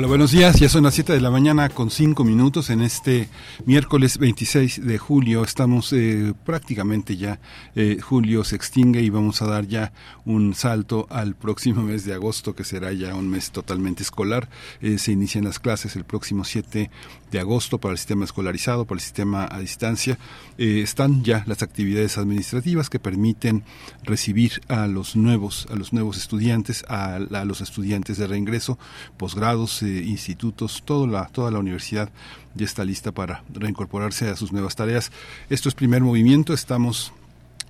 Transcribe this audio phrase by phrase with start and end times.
[0.00, 0.58] Hola, buenos días.
[0.58, 3.28] Ya son las 7 de la mañana con 5 minutos en este
[3.66, 5.44] miércoles 26 de julio.
[5.44, 7.38] Estamos eh, prácticamente ya,
[7.74, 9.92] eh, julio se extingue y vamos a dar ya
[10.24, 14.48] un salto al próximo mes de agosto, que será ya un mes totalmente escolar.
[14.80, 16.90] Eh, se inician las clases el próximo 7
[17.30, 20.16] de agosto para el sistema escolarizado, para el sistema a distancia.
[20.56, 23.64] están ya las actividades administrativas que permiten
[24.02, 28.78] recibir a los nuevos, a los nuevos estudiantes, a, a los estudiantes de reingreso,
[29.18, 32.10] posgrados, institutos, toda la, toda la universidad
[32.54, 35.12] ya está lista para reincorporarse a sus nuevas tareas.
[35.48, 37.12] Esto es primer movimiento, estamos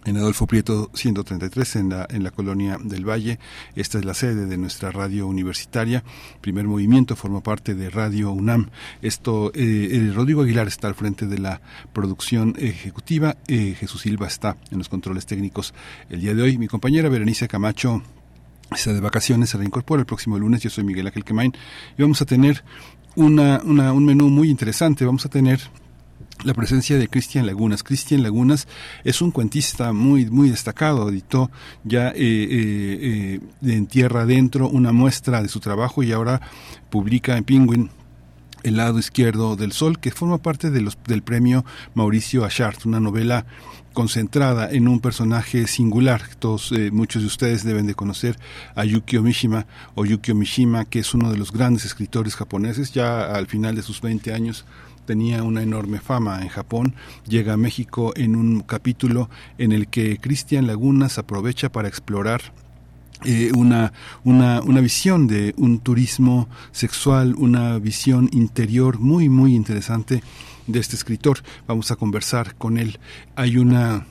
[0.04, 3.38] en Adolfo Prieto 133 en la, en la colonia del Valle.
[3.74, 6.02] Esta es la sede de nuestra radio universitaria.
[6.40, 8.70] Primer Movimiento forma parte de Radio UNAM.
[9.02, 11.60] Esto, eh, eh, Rodrigo Aguilar está al frente de la
[11.92, 13.36] producción ejecutiva.
[13.46, 15.74] Eh, Jesús Silva está en los controles técnicos
[16.08, 16.58] el día de hoy.
[16.58, 18.02] Mi compañera Berenice Camacho
[18.72, 20.62] está de vacaciones, se reincorpora el próximo lunes.
[20.62, 21.52] Yo soy Miguel Ángel Quemain
[21.96, 22.64] y vamos a tener
[23.16, 25.04] una, una, un menú muy interesante.
[25.04, 25.60] Vamos a tener
[26.44, 27.82] la presencia de Cristian Lagunas.
[27.82, 28.68] Cristian Lagunas
[29.04, 31.08] es un cuentista muy, muy destacado.
[31.08, 31.50] Editó
[31.84, 36.40] ya eh, eh, eh, en Tierra Adentro una muestra de su trabajo y ahora
[36.90, 37.90] publica en Penguin
[38.62, 43.00] el lado izquierdo del sol, que forma parte de los, del premio Mauricio Achard, una
[43.00, 43.46] novela
[43.92, 46.22] concentrada en un personaje singular.
[46.38, 48.38] Todos, eh, muchos de ustedes deben de conocer
[48.74, 52.92] a Yukio Mishima o Yukio Mishima, que es uno de los grandes escritores japoneses.
[52.92, 54.64] Ya al final de sus 20 años
[55.06, 56.94] tenía una enorme fama en Japón.
[57.26, 62.40] Llega a México en un capítulo en el que Cristian Lagunas aprovecha para explorar
[63.24, 63.92] eh, una,
[64.24, 70.22] una, una visión de un turismo sexual, una visión interior muy, muy interesante
[70.72, 71.38] de este escritor.
[71.66, 72.98] Vamos a conversar con él.
[73.36, 74.06] Hay una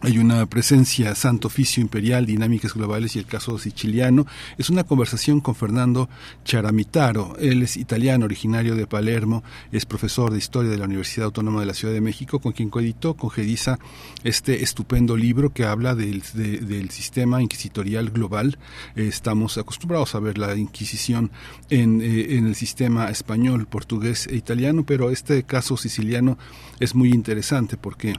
[0.00, 4.26] hay una presencia Santo Oficio Imperial, Dinámicas Globales y el caso siciliano.
[4.56, 6.08] Es una conversación con Fernando
[6.44, 7.36] Charamitaro.
[7.40, 9.42] Él es italiano, originario de Palermo,
[9.72, 12.70] es profesor de Historia de la Universidad Autónoma de la Ciudad de México, con quien
[12.70, 13.80] coeditó con Gediza
[14.22, 18.56] este estupendo libro que habla del, del sistema inquisitorial global.
[18.94, 21.32] estamos acostumbrados a ver la Inquisición
[21.70, 26.38] en, eh, en el sistema español, portugués e italiano, pero este caso siciliano
[26.78, 28.14] es muy interesante porque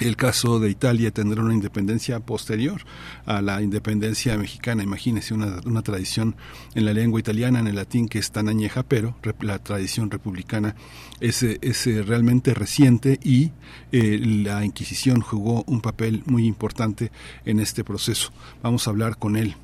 [0.00, 2.82] el caso de Italia tendrá una independencia posterior
[3.26, 4.82] a la independencia mexicana.
[4.82, 6.36] Imagínese una, tradición
[6.74, 10.74] en la lengua italiana, en el latín, que es tan añeja, pero la tradición republicana
[11.20, 13.52] es, es realmente reciente y
[13.92, 17.10] eh, la Inquisición jugó un papel muy importante
[17.44, 18.32] en este proceso.
[18.62, 19.56] Vamos a hablar con él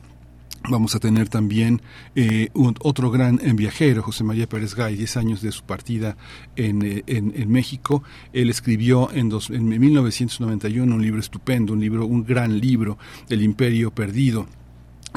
[0.66, 1.82] Vamos a tener también
[2.14, 6.16] eh, otro gran viajero, José María Pérez Gay, 10 años de su partida
[6.56, 8.02] en, eh, en, México.
[8.32, 12.96] Él escribió en, dos, en 1991 un libro estupendo, un libro, un gran libro,
[13.28, 14.46] El Imperio Perdido.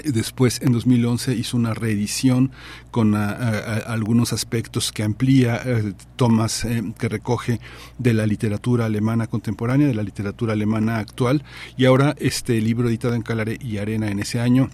[0.03, 2.51] Después, en 2011, hizo una reedición
[2.91, 6.67] con algunos aspectos que amplía eh, tomas
[6.99, 7.61] que recoge
[7.97, 11.41] de la literatura alemana contemporánea, de la literatura alemana actual.
[11.77, 14.69] Y ahora este libro editado en Calare y Arena en ese año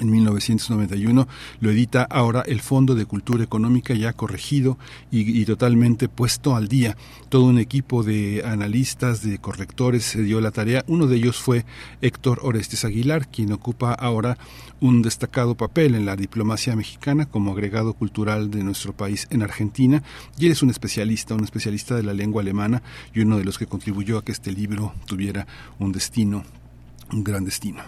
[0.00, 1.28] en 1991
[1.60, 4.78] lo edita ahora el Fondo de Cultura Económica ya corregido
[5.10, 6.96] y, totalmente puesto al día.
[7.28, 10.84] Todo un equipo de analistas, de correctores se dio la tarea.
[10.86, 11.64] Uno de ellos fue
[12.00, 14.38] Héctor Orestes Aguilar, quien ocupa ahora
[14.80, 20.02] un destacado papel en la diplomacia mexicana como agregado cultural de nuestro país en Argentina.
[20.38, 22.82] Y él es un especialista, un especialista de la lengua alemana
[23.14, 25.46] y uno de los que contribuyó a que este libro tuviera
[25.78, 26.44] un destino,
[27.12, 27.82] un gran destino.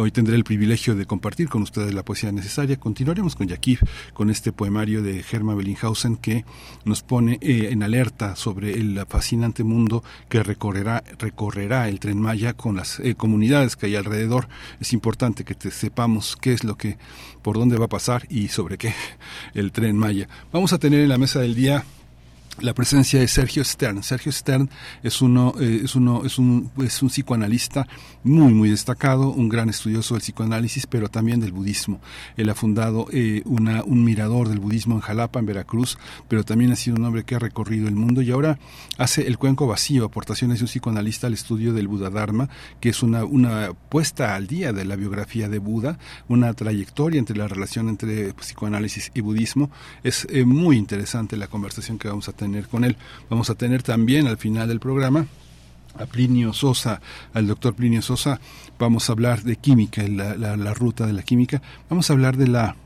[0.00, 2.80] Hoy tendré el privilegio de compartir con ustedes la poesía necesaria.
[2.80, 3.82] Continuaremos con Yakif,
[4.14, 6.46] con este poemario de Germa Bellinghausen que
[6.86, 12.54] nos pone eh, en alerta sobre el fascinante mundo que recorrerá, recorrerá el tren Maya
[12.54, 14.48] con las eh, comunidades que hay alrededor.
[14.80, 16.96] Es importante que sepamos qué es lo que,
[17.42, 18.94] por dónde va a pasar y sobre qué
[19.52, 20.30] el tren Maya.
[20.50, 21.84] Vamos a tener en la mesa del día
[22.58, 24.02] la presencia de Sergio Stern.
[24.02, 24.68] Sergio Stern
[25.02, 27.86] es uno, eh, es uno, es un, es un psicoanalista
[28.22, 32.00] muy, muy destacado, un gran estudioso del psicoanálisis, pero también del budismo.
[32.36, 35.96] Él ha fundado eh, una, un mirador del budismo en Jalapa, en Veracruz,
[36.28, 38.58] pero también ha sido un hombre que ha recorrido el mundo y ahora
[38.98, 42.50] hace el cuenco vacío, aportaciones de un psicoanalista al estudio del Buda Dharma,
[42.80, 45.98] que es una, una puesta al día de la biografía de Buda,
[46.28, 49.70] una trayectoria entre la relación entre psicoanálisis y budismo.
[50.02, 52.96] Es eh, muy interesante la conversación que vamos a tener tener con él.
[53.28, 55.26] Vamos a tener también al final del programa
[55.98, 57.00] a Plinio Sosa,
[57.34, 58.40] al doctor Plinio Sosa,
[58.78, 62.48] vamos a hablar de química, la, la, ruta de la química, vamos a hablar de
[62.48, 62.76] la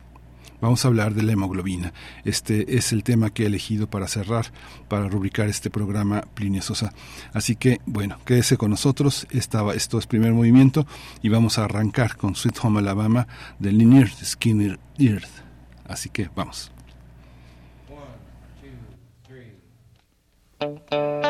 [0.61, 1.93] vamos a hablar de la hemoglobina.
[2.25, 4.47] Este es el tema que he elegido para cerrar,
[4.89, 6.95] para rubricar este programa Plinio Sosa.
[7.35, 9.27] Así que, bueno, quédese con nosotros.
[9.31, 10.87] Estaba, esto es primer movimiento
[11.21, 13.27] y vamos a arrancar con Sweet Home Alabama
[13.59, 15.45] de Lynyrd Skinner Earth.
[15.87, 16.74] Así que vamos.
[20.65, 21.24] thank you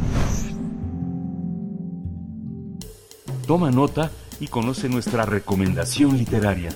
[3.46, 6.72] Toma nota y conoce nuestra recomendación literaria.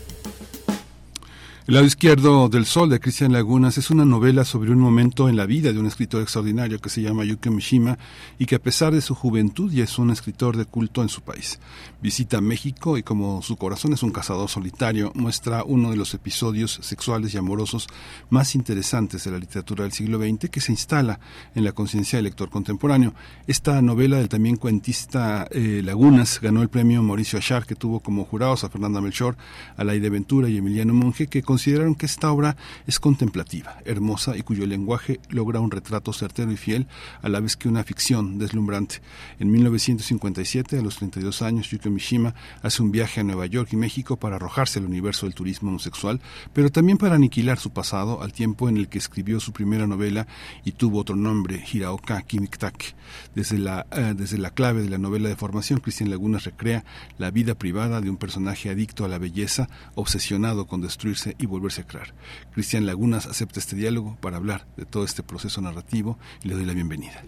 [1.68, 5.36] El lado izquierdo del sol de Cristian Lagunas es una novela sobre un momento en
[5.36, 7.98] la vida de un escritor extraordinario que se llama Yukio Mishima
[8.40, 11.24] y que a pesar de su juventud ya es un escritor de culto en su
[11.24, 11.60] país.
[12.00, 16.80] Visita México y como su corazón es un cazador solitario, muestra uno de los episodios
[16.84, 17.88] sexuales y amorosos
[18.30, 21.20] más interesantes de la literatura del siglo XX que se instala
[21.56, 23.16] en la conciencia del lector contemporáneo.
[23.48, 28.26] Esta novela del también cuentista eh, Lagunas ganó el premio Mauricio Achar que tuvo como
[28.26, 29.36] jurados a Fernanda Melchor,
[29.76, 34.44] a Laide Ventura y Emiliano Monge que consideraron que esta obra es contemplativa, hermosa y
[34.44, 36.86] cuyo lenguaje logra un retrato certero y fiel
[37.24, 39.02] a la vez que una ficción deslumbrante.
[39.40, 44.18] En 1957, a los 32 años, Mishima hace un viaje a Nueva York y México
[44.18, 46.20] para arrojarse al universo del turismo homosexual,
[46.54, 50.28] pero también para aniquilar su pasado al tiempo en el que escribió su primera novela
[50.66, 52.96] y tuvo otro nombre, Hiraoka Kimiktak.
[53.36, 56.84] Desde la, eh, desde la clave de la novela de formación, Cristian Lagunas recrea
[57.18, 61.82] la vida privada de un personaje adicto a la belleza, obsesionado con destruirse y volverse
[61.82, 62.14] a crear.
[62.54, 66.66] Cristian Lagunas acepta este diálogo para hablar de todo este proceso narrativo y le doy
[66.66, 67.24] la bienvenida.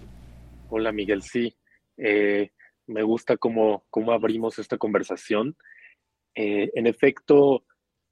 [0.70, 1.56] Hola Miguel, sí.
[1.98, 2.52] Eh,
[2.90, 5.56] me gusta cómo, cómo, abrimos esta conversación.
[6.36, 7.64] Eh, en efecto,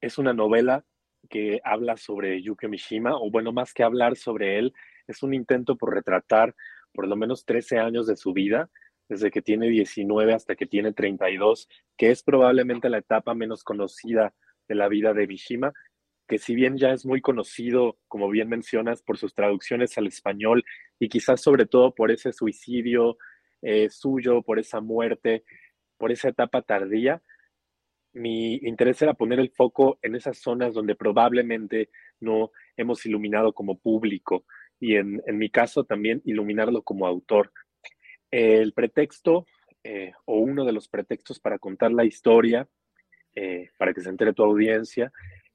[0.02, 0.86] es una novela
[1.30, 4.74] que habla sobre Yukio Mishima, o bueno, más que hablar sobre él,
[5.08, 6.56] es un intento por retratar
[6.94, 8.70] por lo menos 13 años de su vida,
[9.10, 11.68] desde que tiene 19 hasta que tiene 32,
[11.98, 14.34] que es probablemente la etapa menos conocida
[14.68, 15.74] de la vida de Mishima,
[16.28, 20.64] que si bien ya es muy conocido, como bien mencionas, por sus traducciones al español
[21.00, 23.18] y quizás sobre todo por ese suicidio
[23.62, 25.44] eh, suyo, por esa muerte,
[25.98, 27.22] por esa etapa tardía,
[28.18, 33.78] mi interés era poner el foco en esas zonas donde probablemente no hemos iluminado como
[33.78, 34.46] público
[34.80, 37.52] y en, mi caso también iluminarlo como autor.
[38.32, 39.46] El pretexto
[39.84, 42.68] eh, o uno de los pretextos para contar la historia,
[43.36, 45.12] eh, para que se entere tu audiencia,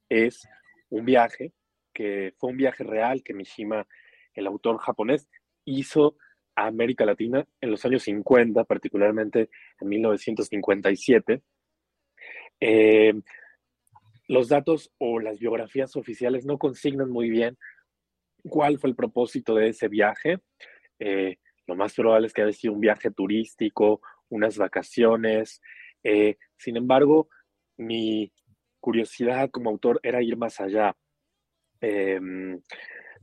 [0.09, 0.47] es
[0.89, 1.53] un viaje,
[1.93, 3.87] que fue un viaje real que Mishima,
[4.33, 5.27] el autor japonés,
[5.65, 6.17] hizo
[6.55, 11.41] a América Latina en los años 50, particularmente en 1957.
[12.59, 13.13] Eh,
[14.27, 17.57] los datos o las biografías oficiales no consignan muy bien
[18.49, 20.39] cuál fue el propósito de ese viaje.
[20.99, 25.61] Eh, lo más probable es que haya sido un viaje turístico, unas vacaciones.
[26.03, 27.29] Eh, sin embargo,
[27.77, 28.31] mi
[28.79, 30.95] curiosidad como autor era ir más allá.
[31.79, 32.61] Em,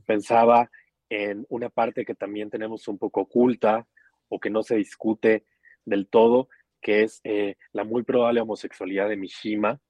[0.05, 0.69] pensaba
[1.11, 3.85] en una parte que también tenemos un poco oculta
[4.29, 5.43] o que no se discute
[5.83, 6.47] del todo,
[6.81, 9.81] que es eh, la muy probable homosexualidad de Mishima.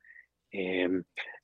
[0.49, 1.03] Em,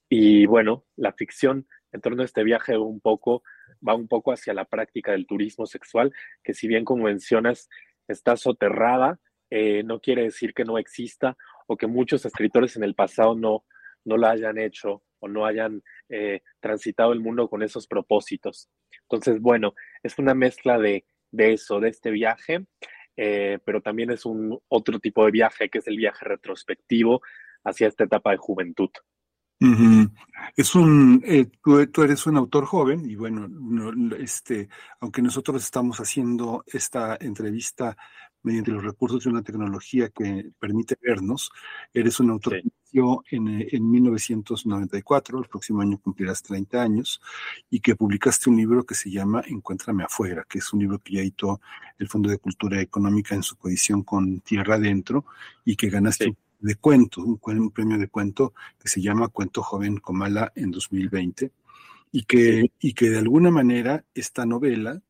[0.10, 5.12] y bueno, la ficción en torno a este viaje va un poco hacia la práctica
[5.12, 6.12] del turismo sexual,
[6.44, 7.70] que si bien como mencionas
[8.08, 9.20] está soterrada,
[9.52, 13.64] eh, no quiere decir que no exista o que muchos escritores en el pasado no,
[14.06, 18.70] no lo hayan hecho o no hayan eh, transitado el mundo con esos propósitos.
[19.04, 22.66] Entonces, bueno, es una mezcla de, eso, de este viaje,
[23.16, 27.22] eh, pero también es un otro tipo de viaje, que es el viaje retrospectivo
[27.64, 28.90] hacia esta etapa de juventud.
[30.56, 33.48] Es un, eh, tú, eres un autor joven y bueno,
[34.20, 34.70] este,
[35.00, 37.98] aunque nosotros estamos haciendo esta entrevista
[38.44, 41.52] mediante los recursos de una tecnología que permite vernos,
[41.94, 42.62] eres un autor
[43.32, 47.22] en, en 1994, el próximo año cumplirás 30 años,
[47.70, 51.14] y que publicaste un libro que se llama Encuéntrame afuera, que es un libro que
[51.14, 51.62] ya editó
[51.98, 55.26] el Fondo de Cultura Económica en su coedición con Tierra Adentro,
[55.66, 60.52] y que ganaste de cuento, un, premio de cuento que se llama Cuento Joven Comala
[60.56, 61.52] en 2020,
[62.12, 65.02] y que, y que de alguna manera esta novela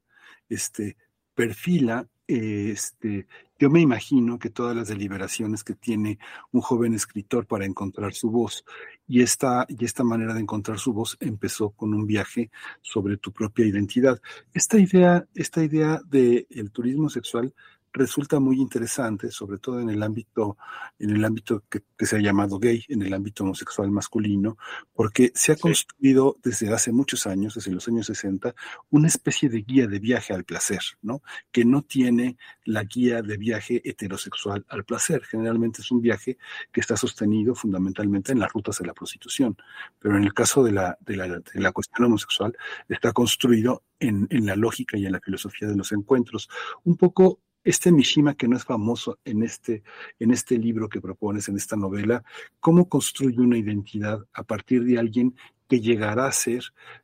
[0.49, 0.97] este,
[1.35, 3.27] perfila este,
[3.59, 6.19] yo me imagino que todas las deliberaciones que tiene
[6.51, 8.65] un joven escritor para encontrar su voz
[9.07, 13.31] y esta, y esta manera de encontrar su voz empezó con un viaje sobre tu
[13.31, 14.21] propia identidad.
[14.53, 17.53] Esta idea, esta idea del el turismo sexual
[17.97, 20.57] resulta muy interesante, sobre todo en el ámbito,
[20.99, 24.57] en el ámbito que, se ha llamado gay, en el ámbito homosexual masculino,
[24.93, 28.53] porque se ha construido desde hace muchos años, desde los años 60,
[28.91, 31.21] una especie de guía de viaje al placer, ¿no?
[31.51, 35.23] Que no tiene la guía de viaje heterosexual al placer.
[35.23, 36.37] Generalmente es un viaje
[36.71, 39.57] que está sostenido fundamentalmente en las rutas de la prostitución.
[39.99, 42.55] Pero en el caso de la, de la, de la cuestión homosexual,
[42.87, 46.49] está construido en, en la lógica y en la filosofía de los encuentros.
[46.83, 49.83] Un poco Este Mishima que no es famoso en este,
[50.19, 52.23] en este libro que propones, en esta novela,
[52.61, 55.35] ¿cómo construye una identidad a partir de alguien
[55.67, 56.63] que llegará a ser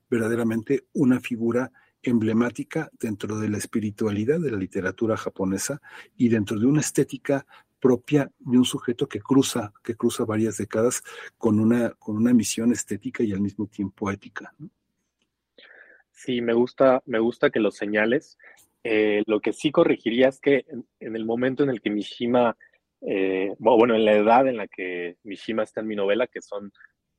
[0.09, 5.81] verdaderamente una figura emblemática dentro de la espiritualidad de la literatura japonesa
[6.15, 7.45] y dentro de una estética
[7.81, 11.03] propia de un sujeto que cruza, que cruza varias décadas
[11.37, 14.53] con una, con una misión estética y al mismo tiempo ética.
[16.13, 18.37] Sí, me gusta, me gusta que lo señales.
[18.83, 20.65] Eh, lo que sí corregiría es que
[20.99, 22.57] en, el momento en el que Mishima,
[23.01, 26.71] eh, bueno, en la edad en la que Mishima está en mi novela, que son,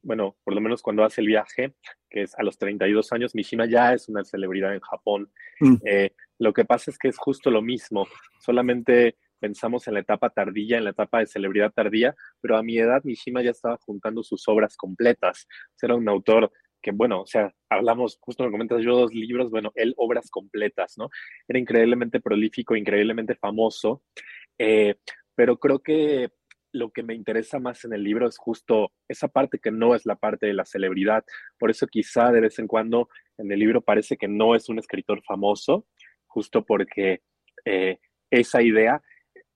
[0.02, 1.74] bueno, por lo menos cuando hace el viaje,
[2.10, 5.30] que es a los 32 años, Mishima ya es una celebridad en Japón.
[5.60, 5.76] Mm.
[5.86, 8.06] Eh, lo que pasa es que es justo lo mismo,
[8.40, 12.78] solamente pensamos en la etapa tardía, en la etapa de celebridad tardía, pero a mi
[12.78, 15.46] edad Mishima ya estaba juntando sus obras completas.
[15.82, 16.50] Era un autor
[16.84, 20.98] que, bueno, o sea, hablamos, justo me comentas yo dos libros, bueno, él obras completas,
[20.98, 21.08] ¿no?
[21.48, 24.02] Era increíblemente prolífico, increíblemente famoso,
[24.58, 24.96] eh,
[25.34, 26.30] pero creo que
[26.72, 30.04] lo que me interesa más en el libro es justo esa parte que no es
[30.04, 31.24] la parte de la celebridad.
[31.58, 34.78] Por eso quizá de vez en cuando en el libro parece que no es un
[34.78, 35.86] escritor famoso,
[36.26, 37.22] justo porque
[37.64, 37.98] eh,
[38.30, 39.00] esa idea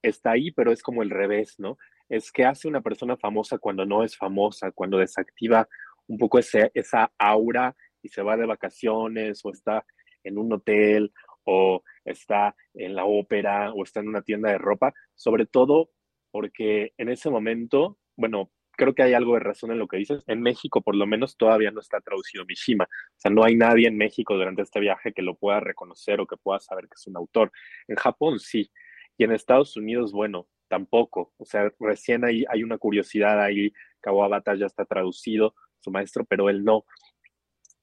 [0.01, 1.77] está ahí, pero es como el revés, ¿no?
[2.09, 5.69] Es que hace una persona famosa cuando no es famosa, cuando desactiva
[6.09, 9.85] un poco ese, esa aura y se va de vacaciones o está
[10.25, 11.13] en un hotel
[11.45, 15.91] o está en la ópera o está en una tienda de ropa, sobre todo
[16.31, 20.23] porque en ese momento, bueno, creo que hay algo de razón en lo que dices.
[20.27, 22.85] En México, por lo menos, todavía no está traducido Mishima.
[22.85, 26.27] O sea, no hay nadie en México durante este viaje que lo pueda reconocer o
[26.27, 27.51] que pueda saber que es un autor.
[27.89, 28.71] En Japón sí.
[29.17, 31.33] Y en Estados Unidos, bueno, tampoco.
[31.39, 33.73] O sea, recién ahí hay una curiosidad ahí.
[34.01, 36.85] Kawabata ya está traducido, su maestro, pero él no.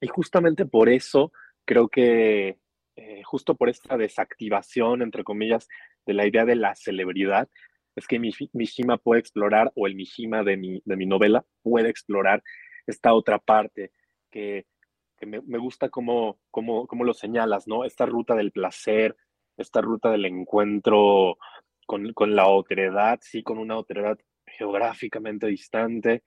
[0.02, 1.32] Y justamente por eso
[1.66, 2.58] creo que,
[2.96, 5.68] eh, justo por esta desactivación, entre comillas,
[6.06, 7.50] de la idea de la celebridad,
[7.96, 12.44] es que Mishima puede explorar, o el Mishima de mi, de mi novela puede explorar
[12.86, 13.92] esta otra parte
[14.30, 14.66] que,
[15.26, 17.84] me, gusta como, como, como lo señalas, ¿no?
[17.84, 19.16] Esta ruta del placer,
[19.58, 21.38] esta ruta del encuentro
[21.86, 26.24] con, la otredad, sí, con una otredad geográficamente distante,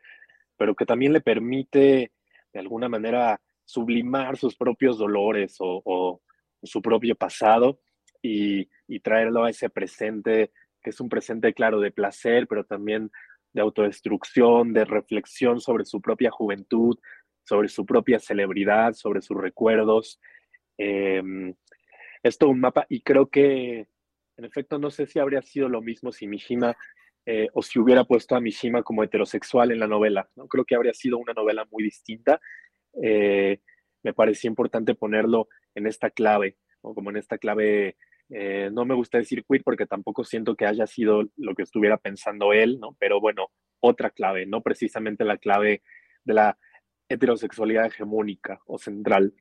[0.58, 2.12] pero que también le permite
[2.52, 6.20] de alguna manera sublimar sus propios dolores o,
[6.62, 7.80] su propio pasado
[8.20, 8.68] y,
[9.00, 10.50] traerlo a ese presente,
[10.82, 13.10] que es un presente claro de placer, pero también
[13.52, 16.98] de autodestrucción, de reflexión sobre su propia juventud,
[17.44, 20.20] sobre su propia celebridad, sobre sus recuerdos.
[20.76, 21.54] Em,
[22.22, 23.86] es todo un mapa y creo que,
[24.36, 26.76] en efecto, no sé si habría sido lo mismo si Mishima
[27.30, 30.30] eh, o si hubiera puesto a Mishima como heterosexual en la novela.
[30.34, 30.48] ¿no?
[30.48, 32.40] Creo que habría sido una novela muy distinta.
[33.02, 33.60] Eh,
[34.02, 37.98] me parecía importante ponerlo en esta clave, como en esta clave,
[38.30, 41.98] eh, no me gusta decir queer porque tampoco siento que haya sido lo que estuviera
[41.98, 42.96] pensando él, ¿no?
[42.98, 43.48] pero bueno,
[43.80, 45.82] otra clave, no precisamente la clave
[46.24, 46.58] de la
[47.10, 49.34] heterosexualidad hegemónica o central.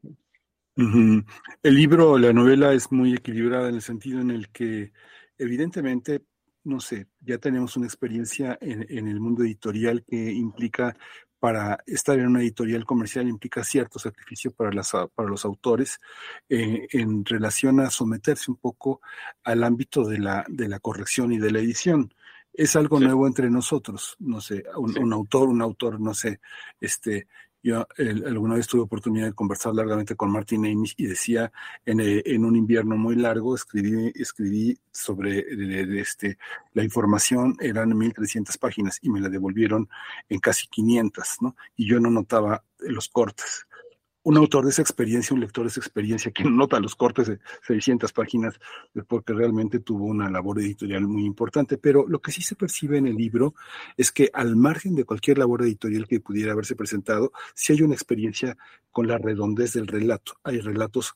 [0.75, 4.91] El libro, la novela es muy equilibrada en el sentido en el que
[5.37, 6.21] evidentemente,
[6.67, 10.97] no sé, ya tenemos una experiencia en, el mundo editorial que implica
[11.39, 15.99] para estar en una editorial comercial implica cierto sacrificio para, las, para los autores
[16.49, 19.01] eh, en relación a someterse un poco
[19.43, 22.13] al ámbito de la, de la corrección y de la edición.
[22.51, 26.41] Es algo nuevo entre nosotros, no sé, un, un, autor, un autor, no sé,
[26.81, 27.27] este,
[27.67, 27.87] yo
[28.25, 31.51] alguna vez tuve oportunidad de conversar largamente con Martin Amis y decía,
[31.85, 35.45] en, eh, en un invierno muy largo, escribí, escribí sobre
[35.99, 36.37] este,
[36.73, 39.89] la información, eran 1.300 páginas y me la devolvieron
[40.29, 41.55] en casi 500, ¿no?
[41.75, 43.67] Y yo no notaba los cortes
[44.27, 47.39] un autor de esa experiencia, un lector de esa experiencia, que nota los cortes de
[47.65, 48.59] 600 páginas,
[49.07, 51.77] porque realmente tuvo una labor editorial muy importante.
[51.77, 53.55] Pero lo que sí se percibe en el libro
[53.95, 57.93] es que al margen de cualquier labor editorial que pudiera haberse presentado, sí hay una
[57.93, 58.57] experiencia
[58.91, 60.33] con la redondez del relato.
[60.43, 61.15] Hay relatos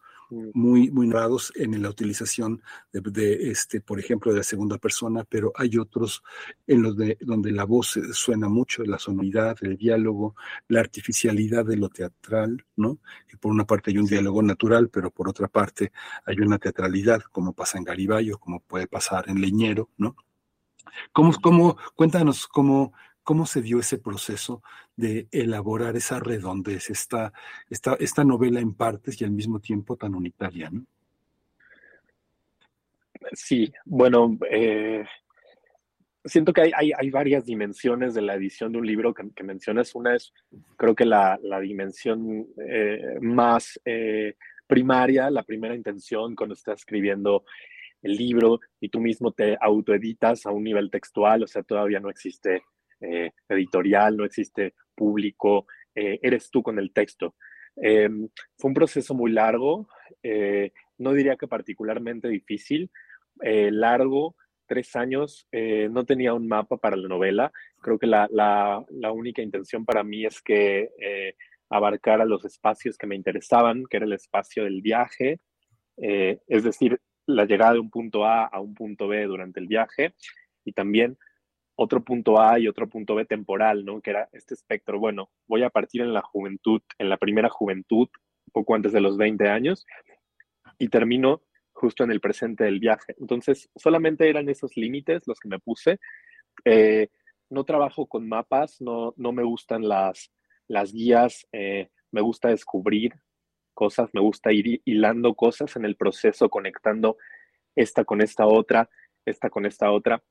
[0.54, 5.52] muy, muy narrados en la utilización de, este, por ejemplo, de la segunda persona, pero
[5.56, 6.24] hay otros
[6.68, 10.36] en los de donde la voz suena mucho, la sonoridad, el diálogo,
[10.68, 13.00] la artificialidad de lo teatral, ¿no?
[13.32, 15.92] Y por una parte hay un diálogo natural, pero por otra parte
[16.26, 20.16] hay una teatralidad, como pasa en Gariballo, como puede pasar en Leñero, ¿no?
[21.14, 24.64] ¿Cómo, cómo, cuéntanos cómo, ¿Cómo se dio ese proceso
[25.02, 27.34] de elaborar esa redondez, esta,
[27.70, 30.70] esta, esta novela en partes y al mismo tiempo tan unitaria?
[30.70, 30.86] ¿no?
[33.34, 35.04] Sí, bueno, eh,
[36.26, 39.96] siento que hay, hay, varias dimensiones de la edición de un libro que, mencionas.
[39.96, 40.34] Una es,
[40.78, 44.36] creo que la, dimensión eh, más eh,
[44.68, 47.44] primaria, la primera intención cuando está escribiendo
[48.02, 52.10] el libro y tú mismo te autoeditas a un nivel textual, o sea, todavía no
[52.10, 52.64] existe
[53.02, 57.36] eh, editorial, no existe público, eh, eres tú con el texto.
[57.76, 59.88] Em, fue un proceso muy largo,
[60.22, 62.92] eh, no diría que particularmente difícil,
[63.44, 64.36] largo,
[64.68, 69.42] tres años, no tenía un mapa para la novela, creo que la, la, la única
[69.42, 70.90] intención para mí es que
[71.70, 75.40] abarcara los espacios que me interesaban, que era el espacio del viaje,
[75.98, 80.14] es decir, la llegada de un punto A a un punto B durante el viaje
[80.64, 81.18] y también
[81.82, 84.02] otro punto A y otro punto B temporal, ¿no?
[84.02, 88.08] Que era este espectro, bueno, voy a partir en la juventud, en la primera juventud,
[88.54, 89.86] poco antes de los 20 años,
[90.78, 91.42] y termino
[91.72, 93.16] justo en el presente del viaje.
[93.20, 96.00] Entonces, solamente eran esos límites los que me puse.
[96.66, 97.10] Eh,
[97.50, 100.32] no trabajo con mapas, no, no me gustan las,
[100.68, 103.14] las guías, eh, me gusta descubrir
[103.74, 107.18] cosas, me gusta ir hilando cosas en el proceso, conectando
[107.76, 108.88] esta con esta otra,
[109.26, 110.22] esta con esta otra.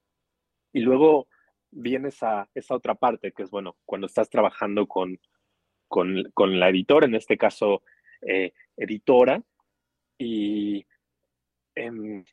[0.73, 1.27] Y luego
[1.71, 5.19] viene esa, esa otra parte, que es, bueno, cuando estás trabajando con,
[5.89, 7.83] con, la editora, en este caso,
[8.23, 9.43] eh, editora,
[10.19, 10.87] y
[11.75, 12.25] em,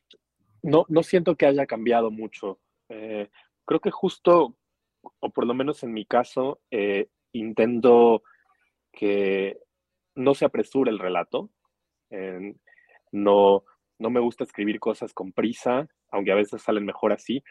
[0.62, 2.60] no, no siento que haya cambiado mucho.
[2.88, 3.28] Eh,
[3.64, 4.56] creo que justo,
[5.20, 8.22] o por lo menos en mi caso, eh, intento
[8.92, 9.58] que
[10.14, 11.50] no se apresure el relato.
[13.12, 13.64] no,
[13.98, 17.42] no me gusta escribir cosas con prisa, aunque a veces salen mejor así.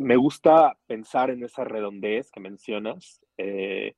[0.00, 3.94] Me gusta pensar en esa redondez que mencionas eh,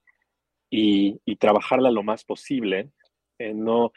[0.70, 2.90] y, trabajarla lo más posible.
[3.38, 3.92] Eh, no,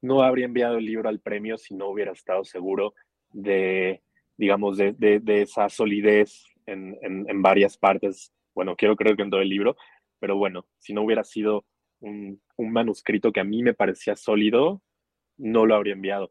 [0.00, 2.94] no habría enviado el libro al premio si no hubiera estado seguro
[3.30, 4.02] de,
[4.36, 8.32] digamos, de, esa solidez en, en, varias partes.
[8.54, 9.76] Bueno, quiero creer que en todo el libro,
[10.18, 11.64] pero bueno, si no hubiera sido
[12.00, 14.82] un, un manuscrito que a mí me parecía sólido,
[15.36, 16.30] no lo habría enviado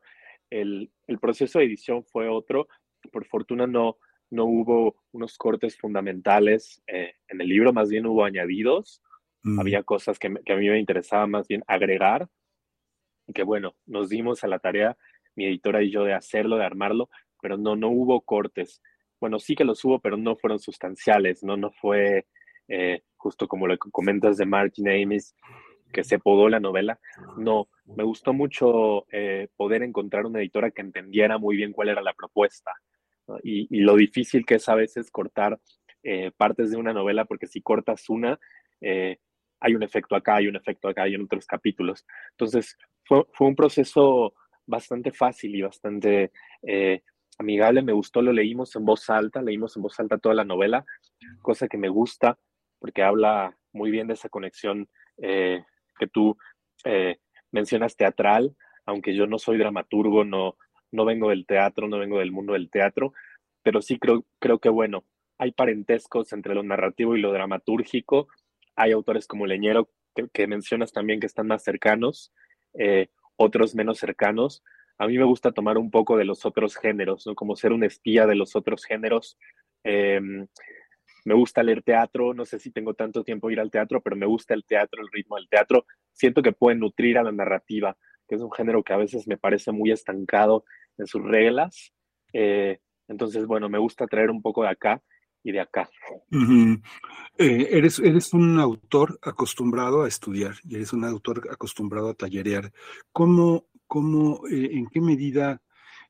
[0.50, 2.68] el, proceso de edición fue otro.
[3.12, 3.98] Por fortuna no,
[4.30, 9.02] no hubo unos cortes fundamentales eh, en el libro, más bien hubo añadidos.
[9.44, 9.60] Mm.
[9.60, 12.28] Había cosas que, a mí me interesaba más bien agregar.
[13.28, 14.98] Y que bueno, nos dimos a la tarea,
[15.36, 17.10] mi editora y yo, de hacerlo, de armarlo,
[17.42, 18.82] pero no, no hubo cortes.
[19.20, 22.26] Bueno, sí que los hubo, pero no fueron sustanciales, no, no fue
[22.68, 25.36] eh, justo como lo que comentas de Martin Amis,
[25.92, 27.00] que se podó la novela.
[27.38, 32.02] No, me gustó mucho eh, poder encontrar una editora que entendiera muy bien cuál era
[32.02, 32.72] la propuesta
[33.44, 35.60] y, lo difícil que es a veces cortar
[36.04, 38.40] eh, partes de una novela, porque si cortas una,
[38.82, 39.18] eh,
[39.60, 42.06] hay un efecto acá, hay un efecto acá, hay en otros capítulos.
[42.32, 44.34] Entonces, fue, fue un proceso
[44.66, 46.32] bastante fácil y bastante
[47.40, 47.82] amigable.
[47.82, 50.86] Me gustó, lo leímos en voz alta, leímos en voz alta toda la novela,
[51.42, 52.38] cosa que me gusta
[52.80, 54.88] porque habla muy bien de esa conexión
[55.18, 56.38] que tú
[56.84, 57.18] eh,
[57.52, 60.58] mencionas teatral, aunque yo no soy dramaturgo, no,
[60.92, 63.14] no vengo del teatro, no vengo del mundo del teatro,
[63.64, 65.04] pero sí creo, creo que, bueno,
[65.38, 68.28] hay parentescos entre lo narrativo y lo dramatúrgico.
[68.76, 69.90] Hay autores como Leñero
[70.34, 72.34] que, mencionas también que están más cercanos,
[72.74, 74.64] eh, otros menos cercanos.
[74.98, 77.36] A mí me gusta tomar un poco de los otros géneros, ¿no?
[77.36, 79.38] Como ser un espía de los otros géneros.
[79.84, 80.48] Em,
[81.26, 84.26] me gusta leer teatro, no sé si tengo tanto tiempo ir al teatro, pero me
[84.26, 85.86] gusta el teatro, el ritmo del teatro.
[86.14, 87.96] Siento que puede nutrir a la narrativa,
[88.28, 90.66] que es un género que a veces me parece muy estancado
[90.98, 91.94] en sus reglas.
[92.34, 95.02] Eh, entonces, bueno, me gusta traer un poco de acá
[95.44, 95.90] y de acá.
[97.38, 102.72] Eh, eres, eres un autor acostumbrado a estudiar y eres un autor acostumbrado a tallerear.
[103.12, 105.62] ¿Cómo, cómo eh, en qué medida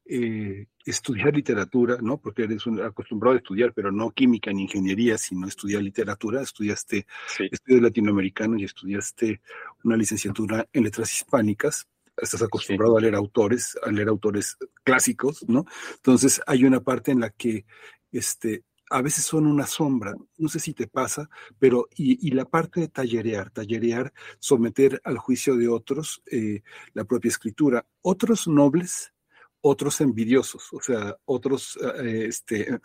[0.05, 2.17] eh, estudiar literatura, ¿no?
[2.17, 6.41] Porque eres acostumbrado a estudiar, pero no química ni ingeniería, sino estudiar literatura.
[6.41, 7.05] Estudiaste
[7.51, 9.41] estudios latinoamericanos y estudiaste
[9.83, 11.87] una licenciatura en letras hispánicas.
[12.17, 15.65] Estás acostumbrado a leer autores, a leer autores clásicos, ¿no?
[15.95, 17.65] Entonces hay una parte en la que
[18.11, 22.81] este, a veces son una sombra, no sé si te pasa, pero y, la parte
[22.81, 26.61] de tallerear, tallerear, someter al juicio de otros eh,
[26.93, 29.13] la propia escritura, otros nobles
[29.61, 32.79] otros envidiosos, o sea, otros eh, este,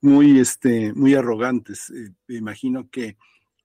[0.00, 1.90] muy, este, muy arrogantes.
[1.90, 3.16] Eh, me imagino que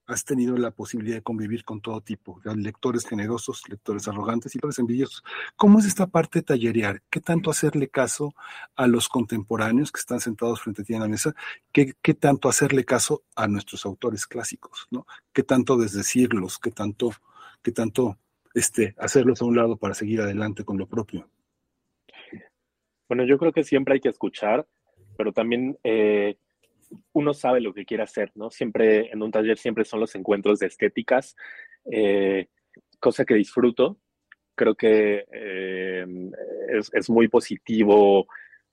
[0.07, 4.57] has tenido la posibilidad de convivir con todo tipo, de lectores generosos, lectores arrogantes y
[4.57, 5.23] lectores envidiosos.
[5.55, 7.01] ¿Cómo es esta parte de tallerear?
[7.09, 8.33] ¿Qué tanto hacerle caso
[8.75, 11.33] a los contemporáneos que están sentados frente a ti en la mesa?
[11.71, 14.87] ¿Qué, tanto hacerle caso a nuestros autores clásicos?
[15.33, 16.59] ¿Qué tanto desdecirlos?
[16.59, 17.11] ¿Qué tanto,
[17.61, 18.17] qué tanto
[18.53, 21.29] este, hacerlos a un lado para seguir adelante con lo propio?
[23.07, 24.65] Bueno, yo creo que siempre hay que escuchar,
[25.17, 26.37] pero también eh,
[27.13, 28.49] uno sabe lo que quiere hacer, ¿no?
[28.49, 31.35] Siempre en un taller siempre son los encuentros de estéticas,
[31.91, 32.47] eh,
[32.99, 33.99] cosa que disfruto.
[34.55, 36.05] Creo que eh,
[36.93, 38.27] es, muy positivo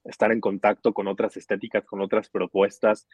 [0.05, 3.07] estar en contacto con otras estéticas, con otras propuestas.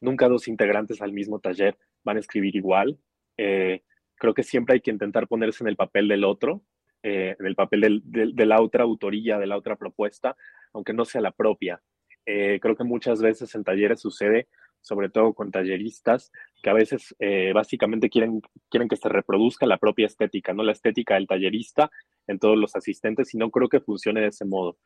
[0.00, 2.98] Nunca dos integrantes al mismo taller van a escribir igual.
[3.36, 3.82] Eh,
[4.16, 6.62] creo que siempre hay que intentar ponerse en el papel del otro,
[7.02, 10.36] en el papel de la otra autoría, de la otra propuesta,
[10.72, 11.82] aunque no sea la propia.
[12.26, 14.48] Eh, creo que muchas veces en talleres sucede,
[14.80, 16.30] sobre todo con talleristas,
[16.62, 17.14] que a veces
[17.54, 21.90] básicamente quieren, quieren que se reproduzca la propia estética, no la estética del tallerista
[22.26, 24.76] en todos los asistentes, y no creo que funcione de ese modo.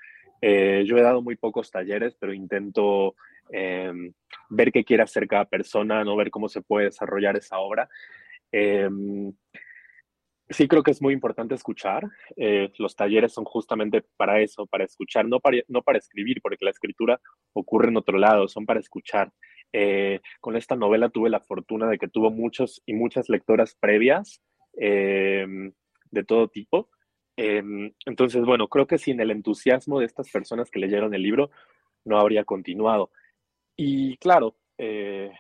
[0.41, 3.15] Eh, yo he dado muy pocos talleres, pero intento
[3.51, 4.13] em,
[4.51, 7.89] ver qué quiere hacer cada persona, no ver cómo se puede desarrollar esa obra.
[10.51, 12.05] Sí creo que es muy importante escuchar.
[12.37, 16.65] Eh, los talleres son justamente para eso, para escuchar, no para, no para escribir, porque
[16.65, 17.21] la escritura
[17.53, 19.33] ocurre en otro lado, son para escuchar.
[19.73, 24.41] Eh, con esta novela tuve la fortuna de que tuvo muchos y muchas lectoras previas
[24.75, 25.73] em,
[26.11, 26.89] de todo tipo
[28.07, 31.51] entonces, bueno, creo que sin el entusiasmo de estas personas que leyeron el libro,
[32.05, 33.11] no habría continuado.
[33.77, 35.31] Y claro, eh,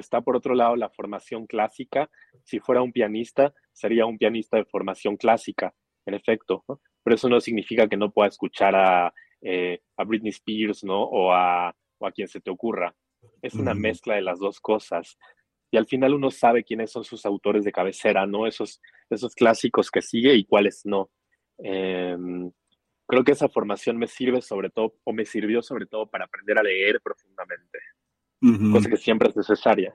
[0.00, 2.10] está por otro lado la formación clásica.
[2.44, 5.74] Si fuera un pianista, sería un pianista de formación clásica,
[6.06, 6.64] en efecto.
[7.02, 11.02] Pero eso no significa que no pueda escuchar a, eh, a Britney Spears, ¿no?
[11.02, 12.94] O a, o a quien se te ocurra.
[13.42, 15.16] Es una mezcla de las dos cosas.
[15.70, 18.46] Y al final uno sabe quiénes son sus autores de cabecera, ¿no?
[18.46, 21.10] Esos, esos clásicos que sigue y cuáles no.
[21.58, 22.50] Em,
[23.06, 26.58] creo que esa formación me sirve sobre todo, o me sirvió sobre todo para aprender
[26.58, 27.78] a leer profundamente,
[28.40, 29.94] cosa que siempre es necesaria.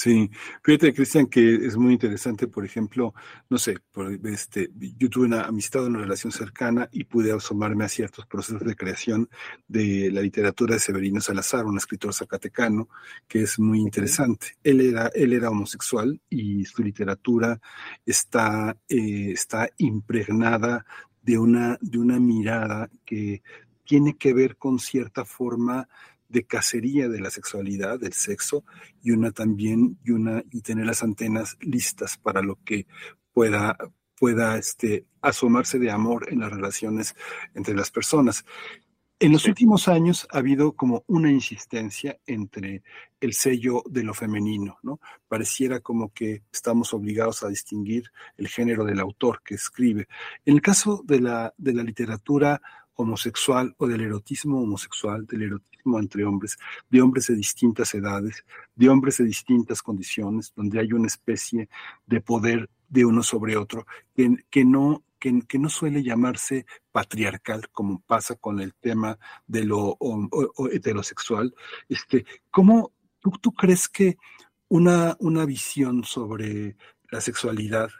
[0.00, 0.30] Sí,
[0.62, 3.14] fíjate, Cristian, que es muy interesante, por ejemplo,
[3.50, 7.88] no sé, por, este, yo tuve una amistad, una relación cercana y pude asomarme a
[7.88, 9.28] ciertos procesos de creación
[9.66, 12.88] de la literatura de Severino Salazar, un escritor zacatecano,
[13.26, 14.56] que es muy interesante.
[14.62, 17.58] Él era, él era homosexual y su literatura
[18.06, 20.86] está, eh, está impregnada
[21.22, 23.42] de una, de una mirada que
[23.84, 25.88] tiene que ver con cierta forma
[26.28, 28.64] de cacería de la sexualidad, del sexo,
[29.02, 32.86] y una también, y una, y tener las antenas listas para lo que
[33.32, 33.76] pueda,
[34.18, 37.14] pueda este, asomarse de amor en las relaciones
[37.54, 38.44] entre las personas.
[39.20, 42.84] En los últimos años ha habido como una insistencia entre
[43.20, 45.00] el sello de lo femenino, ¿no?
[45.26, 50.06] Pareciera como que estamos obligados a distinguir el género del autor que escribe.
[50.44, 52.62] En el caso de la, de la literatura
[52.94, 56.58] homosexual o del erotismo homosexual, del erotismo entre hombres,
[56.90, 61.68] de hombres de distintas edades, de hombres de distintas condiciones, donde hay una especie
[62.06, 68.00] de poder de uno sobre otro que, que no que, no suele llamarse patriarcal, como
[68.00, 69.98] pasa con el tema de lo
[70.70, 71.54] heterosexual.
[71.88, 74.16] Este, ¿Cómo tú, tú crees que
[74.68, 76.76] una, una visión sobre
[77.10, 77.90] la sexualidad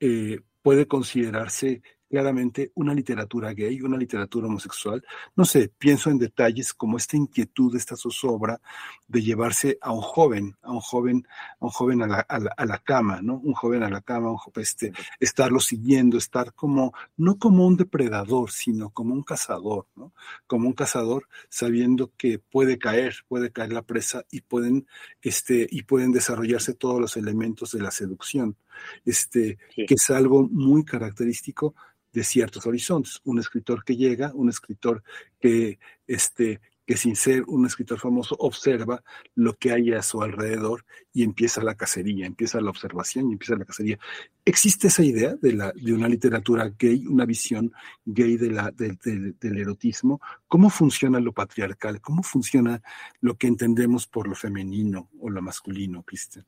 [0.00, 5.04] eh, puede considerarse claramente una literatura gay, una literatura homosexual.
[5.36, 8.60] No sé, pienso en detalles como esta inquietud, esta zozobra
[9.06, 11.26] de llevarse a un joven, a un joven,
[11.60, 13.38] a un joven a la, a la, cama, ¿no?
[13.38, 18.50] Un joven a la cama, un este, estarlo siguiendo, estar como, no como un depredador,
[18.50, 20.12] sino como un cazador, ¿no?
[20.46, 24.86] Como un cazador sabiendo que puede caer, puede caer la presa y pueden,
[25.22, 28.56] este, y pueden desarrollarse todos los elementos de la seducción,
[29.04, 31.74] este, que es algo muy característico
[32.12, 33.20] de ciertos horizontes.
[33.24, 35.02] Un escritor que llega, un escritor
[35.40, 39.02] que, este, que sin ser un escritor famoso observa
[39.34, 43.56] lo que hay a su alrededor y empieza la cacería, empieza la observación y empieza
[43.56, 43.98] la cacería.
[44.42, 47.70] ¿Existe esa idea de, la, de una literatura gay, una visión
[48.06, 50.18] gay de la, del erotismo?
[50.46, 52.00] ¿Cómo funciona lo patriarcal?
[52.00, 52.80] ¿Cómo funciona
[53.20, 56.46] lo que entendemos por lo femenino o lo masculino, Cristian?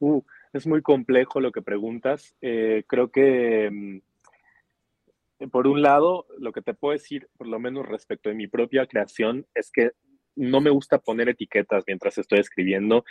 [0.00, 0.20] Uh,
[0.52, 2.36] es muy complejo lo que preguntas.
[2.40, 7.86] Eh, creo que, mm, por un lado, lo que te puedo decir, por lo menos
[7.86, 9.92] respecto de mi propia creación, es que
[10.36, 13.04] no me gusta poner etiquetas mientras estoy escribiendo,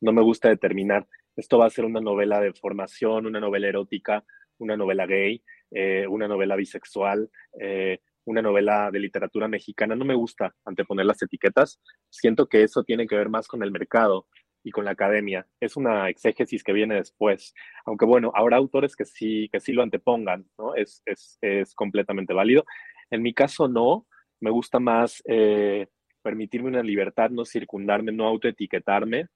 [0.00, 1.06] no me gusta determinar,
[1.36, 4.24] esto va a ser una novela de formación, una novela erótica,
[4.58, 7.30] una novela gay, eh, una novela bisexual,
[7.60, 9.94] eh, una novela de literatura mexicana.
[9.94, 11.80] No me gusta anteponer las etiquetas.
[12.10, 14.26] Siento que eso tiene que ver más con el mercado,
[14.68, 15.46] y con la academia.
[15.60, 17.54] Es una exégesis que viene después.
[17.86, 20.74] Aunque bueno, habrá autores que sí, que sí lo antepongan, ¿no?
[20.74, 22.64] Es, es, es completamente válido.
[23.10, 24.06] En mi caso no,
[24.40, 25.86] me gusta más eh,
[26.22, 29.28] permitirme una libertad, no circundarme, no autoetiquetarme.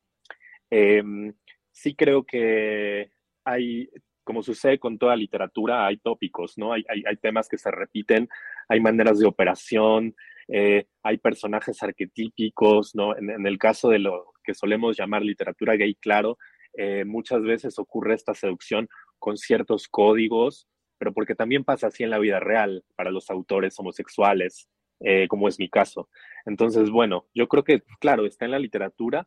[0.70, 1.32] Em,
[1.70, 3.10] sí creo que
[3.44, 3.88] hay,
[4.24, 6.74] como sucede con toda literatura, hay tópicos, ¿no?
[6.74, 8.28] Hay, hay, hay temas que se repiten,
[8.68, 10.14] hay maneras de operación,
[10.48, 13.16] eh, hay personajes arquetípicos, ¿no?
[13.16, 16.38] En, el caso de lo que solemos llamar literatura gay, claro,
[16.74, 22.10] eh, muchas veces ocurre esta seducción con ciertos códigos, pero porque también pasa así en
[22.10, 24.68] la vida real para los autores homosexuales.
[25.04, 26.08] eh, como es mi caso.
[26.46, 29.26] Entonces, bueno, yo creo que, claro, está en la literatura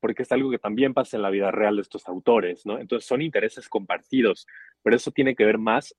[0.00, 2.78] porque es algo que también pasa en la vida real de estos autores, ¿no?
[2.78, 4.46] Entonces son intereses compartidos,
[4.82, 5.96] pero eso tiene que ver más,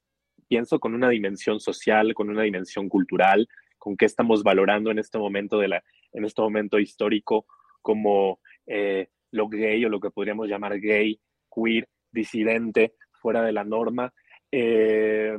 [0.48, 5.18] pienso, con una dimensión social, con una dimensión cultural, con qué estamos valorando en este
[5.18, 5.84] momento, de la,
[6.14, 7.46] en este momento histórico
[7.88, 11.18] como eh, lo gay o lo que podríamos llamar gay,
[11.50, 14.14] queer, disidente, fuera de la norma.
[14.52, 15.38] Eh,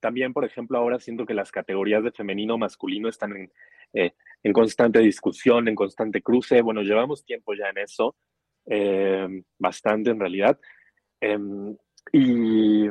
[0.00, 3.52] también, por ejemplo, ahora siento que las categorías de femenino masculino están en,
[3.92, 4.12] eh,
[4.52, 6.62] constante discusión, en constante cruce.
[6.62, 8.16] Bueno, llevamos tiempo ya en eso,
[8.66, 10.58] eh, bastante en realidad.
[11.20, 11.76] Em,
[12.12, 12.88] y,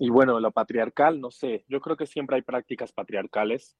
[0.00, 3.76] y bueno, lo patriarcal, no sé, yo creo que siempre hay prácticas patriarcales.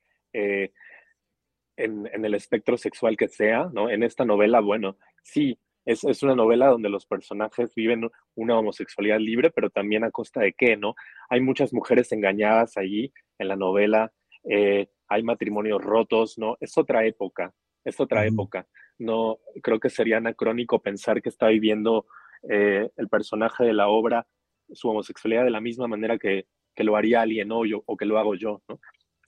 [1.77, 3.89] En, en, el espectro sexual que sea, ¿no?
[3.89, 9.19] En esta novela, bueno, sí, es, es, una novela donde los personajes viven una homosexualidad
[9.19, 10.95] libre, pero también a costa de qué, ¿no?
[11.31, 14.13] Hay muchas mujeres engañadas allí en la novela,
[14.45, 16.57] eh, hay matrimonios rotos, ¿no?
[16.61, 17.53] Es otra época,
[17.85, 18.67] es otra época.
[18.99, 22.07] No, creo que sería anacrónico pensar que está viviendo
[22.49, 24.27] eh, el personaje de la obra
[24.73, 28.07] su homosexualidad de la misma manera que, que lo haría alguien hoy o, o que
[28.07, 28.81] lo hago yo, ¿no?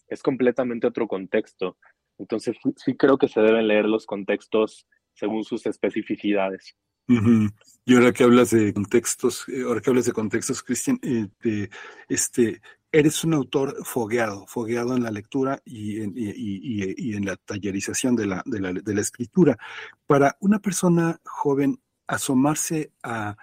[0.06, 1.78] Es completamente otro contexto.
[2.18, 6.76] Entonces sí creo que se deben leer los contextos según sus especificidades.
[7.06, 11.68] Y ahora que hablas de contextos, eh, ahora que hablas de contextos, Cristian, eh,
[12.08, 18.16] este, eres un autor fogueado, fogueado en la lectura y en, y, en la tallerización
[18.16, 19.58] de la, de, la, de la, escritura.
[20.06, 23.36] Para una persona joven, asomarse a,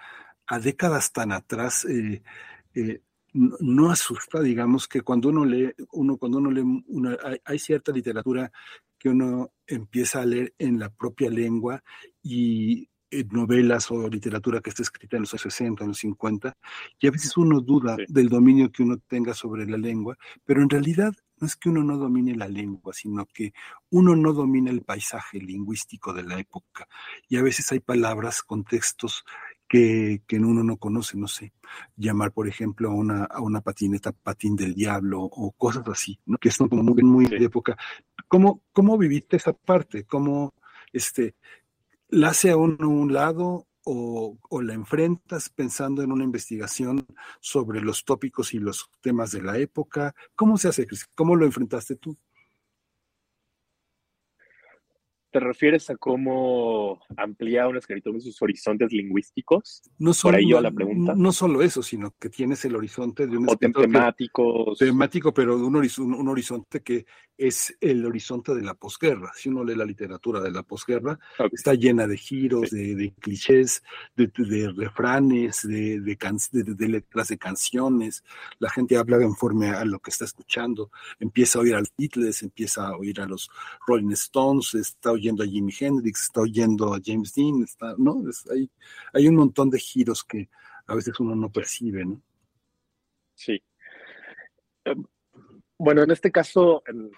[0.46, 2.22] a décadas tan atrás, eh,
[2.74, 3.00] eh,
[3.32, 7.92] no asusta, digamos, que cuando uno lee, uno, cuando uno lee, una, hay, hay, cierta
[7.92, 8.52] literatura
[8.98, 11.82] que uno empieza a leer en la propia lengua
[12.22, 12.88] y
[13.30, 16.56] novelas o literatura que está escrita en los 60, en los 50,
[16.98, 18.04] y a veces uno duda sí.
[18.08, 21.82] del dominio que uno tenga sobre la lengua, pero en realidad no es que uno
[21.82, 23.52] no domine la lengua, sino que
[23.90, 26.86] uno no domina el paisaje lingüístico de la época.
[27.28, 29.24] Y a veces hay palabras, contextos
[29.72, 31.54] que, que uno no conoce, no sé,
[31.96, 36.36] llamar, por ejemplo, a una, a una patineta patín del diablo o cosas así, ¿no?
[36.36, 37.78] que son como muy, muy de época.
[38.28, 40.04] ¿Cómo, cómo viviste esa parte?
[40.04, 40.52] ¿Cómo,
[40.92, 41.36] este,
[42.08, 47.06] la hace a uno un lado o, o, la enfrentas pensando en una investigación
[47.40, 50.14] sobre los tópicos y los temas de la época?
[50.34, 52.18] ¿Cómo se hace, ¿Cómo lo enfrentaste tú?
[55.32, 59.80] ¿Te refieres a cómo amplía un escritor sus horizontes lingüísticos?
[59.98, 61.14] No solo, Por ahí yo la pregunta.
[61.16, 64.74] No solo eso, sino que tienes el horizonte de un o temático.
[64.78, 67.06] Temático, pero un, horizonte, un horizonte que
[67.38, 69.32] es el horizonte de la posguerra.
[69.34, 71.48] Si uno lee la literatura de la posguerra, okay.
[71.50, 72.76] está llena de giros, sí.
[72.76, 73.82] de, de, clichés,
[74.14, 78.22] de, de refranes, de, de, letras de canciones.
[78.58, 80.90] La gente habla conforme a lo que está escuchando.
[81.18, 83.50] Empieza a oír a los Beatles, empieza a oír a los
[83.86, 88.28] Rolling Stones, está oyendo a Jimi Hendrix, está oyendo a James Dean, está, ¿no?
[88.28, 88.70] Es, hay,
[89.12, 90.48] hay un montón de giros que
[90.86, 92.20] a veces uno no percibe, ¿no?
[93.34, 93.62] Sí.
[95.78, 97.10] Bueno, en este caso, en,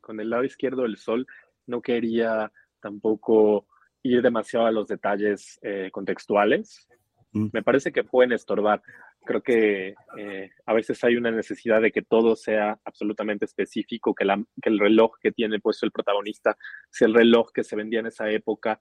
[0.00, 1.26] con el lado izquierdo del sol,
[1.66, 3.66] no quería tampoco
[4.02, 6.88] ir demasiado a los detalles eh, contextuales.
[7.32, 7.48] Mm.
[7.52, 8.82] Me parece que pueden estorbar.
[9.28, 14.24] Creo que eh, a veces hay una necesidad de que todo sea absolutamente específico, que,
[14.24, 16.56] el reloj que tiene puesto el protagonista
[16.88, 18.80] sea el reloj que se vendía en esa época,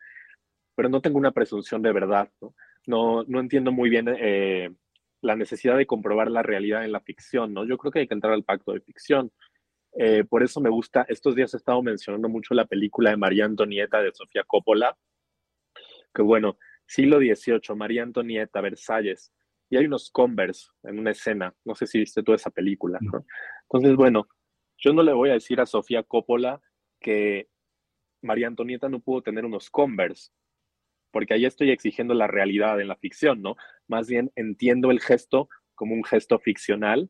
[0.73, 2.31] pero no tengo una presunción de verdad.
[2.39, 2.55] No,
[2.86, 4.69] no, no entiendo muy bien eh,
[5.19, 7.53] la necesidad de comprobar la realidad en la ficción.
[7.53, 7.65] ¿no?
[7.65, 9.29] Yo creo que hay que entrar al pacto de ficción.
[9.99, 13.43] Eh, por eso me gusta, estos días he estado mencionando mucho la película de María
[13.43, 14.97] Antonieta de Sofía Coppola,
[16.15, 19.33] que bueno, siglo XVIII, María Antonieta, Versalles,
[19.69, 23.25] y hay unos Converse en una escena, no sé si viste toda esa película, ¿no?
[23.63, 24.27] Entonces, bueno,
[24.77, 26.62] yo no le voy a decir a Sofía Coppola
[26.99, 27.49] que
[28.21, 30.32] María Antonieta no pudo tener unos Converse,
[31.12, 33.56] porque ahí estoy exigiendo la realidad en la ficción, ¿no?
[33.88, 37.09] Más bien entiendo el gesto como un gesto ficcional.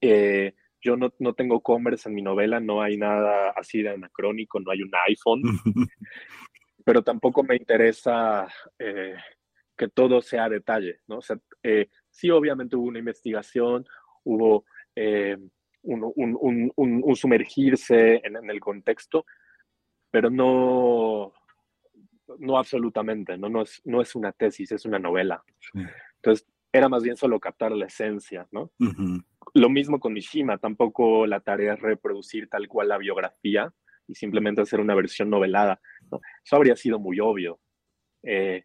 [0.00, 4.60] Eh, yo no, no, tengo Converse en mi novela, no hay nada así de anacrónico,
[4.60, 5.42] no hay un iPhone,
[6.84, 9.14] pero tampoco me interesa eh,
[9.76, 11.18] que todo sea detalle, ¿no?
[11.18, 13.86] O sea, eh, sí, obviamente hubo una investigación,
[14.24, 14.64] hubo
[14.94, 15.36] eh,
[15.82, 16.36] un, un,
[16.76, 19.24] un, un, sumergirse en, en, el contexto,
[20.10, 21.32] pero no,
[22.38, 23.48] no absolutamente, ¿no?
[23.48, 25.42] No, es, no es una tesis, es una novela.
[25.58, 25.80] Sí.
[26.16, 28.70] Entonces, era más bien solo captar la esencia, ¿no?
[28.80, 29.24] Uh -huh.
[29.54, 33.72] Lo mismo con Mishima, tampoco la tarea es reproducir tal cual la biografía
[34.08, 36.20] y simplemente hacer una versión novelada, ¿no?
[36.44, 37.60] Eso habría sido muy obvio.
[38.22, 38.64] Eh,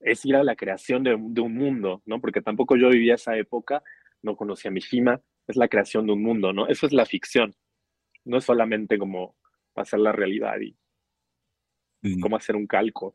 [0.00, 2.20] es ir a la creación de, de, un mundo, ¿no?
[2.20, 3.82] Porque tampoco yo vivía esa época,
[4.22, 6.68] no conocía a Mishima, es la creación de un mundo, ¿no?
[6.68, 7.54] Eso es la ficción.
[8.24, 9.36] No es solamente como
[9.72, 10.76] pasar la realidad y
[12.20, 13.14] cómo hacer un calco.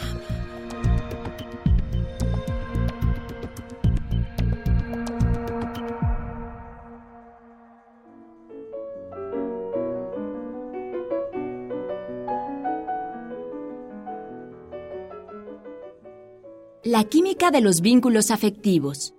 [16.87, 19.15] La química de los vínculos afectivos.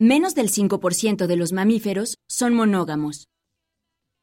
[0.00, 3.28] Menos del 5% de los mamíferos son monógamos.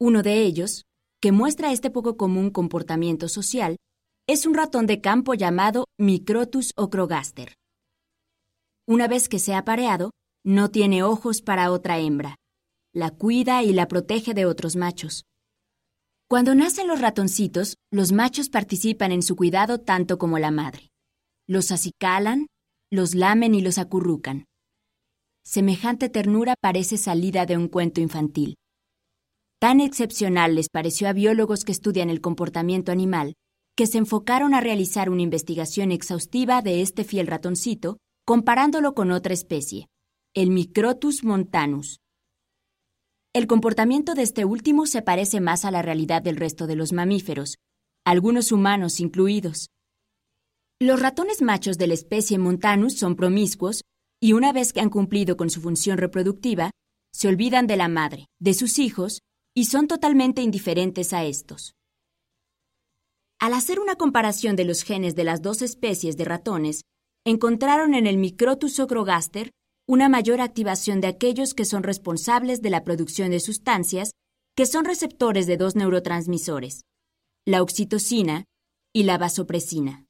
[0.01, 0.83] Uno de ellos,
[1.21, 3.77] que muestra este poco común comportamiento social,
[4.27, 7.53] es un ratón de campo llamado Microtus ocrogaster.
[8.85, 10.11] Una vez que se ha pareado,
[10.43, 12.35] no tiene ojos para otra hembra.
[12.93, 15.25] La cuida y la protege de otros machos.
[16.27, 20.89] Cuando nacen los ratoncitos, los machos participan en su cuidado tanto como la madre.
[21.47, 22.47] Los acicalan,
[22.89, 24.45] los lamen y los acurrucan.
[25.43, 28.55] Semejante ternura parece salida de un cuento infantil.
[29.59, 33.35] Tan excepcional les pareció a biólogos que estudian el comportamiento animal
[33.75, 39.33] que se enfocaron a realizar una investigación exhaustiva de este fiel ratoncito, comparándolo con otra
[39.33, 39.87] especie,
[40.33, 41.99] el Microtus montanus.
[43.33, 46.93] El comportamiento de este último se parece más a la realidad del resto de los
[46.93, 47.57] mamíferos,
[48.05, 49.67] algunos humanos incluidos.
[50.79, 53.81] Los ratones machos de la especie montanus son promiscuos
[54.21, 56.71] y una vez que han cumplido con su función reproductiva,
[57.13, 59.19] se olvidan de la madre, de sus hijos,
[59.53, 61.73] y son totalmente indiferentes a estos.
[63.37, 66.83] Al hacer una comparación de los genes de las dos especies de ratones,
[67.25, 69.51] encontraron en el Microtus ocrogaster
[69.87, 74.11] una mayor activación de aquellos que son responsables de la producción de sustancias
[74.55, 76.85] que son receptores de dos neurotransmisores,
[77.45, 78.45] la oxitocina
[78.93, 80.05] y la vasopresina.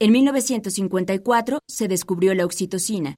[0.00, 3.16] En 1954 se descubrió la oxitocina,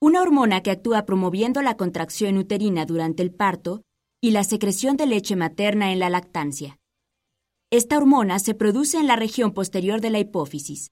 [0.00, 3.82] una hormona que actúa promoviendo la contracción uterina durante el parto
[4.20, 6.78] y la secreción de leche materna en la lactancia.
[7.70, 10.90] Esta hormona se produce en la región posterior de la hipófisis,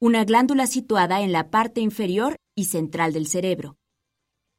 [0.00, 3.76] una glándula situada en la parte inferior y central del cerebro.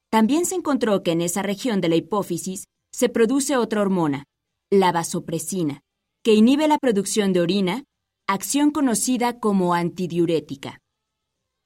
[0.10, 4.26] También se encontró que en esa región de la hipófisis se produce otra hormona,
[4.72, 5.82] la vasopresina,
[6.24, 7.84] que inhibe la producción de orina,
[8.28, 10.80] acción conocida como antidiurética.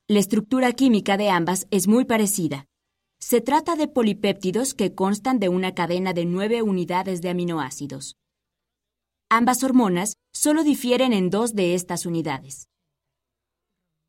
[0.09, 2.65] La estructura química de ambas es muy parecida.
[3.19, 8.17] Se trata de polipéptidos que constan de una cadena de nueve unidades de aminoácidos.
[9.29, 12.67] Ambas hormonas solo difieren en dos de estas unidades.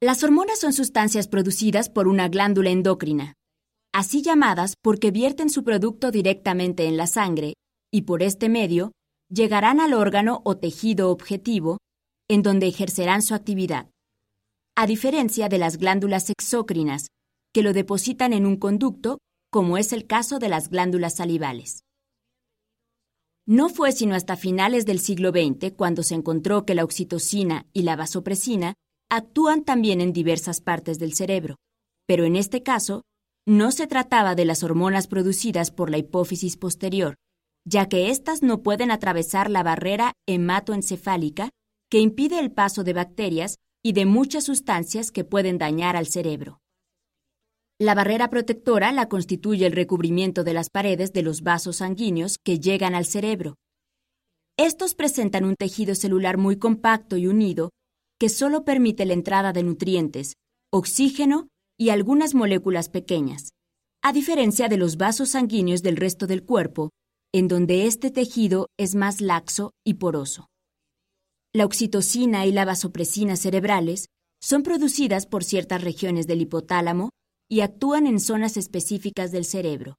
[0.02, 3.34] Las hormonas son sustancias producidas por una glándula endocrina,
[3.94, 7.54] así llamadas porque vierten su producto directamente en la sangre
[7.92, 8.90] y por este medio
[9.30, 11.78] llegarán al órgano o tejido objetivo
[12.28, 13.90] en donde ejercerán su actividad,
[14.74, 17.06] a diferencia de las glándulas exócrinas,
[17.54, 19.18] que lo depositan en un conducto,
[19.52, 21.84] como es el caso de las glándulas salivales.
[23.46, 27.82] No fue sino hasta finales del siglo XX cuando se encontró que la oxitocina y
[27.82, 28.74] la vasopresina
[29.14, 31.56] actúan también en diversas partes del cerebro,
[32.06, 33.02] pero en este caso
[33.46, 37.16] no se trataba de las hormonas producidas por la hipófisis posterior,
[37.66, 41.50] ya que éstas no pueden atravesar la barrera hematoencefálica
[41.90, 46.60] que impide el paso de bacterias y de muchas sustancias que pueden dañar al cerebro.
[47.78, 52.60] La barrera protectora la constituye el recubrimiento de las paredes de los vasos sanguíneos que
[52.60, 53.56] llegan al cerebro.
[54.56, 57.72] Estos presentan un tejido celular muy compacto y unido
[58.22, 60.36] que solo permite la entrada de nutrientes,
[60.70, 63.50] oxígeno y algunas moléculas pequeñas,
[64.00, 66.90] a diferencia de los vasos sanguíneos del resto del cuerpo,
[67.34, 70.46] en donde este tejido es más laxo y poroso.
[71.52, 74.06] La oxitocina y la vasopresina cerebrales
[74.40, 77.10] son producidas por ciertas regiones del hipotálamo
[77.50, 79.96] y actúan en zonas específicas del cerebro,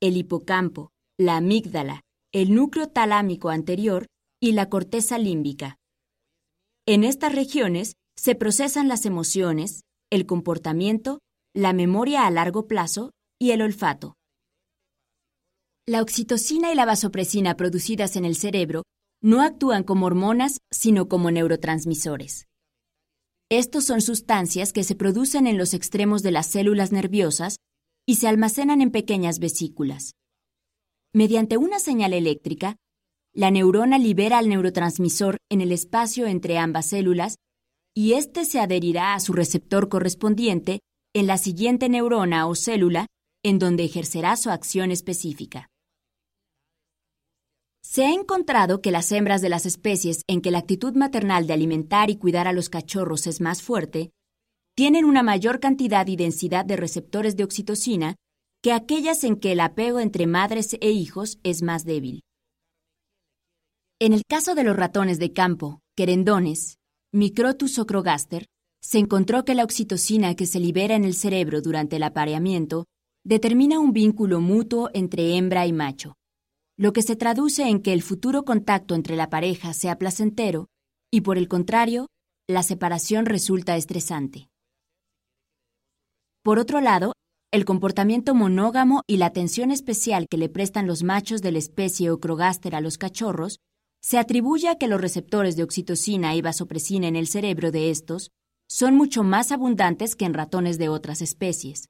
[0.00, 2.00] el hipocampo, la amígdala,
[2.32, 4.06] el núcleo talámico anterior
[4.42, 5.76] y la corteza límbica.
[6.86, 11.20] En estas regiones se procesan las emociones, el comportamiento,
[11.54, 14.16] la memoria a largo plazo y el olfato.
[15.86, 18.84] La oxitocina y la vasopresina producidas en el cerebro
[19.22, 22.46] no actúan como hormonas, sino como neurotransmisores.
[23.50, 27.56] Estos son sustancias que se producen en los extremos de las células nerviosas
[28.06, 30.14] y se almacenan en pequeñas vesículas.
[31.12, 32.76] Mediante una señal eléctrica,
[33.34, 37.36] la neurona libera al neurotransmisor en el espacio entre ambas células
[37.94, 40.80] y éste se adherirá a su receptor correspondiente
[41.14, 43.06] en la siguiente neurona o célula
[43.44, 45.68] en donde ejercerá su acción específica.
[47.82, 51.54] Se ha encontrado que las hembras de las especies en que la actitud maternal de
[51.54, 54.10] alimentar y cuidar a los cachorros es más fuerte,
[54.76, 58.16] tienen una mayor cantidad y densidad de receptores de oxitocina
[58.62, 62.22] que aquellas en que el apego entre madres e hijos es más débil.
[64.02, 66.78] En el caso de los ratones de campo, querendones,
[67.12, 68.46] Microtus ocrogaster,
[68.80, 72.86] se encontró que la oxitocina que se libera en el cerebro durante el apareamiento
[73.26, 76.14] determina un vínculo mutuo entre hembra y macho,
[76.78, 80.68] lo que se traduce en que el futuro contacto entre la pareja sea placentero
[81.12, 82.06] y, por el contrario,
[82.48, 84.48] la separación resulta estresante.
[86.42, 87.12] Por otro lado,
[87.52, 92.10] el comportamiento monógamo y la atención especial que le prestan los machos de la especie
[92.10, 93.58] Ocrogaster a los cachorros
[94.02, 98.30] se atribuye a que los receptores de oxitocina y vasopresina en el cerebro de estos
[98.68, 101.88] son mucho más abundantes que en ratones de otras especies.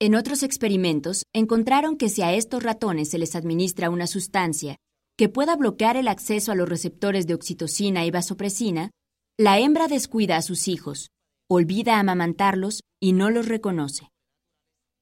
[0.00, 4.76] En otros experimentos encontraron que si a estos ratones se les administra una sustancia
[5.16, 8.90] que pueda bloquear el acceso a los receptores de oxitocina y vasopresina,
[9.38, 11.10] la hembra descuida a sus hijos,
[11.48, 14.10] olvida amamantarlos y no los reconoce.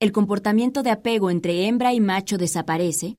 [0.01, 3.16] El comportamiento de apego entre hembra y macho desaparece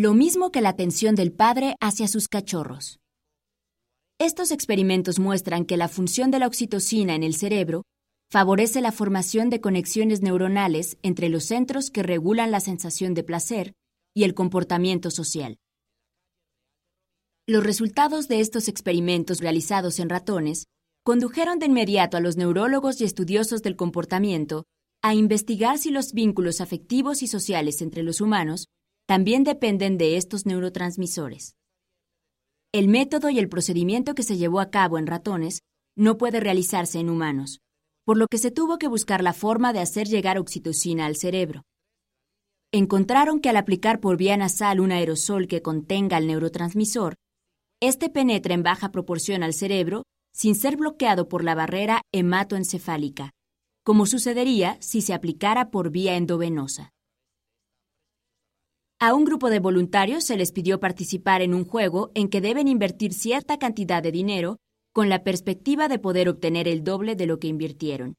[0.00, 3.00] lo mismo que la atención del padre hacia sus cachorros.
[4.18, 7.82] Estos experimentos muestran que la función de la oxitocina en el cerebro
[8.30, 13.74] favorece la formación de conexiones neuronales entre los centros que regulan la sensación de placer
[14.14, 15.58] y el comportamiento social.
[17.46, 20.64] Los resultados de estos experimentos realizados en ratones
[21.04, 24.64] condujeron de inmediato a los neurólogos y estudiosos del comportamiento
[25.02, 28.68] a investigar si los vínculos afectivos y sociales entre los humanos
[29.10, 31.56] también dependen de estos neurotransmisores.
[32.70, 35.62] El método y el procedimiento que se llevó a cabo en ratones
[35.96, 37.58] no puede realizarse en humanos,
[38.04, 41.64] por lo que se tuvo que buscar la forma de hacer llegar oxitocina al cerebro.
[42.70, 47.16] Encontraron que al aplicar por vía nasal un aerosol que contenga el neurotransmisor,
[47.80, 53.32] este penetra en baja proporción al cerebro sin ser bloqueado por la barrera hematoencefálica,
[53.82, 56.92] como sucedería si se aplicara por vía endovenosa.
[59.02, 62.68] A un grupo de voluntarios se les pidió participar en un juego en que deben
[62.68, 64.58] invertir cierta cantidad de dinero
[64.92, 68.16] con la perspectiva de poder obtener el doble de lo que invirtieron,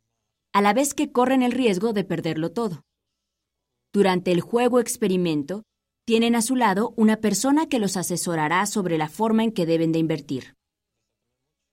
[0.54, 2.82] a la vez que corren el riesgo de perderlo todo.
[3.94, 5.62] Durante el juego experimento,
[6.08, 9.92] tienen a su lado una persona que los asesorará sobre la forma en que deben
[9.92, 10.56] de invertir.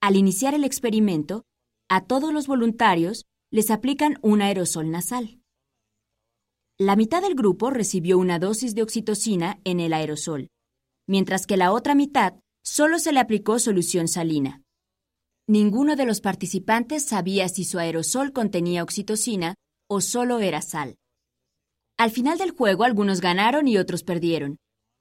[0.03, 1.45] Al iniciar el experimento,
[1.89, 5.41] a todos los voluntarios les aplican un aerosol nasal.
[6.81, 10.49] La mitad del grupo recibió una dosis de oxitocina en el aerosol,
[11.09, 14.63] mientras que la otra mitad solo se le aplicó solución salina.
[15.49, 19.57] Ninguno de los participantes sabía si su aerosol contenía oxitocina
[19.89, 20.95] o solo era sal.
[21.97, 24.59] Al final del juego algunos ganaron y otros perdieron,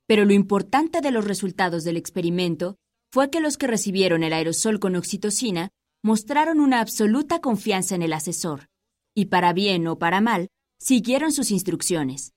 [0.08, 2.78] pero lo importante de los resultados del experimento
[3.12, 5.70] fue que los que recibieron el aerosol con oxitocina
[6.04, 8.66] mostraron una absoluta confianza en el asesor,
[9.16, 10.48] y para bien o para mal,
[10.80, 12.34] siguieron sus instrucciones.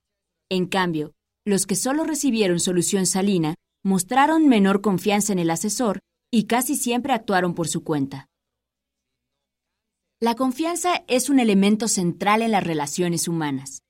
[0.49, 1.13] En cambio,
[1.45, 5.99] los que solo recibieron solución salina mostraron menor confianza en el asesor
[6.31, 8.27] y casi siempre actuaron por su cuenta.
[10.19, 13.81] La confianza es un elemento central en las relaciones humanas.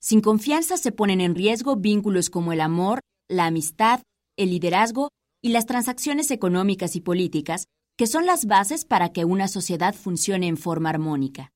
[0.00, 4.02] Sin confianza se ponen en riesgo vínculos como el amor, la amistad,
[4.36, 5.08] el liderazgo
[5.42, 10.46] y las transacciones económicas y políticas, que son las bases para que una sociedad funcione
[10.46, 11.50] en forma armónica.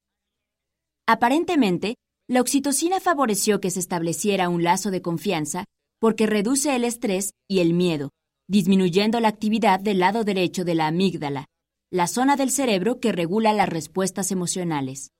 [1.07, 1.95] Aparentemente,
[2.29, 5.65] la oxitocina favoreció que se estableciera un lazo de confianza
[6.01, 8.11] porque reduce el estrés y el miedo,
[8.49, 11.47] disminuyendo la actividad del lado derecho de la amígdala,
[11.93, 15.13] la zona del cerebro que regula las respuestas emocionales.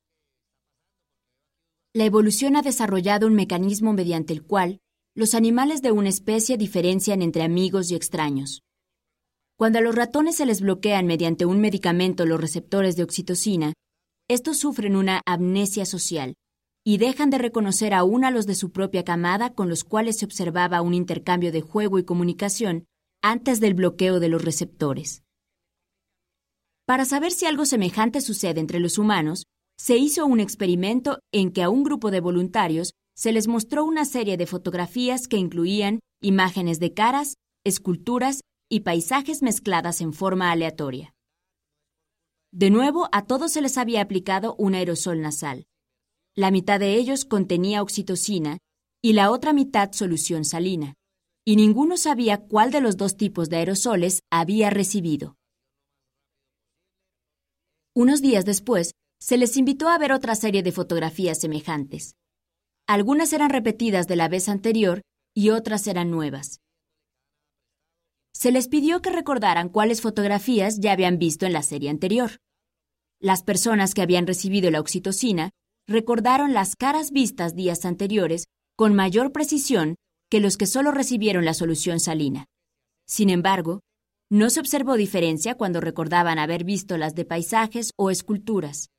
[1.95, 4.81] La evolución ha desarrollado un mecanismo mediante el cual
[5.15, 8.65] los animales de una especie diferencian entre amigos y extraños.
[9.57, 13.73] Cuando a los ratones se les bloquean mediante un medicamento los receptores de oxitocina,
[14.29, 16.35] estos sufren una amnesia social
[16.85, 20.25] y dejan de reconocer aún a los de su propia camada con los cuales se
[20.25, 22.87] observaba un intercambio de juego y comunicación
[23.23, 25.23] antes del bloqueo de los receptores.
[26.87, 29.47] Para saber si algo semejante sucede entre los humanos,
[29.79, 34.05] se hizo un experimento en que a un grupo de voluntarios se les mostró una
[34.05, 41.16] serie de fotografías que incluían imágenes de caras, esculturas y paisajes mezcladas en forma aleatoria.
[42.59, 45.67] De nuevo, a todos se les había aplicado un aerosol nasal.
[46.35, 48.61] La mitad de ellos contenía oxitocina
[49.03, 50.95] y la otra mitad solución salina,
[51.45, 55.37] y ninguno sabía cuál de los dos tipos de aerosoles había recibido.
[57.95, 62.15] Unos días después, se les invitó a ver otra serie de fotografías semejantes.
[62.87, 65.03] Algunas eran repetidas de la vez anterior
[65.35, 66.63] y otras eran nuevas.
[68.33, 72.41] Se les pidió que recordaran cuáles fotografías ya habían visto en la serie anterior.
[73.21, 75.51] Las personas que habían recibido la oxitocina
[75.87, 78.47] recordaron las caras vistas días anteriores
[78.77, 79.97] con mayor precisión
[80.29, 82.47] que los que solo recibieron la solución salina.
[83.07, 83.81] Sin embargo,
[84.29, 88.91] no se observó diferencia cuando recordaban haber visto las de paisajes o esculturas.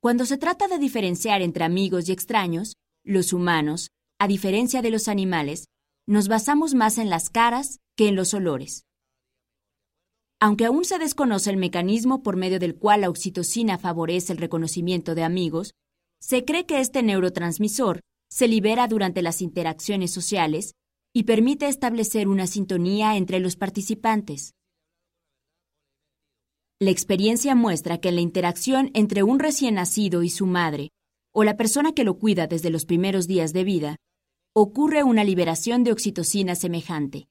[0.00, 5.08] Cuando se trata de diferenciar entre amigos y extraños, los humanos, a diferencia de los
[5.08, 5.66] animales,
[6.06, 8.85] nos basamos más en las caras que en los olores.
[10.38, 15.14] Aunque aún se desconoce el mecanismo por medio del cual la oxitocina favorece el reconocimiento
[15.14, 15.72] de amigos,
[16.20, 20.74] se cree que este neurotransmisor se libera durante las interacciones sociales
[21.14, 24.52] y permite establecer una sintonía entre los participantes.
[26.78, 30.90] La experiencia muestra que en la interacción entre un recién nacido y su madre,
[31.32, 33.96] o la persona que lo cuida desde los primeros días de vida,
[34.54, 37.28] ocurre una liberación de oxitocina semejante.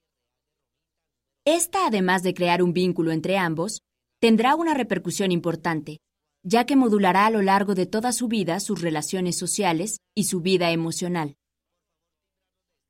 [1.48, 3.84] Esta, además de crear un vínculo entre ambos,
[4.20, 6.00] tendrá una repercusión importante,
[6.44, 10.42] ya que modulará a lo largo de toda su vida sus relaciones sociales y su
[10.42, 11.36] vida emocional.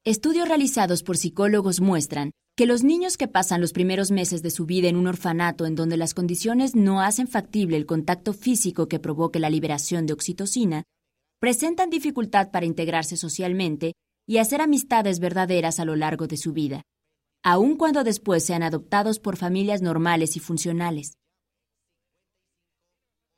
[0.06, 4.66] Estudios realizados por psicólogos muestran que los niños que pasan los primeros meses de su
[4.66, 9.00] vida en un orfanato en donde las condiciones no hacen factible el contacto físico que
[9.00, 10.84] provoque la liberación de oxitocina,
[11.42, 13.96] presentan dificultad para integrarse socialmente
[14.26, 16.84] y hacer amistades verdaderas a lo largo de su vida,
[17.48, 21.20] aun cuando después sean adoptados por familias normales y funcionales.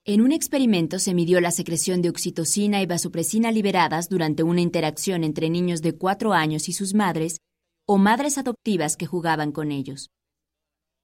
[0.05, 5.25] En un experimento se midió la secreción de oxitocina y vasopresina liberadas durante una interacción
[5.25, 7.41] entre niños de cuatro años y sus madres
[7.85, 10.09] o madres adoptivas que jugaban con ellos.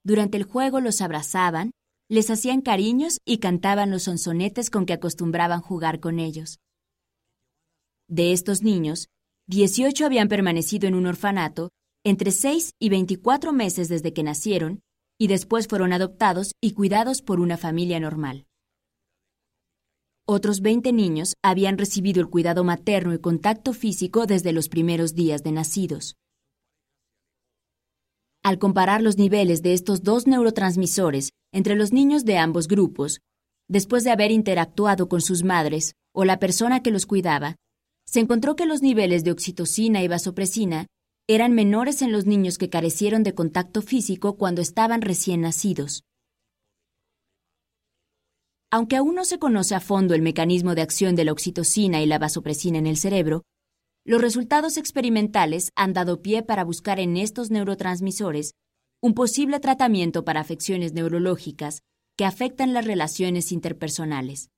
[0.05, 1.71] Durante el juego los abrazaban,
[2.07, 6.59] les hacían cariños y cantaban los sonsonetes con que acostumbraban jugar con ellos.
[8.07, 9.09] De estos niños,
[9.47, 11.67] 18 habían permanecido en un orfanato
[12.05, 14.81] entre 6 y 24 meses desde que nacieron
[15.17, 18.45] y después fueron adoptados y cuidados por una familia normal.
[20.25, 25.43] Otros 20 niños habían recibido el cuidado materno y contacto físico desde los primeros días
[25.43, 26.15] de nacidos.
[28.41, 33.21] Al comparar los niveles de estos dos neurotransmisores entre los niños de ambos grupos,
[33.69, 37.55] después de haber interactuado con sus madres o la persona que los cuidaba,
[38.05, 40.87] se encontró que los niveles de oxitocina y vasopresina
[41.27, 46.03] eran menores en los niños que carecieron de contacto físico cuando estaban recién nacidos.
[48.69, 52.07] Aunque aún no se conoce a fondo el mecanismo de acción de la oxitocina y
[52.07, 53.43] la vasopresina en el cerebro,
[54.03, 58.55] los resultados experimentales han dado pie para buscar en estos neurotransmisores
[59.01, 61.83] un posible tratamiento para afecciones neurológicas
[62.17, 64.49] que afectan las relaciones interpersonales.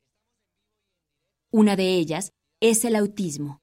[1.51, 3.61] Una de ellas es el autismo.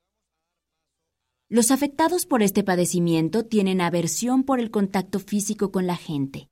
[1.53, 6.49] Los afectados por este padecimiento tienen aversión por el contacto físico con la gente,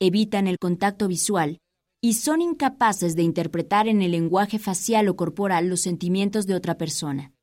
[0.00, 1.58] evitan el contacto visual
[2.00, 6.78] y son incapaces de interpretar en el lenguaje facial o corporal los sentimientos de otra
[6.78, 7.34] persona.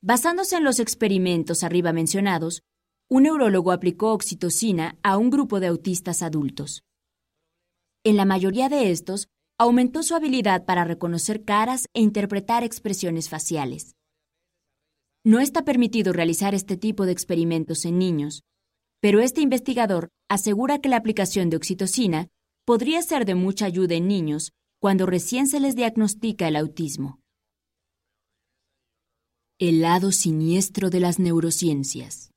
[0.00, 2.62] Basándose en los experimentos arriba mencionados,
[3.10, 6.82] un neurólogo aplicó oxitocina a un grupo de autistas adultos.
[8.04, 9.28] En la mayoría de estos,
[9.58, 13.94] aumentó su habilidad para reconocer caras e interpretar expresiones faciales.
[15.26, 18.42] No está permitido realizar este tipo de experimentos en niños,
[19.00, 22.28] pero este investigador asegura que la aplicación de oxitocina
[22.66, 27.20] podría ser de mucha ayuda en niños cuando recién se les diagnostica el autismo.
[29.58, 32.30] El lado siniestro de las neurociencias.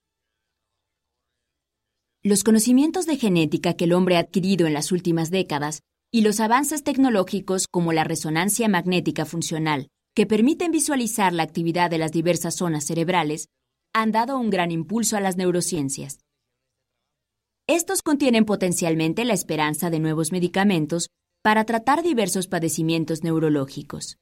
[2.23, 6.39] Los conocimientos de genética que el hombre ha adquirido en las últimas décadas y los
[6.39, 12.55] avances tecnológicos como la resonancia magnética funcional, que permiten visualizar la actividad de las diversas
[12.55, 13.49] zonas cerebrales,
[13.93, 16.21] han dado un gran impulso a las neurociencias.
[17.67, 21.11] Estos contienen potencialmente la esperanza de nuevos medicamentos
[21.43, 24.17] para tratar diversos padecimientos neurológicos.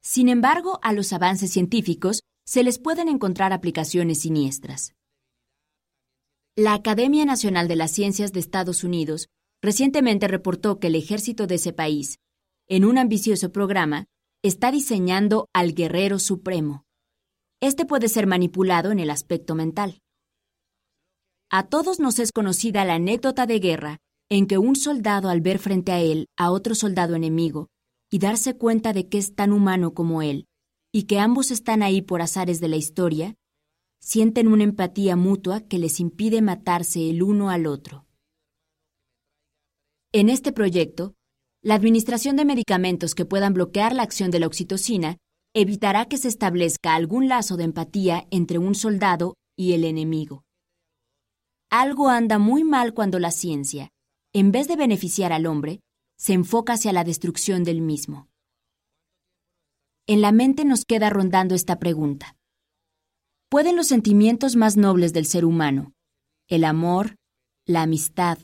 [0.00, 4.92] Sin embargo, a los avances científicos se les pueden encontrar aplicaciones siniestras.
[6.54, 9.26] La Academia Nacional de las Ciencias de Estados Unidos
[9.60, 12.20] recientemente reportó que el ejército de ese país,
[12.68, 14.06] en un ambicioso programa,
[14.46, 16.84] está diseñando al guerrero supremo.
[17.60, 20.00] Este puede ser manipulado en el aspecto mental.
[21.50, 25.58] A todos nos es conocida la anécdota de guerra en que un soldado al ver
[25.58, 27.68] frente a él a otro soldado enemigo
[28.10, 30.46] y darse cuenta de que es tan humano como él
[30.92, 33.34] y que ambos están ahí por azares de la historia,
[34.00, 38.06] sienten una empatía mutua que les impide matarse el uno al otro.
[40.12, 41.15] En este proyecto,
[41.66, 45.16] la administración de medicamentos que puedan bloquear la acción de la oxitocina
[45.52, 50.44] evitará que se establezca algún lazo de empatía entre un soldado y el enemigo.
[51.68, 53.90] Algo anda muy mal cuando la ciencia,
[54.32, 55.80] en vez de beneficiar al hombre,
[56.16, 58.28] se enfoca hacia la destrucción del mismo.
[60.06, 62.36] En la mente nos queda rondando esta pregunta.
[63.50, 65.94] ¿Pueden los sentimientos más nobles del ser humano,
[66.46, 67.16] el amor,
[67.66, 68.38] la amistad,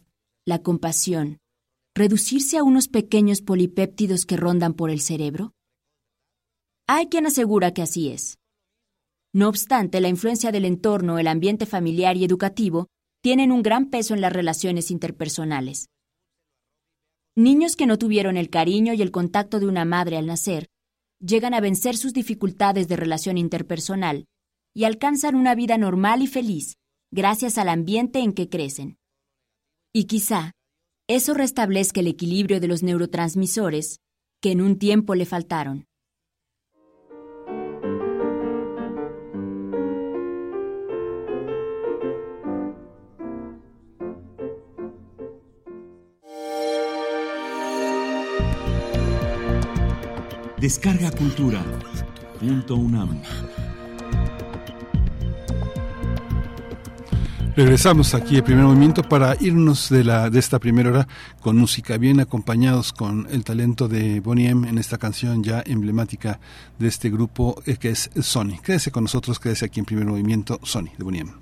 [0.45, 1.39] la compasión,
[1.95, 5.53] reducirse a unos pequeños polipéptidos que rondan por el cerebro?
[6.87, 8.39] Hay quien asegura que así es.
[9.35, 12.89] No obstante, la influencia del entorno, el ambiente familiar y educativo
[13.23, 15.89] tienen un gran peso en las relaciones interpersonales.
[17.35, 20.69] Niños que no tuvieron el cariño y el contacto de una madre al nacer
[21.19, 24.27] llegan a vencer sus dificultades de relación interpersonal
[24.75, 26.75] y alcanzan una vida normal y feliz
[27.11, 28.99] gracias al ambiente en que crecen.
[29.95, 30.53] Y quizá
[31.15, 34.01] eso restablezca el equilibrio de los neurotransmisores
[34.41, 35.85] que en un tiempo le faltaron.
[50.59, 51.63] Descarga Cultura.
[52.41, 53.21] Punto UNAM.
[57.55, 61.09] Regresamos aquí al primer movimiento para irnos de, la, de esta primera hora
[61.43, 66.41] con música, bien acompañados con el talento de Boniem en esta canción ya emblemática
[66.79, 68.59] de este grupo eh, que es Sony.
[68.63, 71.42] Quédese con nosotros, quédese aquí en primer movimiento, Sony de.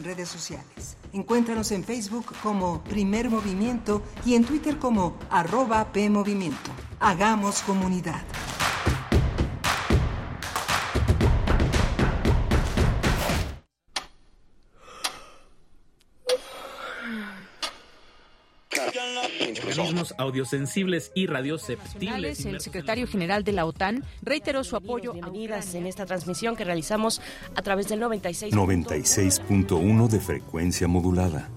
[0.00, 0.96] en redes sociales.
[1.12, 6.70] Encuéntranos en Facebook como Primer Movimiento y en Twitter como arroba PMovimiento.
[7.00, 8.22] Hagamos comunidad.
[20.00, 22.44] Organismos audiosensibles y radioceptibles.
[22.46, 25.12] El secretario general de la OTAN reiteró su apoyo.
[25.12, 27.20] Bienvenidas en esta transmisión que realizamos
[27.54, 28.54] a través del 96.
[28.54, 31.48] 96.1 de frecuencia modulada.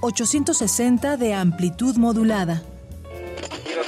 [0.00, 2.62] 860 de amplitud modulada.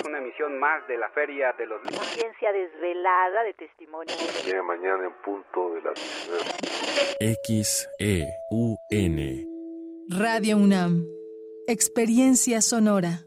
[0.06, 2.06] una emisión más de la Feria de los Libros.
[2.08, 4.14] Ciencia desvelada de testimonio.
[4.44, 5.98] Llega mañana en punto de las
[7.20, 9.46] X E U N.
[10.08, 11.04] Radio UNAM.
[11.68, 13.20] Experiencia sonora.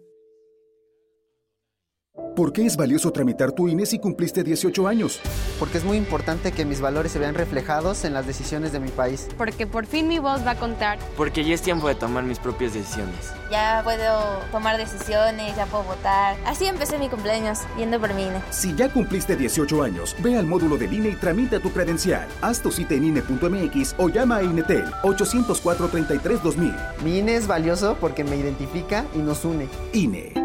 [2.36, 5.20] ¿Por qué es valioso tramitar tu INE si cumpliste 18 años?
[5.58, 8.90] Porque es muy importante que mis valores se vean reflejados en las decisiones de mi
[8.90, 9.28] país.
[9.36, 11.00] Porque por fin mi voz va a contar.
[11.18, 13.32] Porque ya es tiempo de tomar mis propias decisiones.
[13.50, 16.36] Ya puedo tomar decisiones, ya puedo votar.
[16.46, 18.42] Así empecé mi cumpleaños, yendo por mi INE.
[18.52, 22.28] Si ya cumpliste 18 años, ve al módulo del INE y tramita tu credencial.
[22.42, 26.76] Haz tu cita en INE.mx o llama a INETEL 804-33-2000.
[27.04, 29.68] Mi INE es valioso porque me identifica y nos une.
[29.94, 30.43] INE.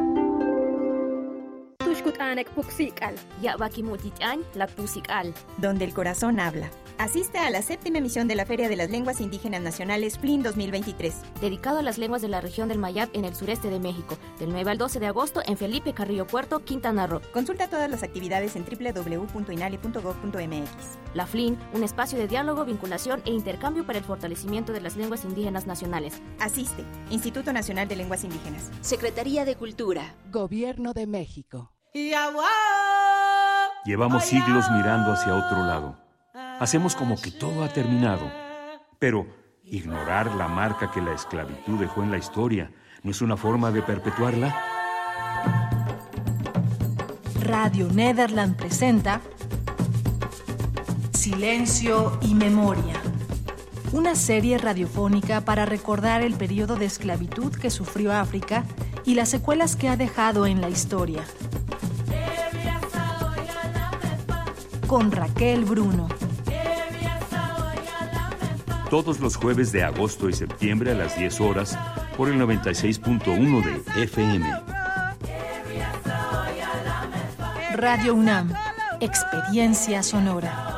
[5.59, 6.69] Donde el corazón habla.
[6.99, 11.15] Asiste a la séptima emisión de la Feria de las Lenguas Indígenas Nacionales FLIN 2023.
[11.41, 14.19] Dedicado a las lenguas de la región del Mayab en el sureste de México.
[14.41, 17.21] Del 9 al 12 de agosto en Felipe Carrillo Puerto, Quintana Roo.
[17.33, 20.71] Consulta todas las actividades en www.inali.gov.mx.
[21.15, 25.25] La FLIN, un espacio de diálogo, vinculación e intercambio para el fortalecimiento de las lenguas
[25.25, 26.21] indígenas nacionales.
[26.41, 26.83] Asiste.
[27.11, 28.73] Instituto Nacional de Lenguas Indígenas.
[28.81, 30.17] Secretaría de Cultura.
[30.33, 31.78] Gobierno de México.
[33.85, 35.97] Llevamos siglos mirando hacia otro lado.
[36.61, 38.31] Hacemos como que todo ha terminado.
[38.99, 39.27] Pero
[39.65, 42.71] ignorar la marca que la esclavitud dejó en la historia
[43.03, 44.55] no es una forma de perpetuarla.
[47.41, 49.21] Radio Nederland presenta
[51.13, 53.01] Silencio y Memoria.
[53.93, 58.65] Una serie radiofónica para recordar el periodo de esclavitud que sufrió África
[59.05, 61.25] y las secuelas que ha dejado en la historia.
[64.89, 66.09] Con Raquel Bruno.
[68.89, 71.79] Todos los jueves de agosto y septiembre a las 10 horas
[72.17, 74.51] por el 96.1 de FM.
[77.75, 78.55] Radio UNAM.
[79.01, 80.78] Experiencia sonora.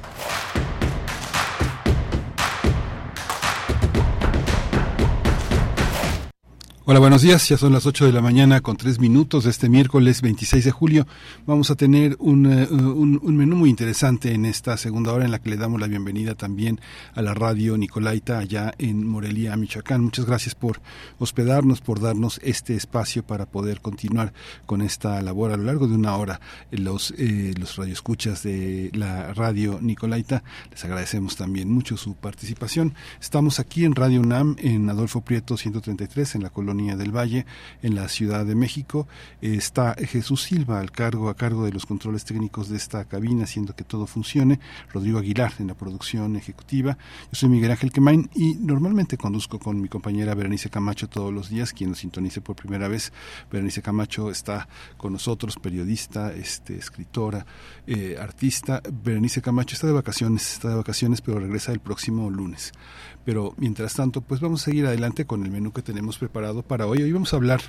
[6.83, 7.47] Hola, buenos días.
[7.47, 10.71] Ya son las 8 de la mañana con 3 minutos de este miércoles 26 de
[10.71, 11.05] julio.
[11.45, 15.37] Vamos a tener un, un, un, menú muy interesante en esta segunda hora en la
[15.37, 16.81] que le damos la bienvenida también
[17.13, 20.01] a la radio Nicolaita allá en Morelia, Michoacán.
[20.03, 20.81] Muchas gracias por
[21.19, 24.33] hospedarnos, por darnos este espacio para poder continuar
[24.65, 26.41] con esta labor a lo largo de una hora.
[26.71, 32.95] Los, eh, los radioescuchas de la radio Nicolaita, les agradecemos también mucho su participación.
[33.21, 37.45] Estamos aquí en Radio UNAM, en Adolfo Prieto 133, en la colonia del Valle,
[37.81, 39.07] en la Ciudad de México.
[39.41, 43.75] Está Jesús Silva al cargo, a cargo de los controles técnicos de esta cabina, haciendo
[43.75, 44.59] que todo funcione.
[44.93, 46.97] Rodrigo Aguilar en la producción ejecutiva.
[47.23, 51.49] Yo soy Miguel Ángel Quemain y normalmente conduzco con mi compañera Berenice Camacho todos los
[51.49, 53.11] días, quien nos sintonice por primera vez.
[53.51, 57.45] Berenice Camacho está con nosotros, periodista, este, escritora,
[57.85, 58.81] eh, artista.
[59.03, 62.71] Berenice Camacho está de vacaciones, está de vacaciones, pero regresa el próximo lunes.
[63.25, 66.87] Pero mientras tanto, pues vamos a seguir adelante con el menú que tenemos preparado para
[66.87, 67.03] hoy.
[67.03, 67.61] Hoy vamos a hablar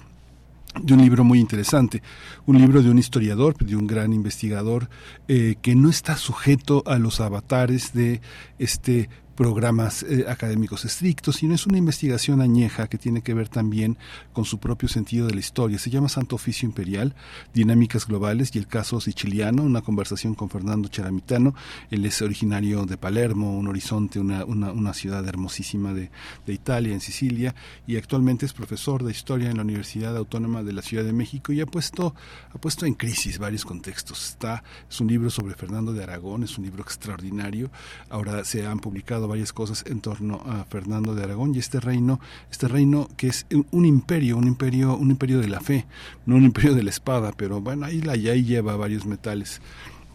[0.81, 2.03] de un libro muy interesante,
[2.47, 4.89] un libro de un historiador, de un gran investigador
[5.29, 8.23] eh, que no está sujeto a los avatares de
[8.59, 9.11] este
[9.43, 13.99] programas eh, académicos estrictos, sino es una investigación añeja que tiene que ver también
[14.33, 15.81] con su propio sentido de la historia.
[15.81, 17.17] Se llama Santo Oficio Imperial,
[17.53, 21.57] Dinámicas Globales y el caso siciliano, una conversación con Fernando Cheramitano.
[21.91, 26.13] Él es originario de Palermo, un horizonte, una, una, una ciudad hermosísima de,
[26.47, 27.53] de, Italia, en Sicilia,
[27.85, 31.53] y actualmente es profesor de historia en la Universidad Autónoma de la Ciudad de México
[31.53, 32.15] y ha puesto,
[32.55, 34.25] ha puesto en crisis varios contextos.
[34.25, 37.73] Está, es un libro sobre Fernando de Aragón, es un libro extraordinario.
[38.09, 42.21] Ahora se han publicado varias cosas en torno a Fernando de Aragón y este reino,
[42.51, 45.87] este reino que es un imperio, un imperio, un imperio de la fe,
[46.27, 49.63] no un imperio de la espada, pero bueno, ahí la ahí lleva varios metales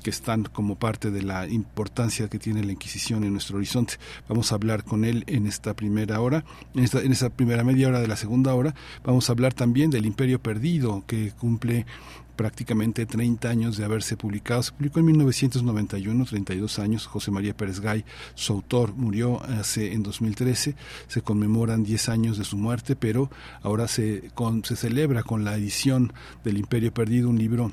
[0.03, 3.95] que están como parte de la importancia que tiene la Inquisición en nuestro horizonte.
[4.29, 6.45] Vamos a hablar con él en esta primera hora,
[6.75, 8.75] en esta, en esa primera media hora de la segunda hora.
[9.03, 11.85] Vamos a hablar también del Imperio Perdido, que cumple
[12.37, 14.63] prácticamente 30 años de haberse publicado.
[14.63, 17.05] Se publicó en 1991, 32 años.
[17.05, 20.75] José María Pérez Gay, su autor, murió hace en 2013.
[21.07, 23.29] Se conmemoran 10 años de su muerte, pero
[23.61, 24.31] ahora se,
[24.63, 26.13] se celebra con la edición
[26.45, 27.71] del Imperio Perdido, un libro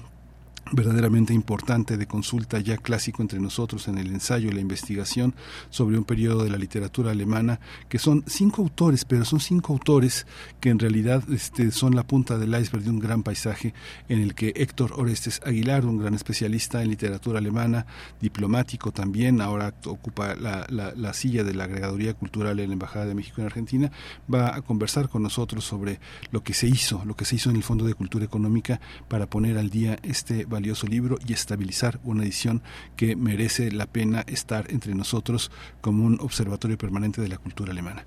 [0.73, 5.35] verdaderamente importante de consulta ya clásico entre nosotros en el ensayo y la investigación
[5.71, 10.27] sobre un periodo de la literatura alemana que son cinco autores pero son cinco autores
[10.61, 13.75] que en realidad este, son la punta del iceberg de un gran paisaje
[14.09, 17.87] en el que Héctor Orestes Aguilar un gran especialista en literatura alemana
[18.21, 23.07] diplomático también ahora ocupa la, la, la silla de la agregaduría cultural en la embajada
[23.07, 23.93] de México en Argentina
[24.33, 26.01] va a conversar con nosotros sobre
[26.31, 29.27] lo que se hizo lo que se hizo en el Fondo de Cultura Económica para
[29.27, 32.63] poner al día este valioso libro y estabilizar una edición
[32.97, 35.51] que merece la pena estar entre nosotros
[35.81, 38.07] como un observatorio permanente de la cultura alemana.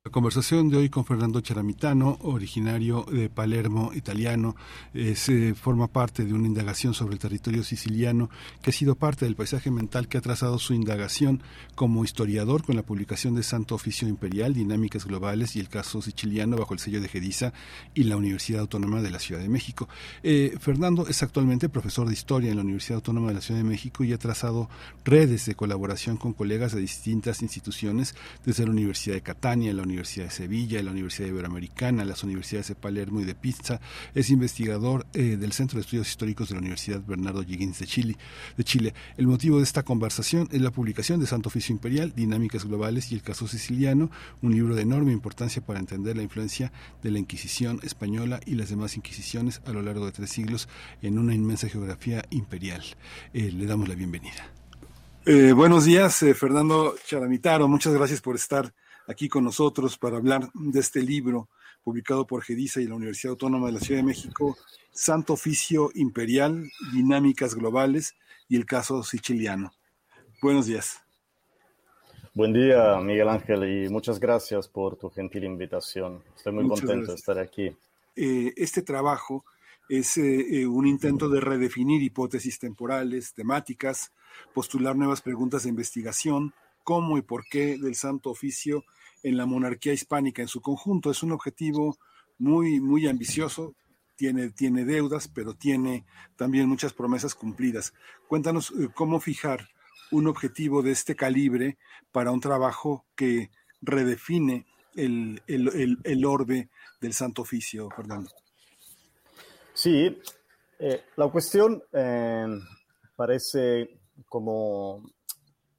[0.03, 4.55] La conversación de hoy con Fernando Charamitano, originario de Palermo, italiano,
[5.13, 8.31] se forma parte de una indagación sobre el territorio siciliano
[8.63, 11.43] que ha sido parte del paisaje mental que ha trazado su indagación
[11.75, 16.57] como historiador con la publicación de Santo Oficio Imperial, Dinámicas Globales y el caso siciliano
[16.57, 17.53] bajo el sello de Gediza
[17.93, 19.87] y la Universidad Autónoma de la Ciudad de México.
[20.23, 23.69] Eh, Fernando es actualmente profesor de historia en la Universidad Autónoma de la Ciudad de
[23.69, 24.67] México y ha trazado
[25.05, 30.25] redes de colaboración con colegas de distintas instituciones, desde la Universidad de Catania, la Universidad
[30.25, 33.79] de Sevilla, la Universidad Iberoamericana, las universidades de Palermo y de Pizza.
[34.15, 38.17] Es investigador eh, del Centro de Estudios Históricos de la Universidad Bernardo Higgins de Chile,
[38.57, 38.93] de Chile.
[39.17, 43.15] El motivo de esta conversación es la publicación de Santo Oficio Imperial, Dinámicas Globales y
[43.15, 44.09] el Caso Siciliano,
[44.41, 46.71] un libro de enorme importancia para entender la influencia
[47.03, 50.69] de la Inquisición española y las demás Inquisiciones a lo largo de tres siglos
[51.01, 52.83] en una inmensa geografía imperial.
[53.33, 54.51] Eh, le damos la bienvenida.
[55.25, 57.67] Eh, buenos días, Fernando Charamitaro.
[57.67, 58.73] Muchas gracias por estar
[59.11, 61.49] aquí con nosotros para hablar de este libro
[61.83, 64.57] publicado por Gediza y la Universidad Autónoma de la Ciudad de México,
[64.91, 68.15] Santo Oficio Imperial, Dinámicas Globales
[68.47, 69.71] y el caso siciliano.
[70.41, 70.99] Buenos días.
[72.33, 76.23] Buen día, Miguel Ángel, y muchas gracias por tu gentil invitación.
[76.35, 77.15] Estoy muy muchas contento gracias.
[77.15, 77.77] de estar aquí.
[78.15, 79.43] Eh, este trabajo
[79.89, 84.13] es eh, un intento de redefinir hipótesis temporales, temáticas,
[84.53, 86.53] postular nuevas preguntas de investigación,
[86.83, 88.85] cómo y por qué del Santo Oficio
[89.23, 91.11] en la monarquía hispánica en su conjunto.
[91.11, 91.97] Es un objetivo
[92.37, 93.75] muy, muy ambicioso,
[94.15, 96.05] tiene, tiene deudas, pero tiene
[96.35, 97.93] también muchas promesas cumplidas.
[98.27, 99.69] Cuéntanos eh, cómo fijar
[100.11, 101.77] un objetivo de este calibre
[102.11, 103.49] para un trabajo que
[103.81, 104.65] redefine
[104.95, 106.69] el, el, el, orbe
[106.99, 108.29] del Santo Oficio, Fernando.
[109.73, 110.19] Sí,
[110.79, 112.45] eh, la cuestión eh,
[113.15, 115.03] parece como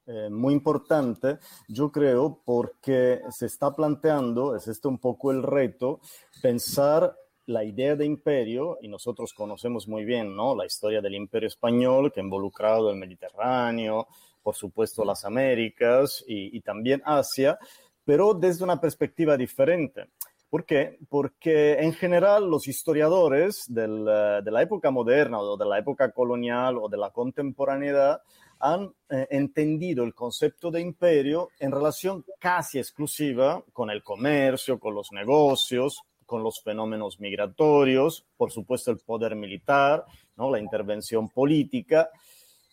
[0.05, 1.37] eh, muy importante,
[1.67, 6.01] yo creo, porque se está planteando, es este un poco el reto,
[6.41, 10.55] pensar la idea de imperio, y nosotros conocemos muy bien ¿no?
[10.55, 14.07] la historia del imperio español que ha involucrado el Mediterráneo,
[14.41, 17.57] por supuesto las Américas y, y también Asia,
[18.03, 20.09] pero desde una perspectiva diferente.
[20.53, 20.99] ¿Por qué?
[21.09, 26.77] Porque en general los historiadores del, de la época moderna o de la época colonial
[26.77, 28.21] o de la contemporaneidad
[28.59, 34.95] han eh, entendido el concepto de imperio en relación casi exclusiva con el comercio, con
[34.95, 40.49] los negocios, con los fenómenos migratorios, por supuesto el poder militar, ¿no?
[40.49, 42.09] la intervención política.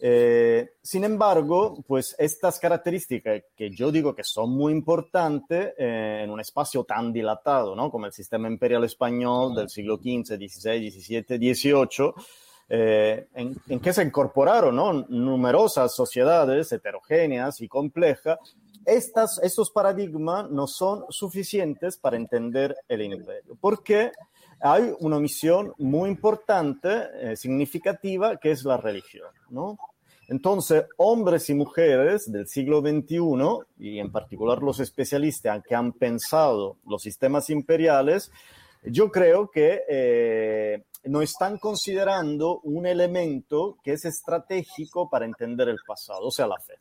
[0.02, 6.30] Eh, sin embargo, pues estas características que yo digo que son muy importantes eh, en
[6.30, 7.90] un espacio tan dilatado ¿no?
[7.90, 12.14] como el sistema imperial español del siglo XV, XVI, XVII, XVIII,
[12.72, 14.92] eh, en, en, que se incorporaron ¿no?
[15.08, 18.38] numerosas sociedades heterogéneas y complejas,
[18.86, 24.12] estas, estos paradigmas no son suficientes para entender el imperio, porque
[24.60, 29.28] hay una misión muy importante, eh, significativa, que es la religión.
[29.48, 29.76] ¿no?
[30.28, 33.18] Entonces, hombres y mujeres del siglo XXI,
[33.78, 38.30] y en particular los especialistas que han pensado los sistemas imperiales,
[38.82, 45.78] yo creo que eh, no están considerando un elemento que es estratégico para entender el
[45.86, 46.74] pasado, o sea, la fe.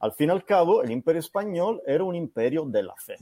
[0.00, 3.16] Al fin y al cabo, el imperio español era un imperio de la fe.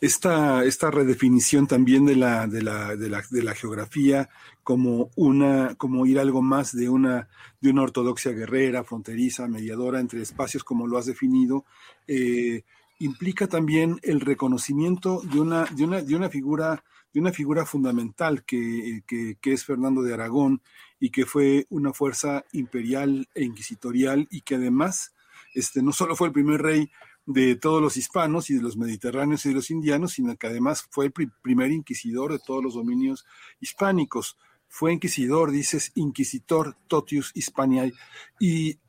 [0.00, 4.28] esta, esta redefinición también de la, de la, de la, de la geografía
[4.64, 7.28] como una, como ir algo más de una,
[7.60, 11.64] de una ortodoxia guerrera, fronteriza, mediadora entre espacios como lo has definido,
[12.08, 12.64] eh,
[12.98, 18.44] implica también el reconocimiento de una, de una, de una figura de una figura fundamental
[18.44, 20.62] que, que, es Fernando de Aragón
[20.98, 25.14] y que fue una fuerza imperial e inquisitorial y que además
[25.54, 26.90] este, no solo fue el primer rey
[27.24, 30.86] de todos los hispanos y de los mediterráneos y de los indianos, sino que además
[30.90, 33.24] fue el primer inquisidor de todos los dominios
[33.60, 34.36] hispánicos.
[34.68, 37.92] Fue inquisidor, dices, inquisitor totius hispaniae,
[38.40, 38.80] y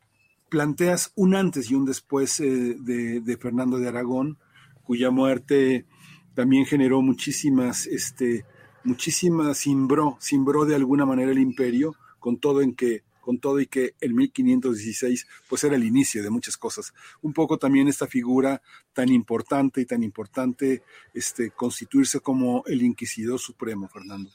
[0.49, 4.37] planteas un antes y un después eh, de, Fernando de Aragón,
[4.83, 5.85] cuya muerte
[6.33, 8.45] también generó muchísimas, este,
[8.83, 13.65] muchísimas, simbró, simbró de alguna manera el imperio, con todo en que con todo y
[13.65, 16.93] que el 1516 pues era el inicio de muchas cosas.
[17.23, 18.61] Un poco también esta figura
[18.93, 24.29] tan importante y tan importante este, constituirse como el inquisidor supremo, Fernando.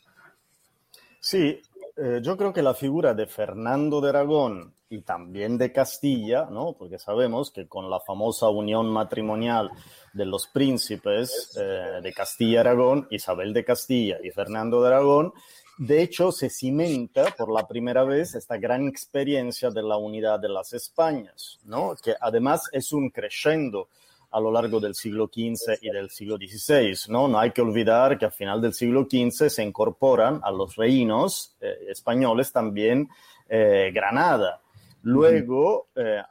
[1.21, 1.61] Sí,
[2.03, 6.73] eh, yo creo que la figura de Fernando de Aragón y también de Castilla, ¿no?
[6.73, 9.71] porque sabemos que con la famosa unión matrimonial
[10.15, 15.33] de los príncipes eh, de Castilla-Aragón, Isabel de Castilla y Fernando de Aragón,
[15.77, 20.49] de hecho, se cimenta por la primera vez esta gran experiencia de la unidad de
[20.49, 21.95] las Españas, ¿no?
[22.03, 23.89] que además es un crescendo
[24.31, 27.13] a lo largo del siglo XV y del siglo XVI.
[27.13, 27.29] ¿no?
[27.29, 31.57] no hay que olvidar que a final del siglo XV se incorporan a los reinos
[31.61, 33.09] eh, españoles también
[33.49, 34.61] eh, Granada.
[35.03, 36.23] Luego, eh,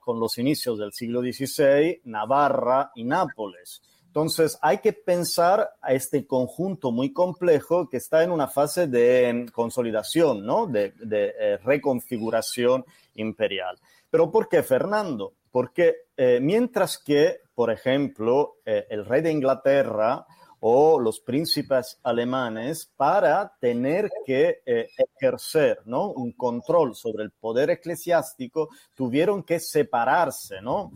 [0.00, 3.80] con los inicios del siglo XVI, Navarra y Nápoles.
[4.08, 9.46] Entonces, hay que pensar a este conjunto muy complejo que está en una fase de
[9.52, 10.66] consolidación, ¿no?
[10.66, 13.78] de, eh, reconfiguración imperial.
[14.10, 15.34] Pero ¿por qué Fernando?
[15.50, 20.26] Porque eh, mientras que, por ejemplo, eh, el rey de Inglaterra
[20.60, 26.10] o los príncipes alemanes, para tener que ejercer ¿no?
[26.10, 30.90] un control sobre el poder eclesiástico, tuvieron que separarse, ¿no?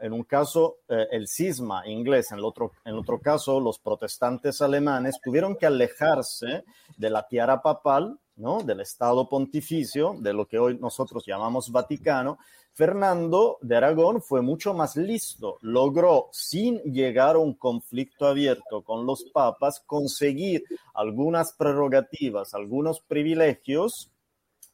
[0.00, 5.20] en un caso eh, el cisma inglés, en otro, en otro caso los protestantes alemanes
[5.22, 6.64] tuvieron que alejarse
[6.96, 8.62] de la tiara papal, ¿no?
[8.62, 12.38] del Estado pontificio, de lo que hoy nosotros llamamos Vaticano.
[12.76, 19.06] Fernando de Aragón fue mucho más listo, logró, sin llegar a un conflicto abierto con
[19.06, 24.10] los papas, conseguir algunas prerrogativas, algunos privilegios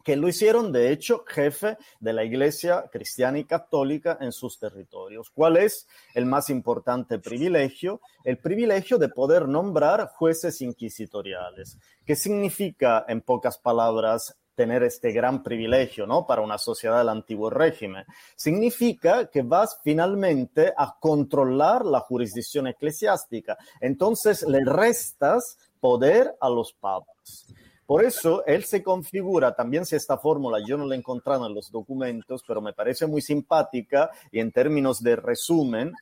[0.02, 5.30] que lo hicieron, de hecho, jefe de la Iglesia cristiana y católica en sus territorios.
[5.30, 8.00] ¿Cuál es el más importante privilegio?
[8.24, 11.78] El privilegio de poder nombrar jueces inquisitoriales.
[12.04, 16.26] ¿Qué significa, en pocas palabras, tener este gran privilegio, ¿no?
[16.26, 18.04] Para una sociedad del antiguo régimen.
[18.36, 23.56] Significa que vas finalmente a controlar la jurisdicción eclesiástica.
[23.80, 27.46] Entonces le restas poder a los papas.
[27.86, 31.54] Por eso él se configura, también si esta fórmula yo no la he encontrado en
[31.54, 35.92] los documentos, pero me parece muy simpática y en términos de resumen,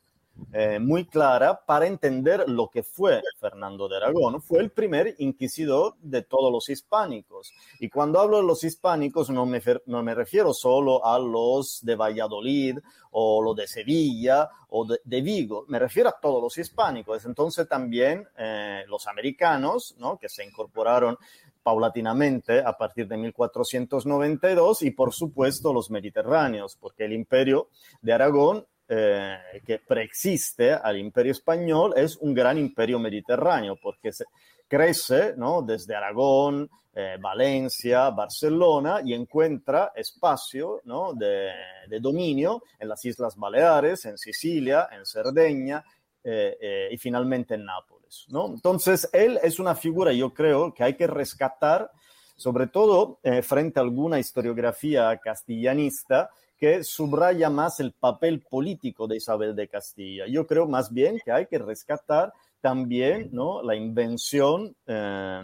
[0.53, 4.41] eh, muy clara para entender lo que fue Fernando de Aragón.
[4.41, 7.53] Fue el primer inquisidor de todos los hispánicos.
[7.79, 11.95] Y cuando hablo de los hispánicos no me, no me refiero solo a los de
[11.95, 12.79] Valladolid
[13.11, 17.25] o los de Sevilla o de, Vigo, me refiero a todos los hispánicos.
[17.25, 20.17] Entonces también eh, los americanos, ¿no?
[20.17, 21.17] que se incorporaron
[21.63, 27.69] paulatinamente a partir de 1492 y por supuesto los mediterráneos, porque el imperio
[28.01, 34.25] de Aragón, eh, que preexiste al imperio español, es un gran imperio mediterráneo, porque se
[34.67, 35.61] crece ¿no?
[35.61, 41.13] desde Aragón, eh, Valencia, Barcelona y encuentra espacio ¿no?
[41.13, 41.51] de,
[41.87, 45.81] de, dominio en las Islas Baleares, en Sicilia, en Cerdeña
[46.21, 48.25] eh, y finalmente en Nápoles.
[48.27, 48.47] ¿no?
[48.47, 51.89] Entonces, él es una figura, yo creo, que hay que rescatar,
[52.35, 56.29] sobre todo eh, frente a alguna historiografía castellanista
[56.61, 60.27] que subraya más el papel político de Isabel de Castilla.
[60.27, 62.31] Yo creo más bien que hay que rescatar
[62.61, 63.63] también ¿no?
[63.63, 65.41] la invención eh,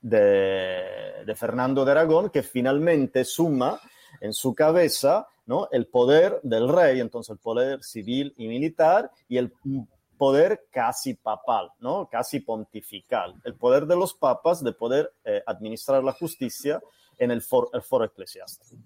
[0.00, 3.80] de, Fernando de Aragón, que finalmente suma
[4.20, 5.66] en su cabeza ¿no?
[5.72, 9.52] el poder del rey, entonces el poder civil y militar, y el
[10.16, 12.08] poder casi papal, ¿no?
[12.08, 13.34] Casi pontifical.
[13.42, 16.80] El poder de los papas de poder eh, administrar la justicia
[17.18, 18.76] en el foro eclesiástico.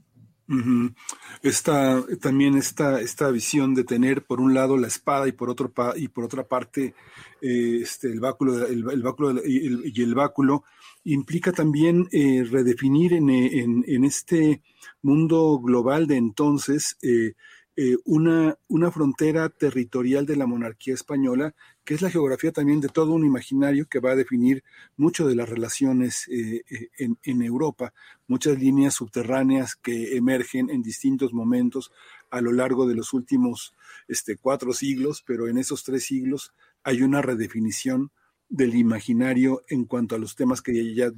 [1.42, 5.72] Esta, también esta, esta visión de tener por un lado la espada y por, otro
[5.96, 6.94] y por otra parte
[7.40, 10.64] eh, este, el báculo, el, báculo y el, báculo
[11.04, 14.62] implica también eh, redefinir en, en, en, este
[15.02, 17.34] mundo global de entonces eh,
[17.76, 22.88] eh, una, una frontera territorial de la monarquía española, que es la geografía también de
[22.88, 24.62] todo un imaginario que va a definir
[24.96, 27.92] mucho de las relaciones eh, eh, en, en, Europa,
[28.28, 31.90] muchas líneas subterráneas que emergen en distintos momentos
[32.30, 33.74] a lo largo de los últimos
[34.06, 36.52] este, cuatro siglos, pero en esos tres siglos
[36.84, 38.12] hay una redefinición
[38.54, 41.12] del imaginario en cuanto a los temas que ya,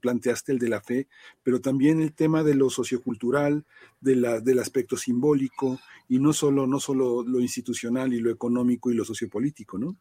[0.00, 1.08] planteaste, el de la fe,
[1.42, 3.64] pero también el tema de lo sociocultural,
[4.00, 8.92] de la, del aspecto simbólico, y no solo, no solo lo institucional y lo económico
[8.92, 9.96] y lo sociopolítico, ¿no?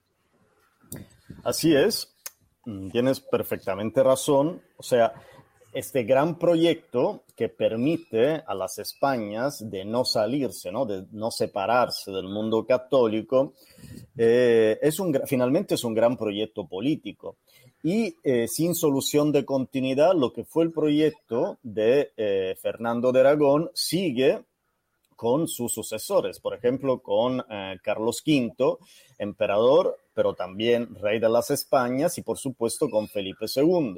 [1.44, 2.16] Así es,
[2.66, 4.62] mm, tienes perfectamente razón.
[4.78, 5.14] O sea,
[5.74, 10.86] este gran proyecto que permite a las Españas de no salirse, ¿no?
[10.86, 13.56] de no separarse del mundo católico,
[14.18, 17.38] eh, es un, finalmente es un gran proyecto político.
[17.84, 23.20] Y eh, sin solución de continuidad, lo que fue el proyecto de eh, Fernando de
[23.20, 24.42] Aragón sigue
[25.16, 27.44] con sus sucesores, por ejemplo, con
[27.82, 28.78] Carlos V,
[29.18, 33.96] emperador, pero también rey de las Españas, y por supuesto con Felipe II.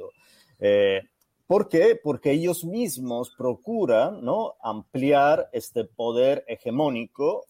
[1.46, 2.00] ¿Por qué?
[2.02, 4.54] Porque ellos mismos procuran ¿no?
[4.62, 7.44] ampliar este poder hegemónico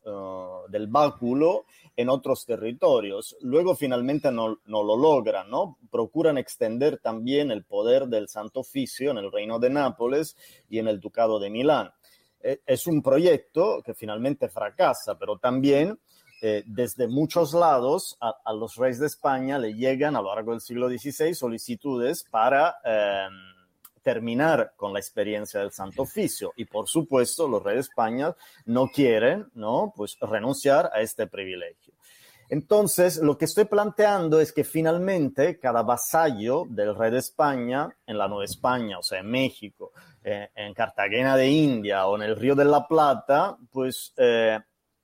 [0.68, 1.64] del báculo
[2.00, 3.36] en otros territorios.
[3.40, 5.78] Luego finalmente no, lo logran, ¿no?
[5.90, 10.36] Procuran extender también el poder del Santo Oficio en el Reino de Nápoles
[10.68, 11.90] y en el Ducado de Milán.
[12.42, 15.98] Eh, es un proyecto que finalmente fracasa, pero también
[16.40, 20.60] eh, desde muchos lados a, los reyes de España le llegan a lo largo del
[20.60, 22.76] siglo XVI solicitudes para...
[22.84, 23.28] Eh,
[24.02, 26.52] terminar con la experiencia del Santo Oficio.
[26.56, 29.92] Y por supuesto, los reyes de España no quieren, ¿no?
[29.94, 31.89] Pues renunciar a este privilegio.
[32.50, 38.18] Entonces, lo que estoy planteando es que finalmente cada vasallo del rey de España en
[38.18, 42.36] la Nueva España, o sea, en México, eh, en Cartagena de India o en el
[42.36, 44.58] Río de la Plata, pues eh,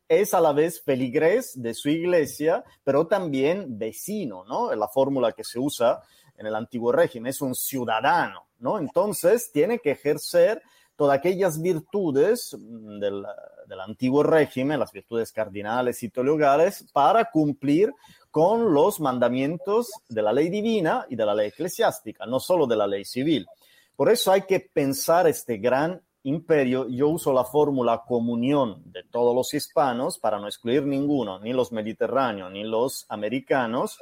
[0.09, 4.73] es a la vez feligrés de su iglesia, pero también vecino, ¿no?
[4.73, 6.03] Es la fórmula que se usa
[6.37, 8.79] en el antiguo régimen, es un ciudadano ¿no?
[8.79, 10.63] Entonces tiene que ejercer
[10.97, 13.25] todas aquellas virtudes mm, del,
[13.69, 17.93] del, antiguo régimen, las virtudes cardinales y teologales, para cumplir
[18.31, 22.77] con los mandamientos de la ley divina y de la ley eclesiástica, no solo de
[22.77, 23.47] la ley civil.
[23.95, 26.89] Por eso hay que pensar este gran imperio.
[26.89, 31.73] Yo uso la fórmula comunión de todos los hispanos para no excluir ninguno, ni los
[31.73, 33.99] mediterráneos, ni los americanos,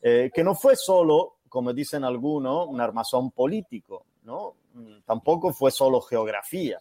[0.00, 4.56] eh, que no fue solo como dicen algunos, un armazón político, ¿no?
[4.74, 6.78] Mm, tampoco fue solo geografía,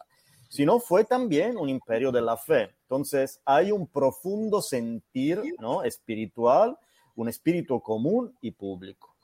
[0.50, 2.72] sino fue también un imperio de la fe.
[2.82, 5.84] Entonces, hay un profundo sentir, ¿no?
[5.84, 6.78] Espiritual,
[7.16, 9.16] un espíritu común y público.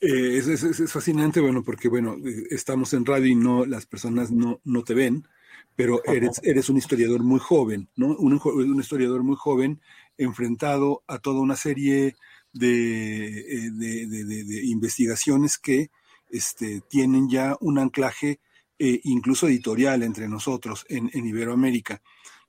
[0.00, 2.16] Eh, es, fascinante, bueno, porque, bueno,
[2.50, 5.26] estamos en radio y no, las personas no, no te ven,
[5.74, 8.08] pero eres, eres un historiador muy joven, ¿no?
[8.08, 9.80] Un, un historiador muy joven
[10.18, 12.14] enfrentado a toda una serie
[12.60, 15.90] eh, de, de, de, investigaciones que
[16.32, 18.40] este, tienen ya un anclaje
[18.78, 22.02] eh, incluso editorial entre nosotros en, en, Iberoamérica.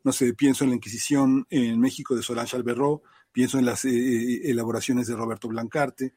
[0.04, 4.50] No sé, pienso en la Inquisición en México de Solange Alberro, pienso en las eh,
[4.50, 6.14] elaboraciones de Roberto Blancarte,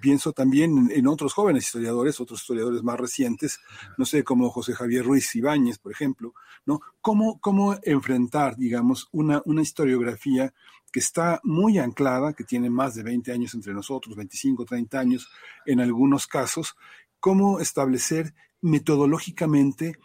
[0.00, 3.58] pienso también en, otros jóvenes historiadores, otros historiadores más recientes,
[3.98, 6.32] no sé, como José Javier Ruiz Ibáñez, por ejemplo,
[6.64, 6.80] ¿no?
[7.00, 10.52] ¿Cómo, cómo enfrentar, digamos, una, una historiografía
[10.92, 15.28] que está muy anclada, que tiene más de 20 años entre nosotros, 25, 30 años
[15.66, 16.76] en algunos casos,
[17.20, 19.96] cómo establecer metodológicamente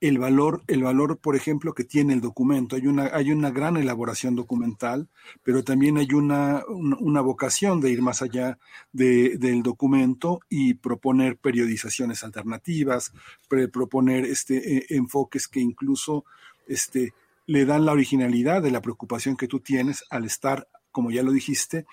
[0.00, 2.74] el valor, el valor, por ejemplo, que tiene el documento.
[2.74, 5.08] Hay una, hay una gran elaboración documental,
[5.42, 8.58] pero también hay una, una, vocación de ir más allá
[8.92, 13.12] de, del documento y proponer periodizaciones alternativas,
[13.48, 16.24] proponer este, eh, enfoques que incluso
[16.66, 17.12] este,
[17.46, 21.32] le dan la originalidad de la preocupación que tú tienes al estar, como ya lo
[21.32, 21.86] dijiste,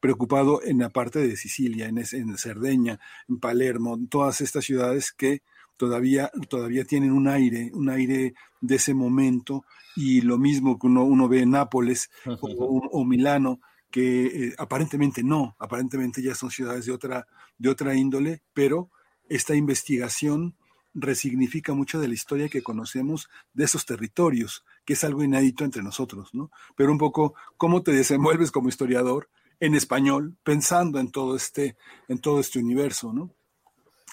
[0.00, 5.12] preocupado en la parte de Sicilia, en, en Cerdeña, en Palermo, en todas estas ciudades
[5.12, 5.42] que
[5.76, 9.64] todavía, todavía tienen un aire, un aire de ese momento,
[9.96, 13.60] y lo mismo que uno, uno ve en Nápoles o, o, Milano,
[13.90, 17.26] que eh, aparentemente no, aparentemente ya son ciudades de otra,
[17.58, 18.90] de otra índole, pero
[19.28, 20.54] esta investigación
[20.92, 25.84] resignifica mucho de la historia que conocemos de esos territorios, que es algo inédito entre
[25.84, 26.50] nosotros, ¿no?
[26.74, 29.28] Pero un poco cómo te desenvuelves como historiador
[29.60, 31.76] en español, pensando en todo este,
[32.08, 33.30] en todo este universo, ¿no?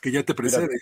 [0.03, 0.77] Que ya te precede.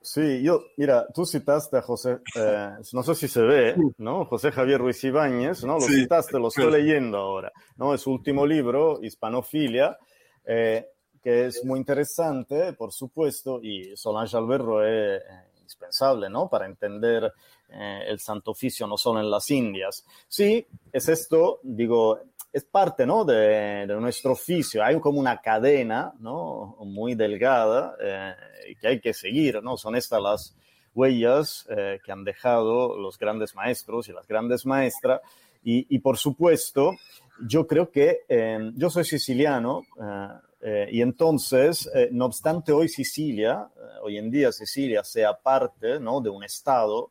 [0.00, 4.26] Sí, yo, mira, tú citaste a José, eh, no sé si se ve, ¿no?
[4.26, 5.74] José Javier Ruiz Ibáñez, ¿no?
[5.74, 6.78] Lo Sí, citaste, lo estoy claro.
[6.78, 7.94] leyendo ahora, ¿no?
[7.94, 9.98] Es su último libro, Hispanofilia,
[10.44, 10.86] eh,
[11.20, 15.24] que es muy interesante, por supuesto, y Solange Alberro es eh,
[15.58, 16.48] indispensable, ¿no?
[16.48, 17.32] Para entender
[17.74, 20.04] eh, el Santo Oficio no solo en las Indias.
[20.28, 22.18] Sí, es esto, digo,
[22.52, 23.24] es parte, ¿no?
[23.24, 24.84] De, de nuestro oficio.
[24.84, 26.76] Hay como una cadena, ¿no?
[26.80, 28.34] Muy delgada eh,
[28.80, 29.76] que hay que seguir, ¿no?
[29.76, 30.56] Son estas las
[30.94, 35.20] huellas eh, que han dejado los grandes maestros y las grandes maestras.
[35.64, 36.92] Y, y por supuesto,
[37.48, 40.28] yo creo que eh, yo soy siciliano eh,
[40.60, 43.68] eh, y entonces, eh, no obstante hoy Sicilia,
[44.02, 46.20] hoy en día Sicilia sea parte ¿no?
[46.20, 47.10] de un Estado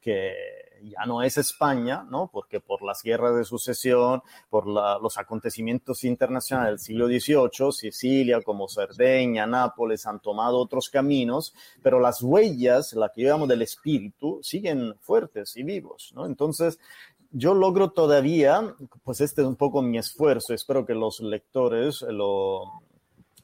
[0.00, 0.34] que
[0.82, 2.30] ya no es España, ¿no?
[2.32, 8.68] porque por las guerras de sucesión, por los acontecimientos internacionales del siglo XVIII, Sicilia como
[8.68, 14.94] Cerdeña, Nápoles han tomado otros caminos, pero las huellas, la que llevamos del espíritu, siguen
[15.00, 16.12] fuertes y vivos.
[16.14, 16.26] ¿no?
[16.26, 16.78] Entonces,
[17.32, 18.74] yo logro todavía,
[19.04, 22.82] pues este es un poco mi esfuerzo, espero que los lectores lo,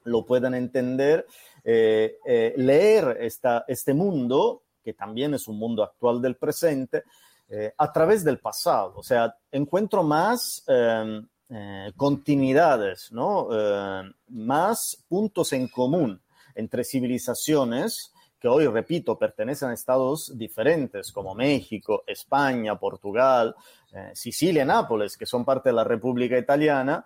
[0.04, 1.26] lo puedan entender,
[1.64, 7.02] eh, eh, leer esta, este mundo, que también es un mundo actual del presente,
[7.48, 8.92] eh, a través del pasado.
[8.94, 13.48] O sea, encuentro más eh, eh, continuidades, ¿no?
[13.50, 16.20] Eh, más puntos en común
[16.54, 23.56] entre civilizaciones que hoy, repito, pertenecen a estados diferentes como México, España, Portugal,
[23.92, 27.04] eh, Sicilia, Nápoles, que son parte de la República Italiana.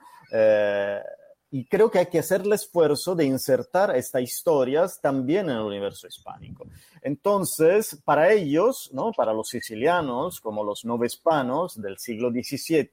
[1.50, 5.62] Y creo que hay que hacer el esfuerzo de insertar estas historias también en el
[5.62, 6.64] universo hispánico.
[7.02, 9.12] Entonces, para ellos, ¿no?
[9.12, 12.88] para los sicilianos, como los novespanos del siglo XVII,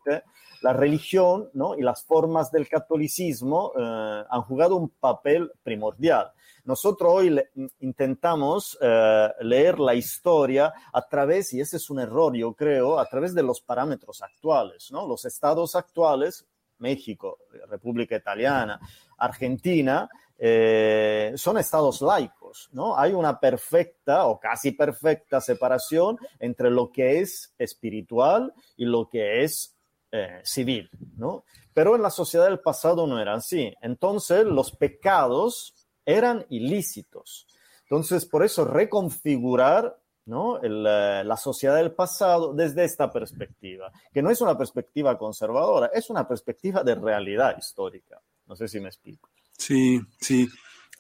[0.64, 1.78] la religión ¿no?
[1.78, 6.32] y las formas del catolicismo eh, han jugado un papel primordial.
[6.66, 12.36] Nosotros hoy le- intentamos eh, leer la historia a través, y ese es un error,
[12.36, 15.08] yo creo, a través de los parámetros actuales, ¿no?
[15.08, 16.46] Los estados actuales,
[16.80, 18.80] México, República Italiana,
[19.18, 20.10] Argentina,
[20.40, 22.98] eh, son estados laicos, ¿no?
[22.98, 29.44] Hay una perfecta o casi perfecta separación entre lo que es espiritual y lo que
[29.44, 29.76] es
[30.12, 31.44] eh, civil, ¿no?
[31.74, 33.74] Pero en la sociedad del pasado no era así.
[33.82, 35.74] Entonces, los pecados
[36.06, 37.48] eran ilícitos.
[37.84, 39.98] Entonces, por eso reconfigurar
[40.28, 40.62] ¿no?
[40.62, 46.10] El, la sociedad del pasado desde esta perspectiva, que no es una perspectiva conservadora, es
[46.10, 48.22] una perspectiva de realidad histórica.
[48.46, 49.30] No sé si me explico.
[49.58, 50.48] Sí, sí.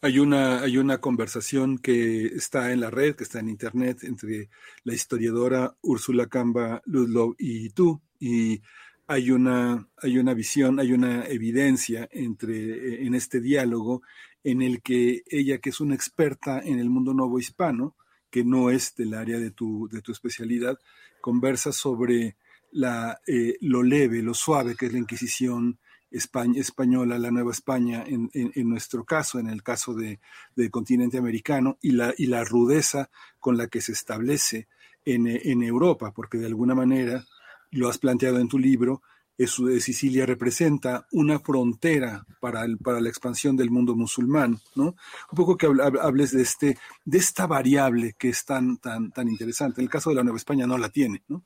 [0.01, 4.49] Hay una, hay una conversación que está en la red, que está en internet, entre
[4.83, 8.61] la historiadora Úrsula Camba Ludlow y tú, y
[9.07, 14.01] hay una, hay una visión, hay una evidencia entre, en este diálogo
[14.43, 17.95] en el que ella, que es una experta en el mundo nuevo hispano,
[18.29, 20.77] que no es del área de tu, de tu especialidad,
[21.21, 22.37] conversa sobre
[22.71, 25.79] la, eh, lo leve, lo suave que es la Inquisición
[26.09, 30.19] española, la Nueva España, en, en, en nuestro caso, en el caso de,
[30.55, 33.09] del continente americano, y la, y la rudeza
[33.39, 34.67] con la que se establece
[35.03, 37.25] en, en Europa, porque de alguna manera,
[37.71, 39.01] lo has planteado en tu libro,
[39.37, 39.53] es,
[39.83, 44.85] Sicilia representa una frontera para, el, para la expansión del mundo musulmán, ¿no?
[45.31, 45.67] Un poco que
[46.01, 49.81] hables de, este, de esta variable que es tan, tan, tan interesante.
[49.81, 51.43] En el caso de la Nueva España no la tiene, ¿no?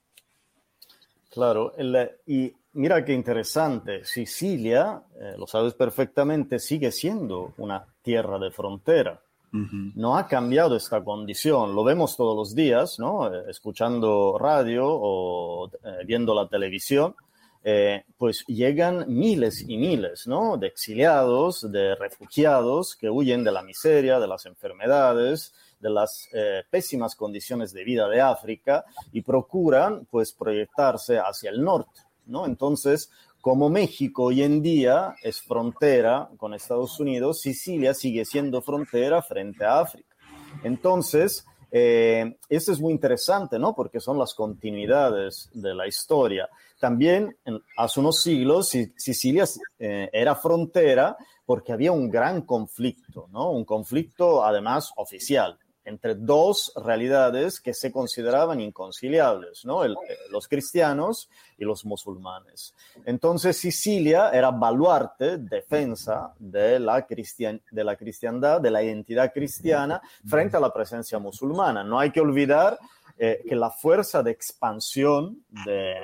[1.30, 8.38] Claro, el, y mira qué interesante, Sicilia, eh, lo sabes perfectamente, sigue siendo una tierra
[8.38, 9.22] de frontera.
[9.54, 9.92] Uh -huh.
[9.96, 13.34] No ha cambiado esta condición, lo vemos todos los días, ¿no?
[13.34, 17.16] Eh, escuchando radio o eh, viendo la televisión,
[17.64, 20.58] eh, pues llegan miles y miles, ¿no?
[20.58, 26.64] De exiliados, de refugiados que huyen de la miseria, de las enfermedades, de las eh,
[26.70, 32.46] pésimas condiciones de vida de África y procuran pues proyectarse hacia el norte, ¿no?
[32.46, 33.12] Entonces,
[33.42, 39.66] como México hoy en día es frontera con Estados Unidos, Sicilia sigue siendo frontera frente
[39.66, 40.16] a África.
[40.64, 43.74] Entonces, eh, eso es muy interesante, ¿no?
[43.74, 46.50] Porque son las continuidades de la historia.
[46.80, 47.38] También
[47.78, 49.46] hace unos siglos Sicilia
[49.80, 51.16] eh, era frontera
[51.46, 53.52] porque había un gran conflicto, ¿no?
[53.52, 59.84] Un conflicto además oficial entre dos realidades que se consideraban inconciliables, ¿no?
[59.84, 59.96] El,
[60.30, 62.76] los cristianos y los musulmanes.
[63.06, 70.60] Entonces Sicilia era baluarte, defensa de la, cristian, de la cristiandad, identidad cristiana frente a
[70.60, 71.84] la presencia musulmana.
[71.84, 72.78] No hay que olvidar
[73.18, 75.96] eh, que la fuerza de expansión de,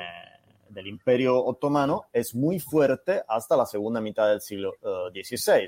[0.70, 4.76] del Imperio Otomano es muy fuerte hasta la segunda mitad del siglo
[5.12, 5.68] XVI.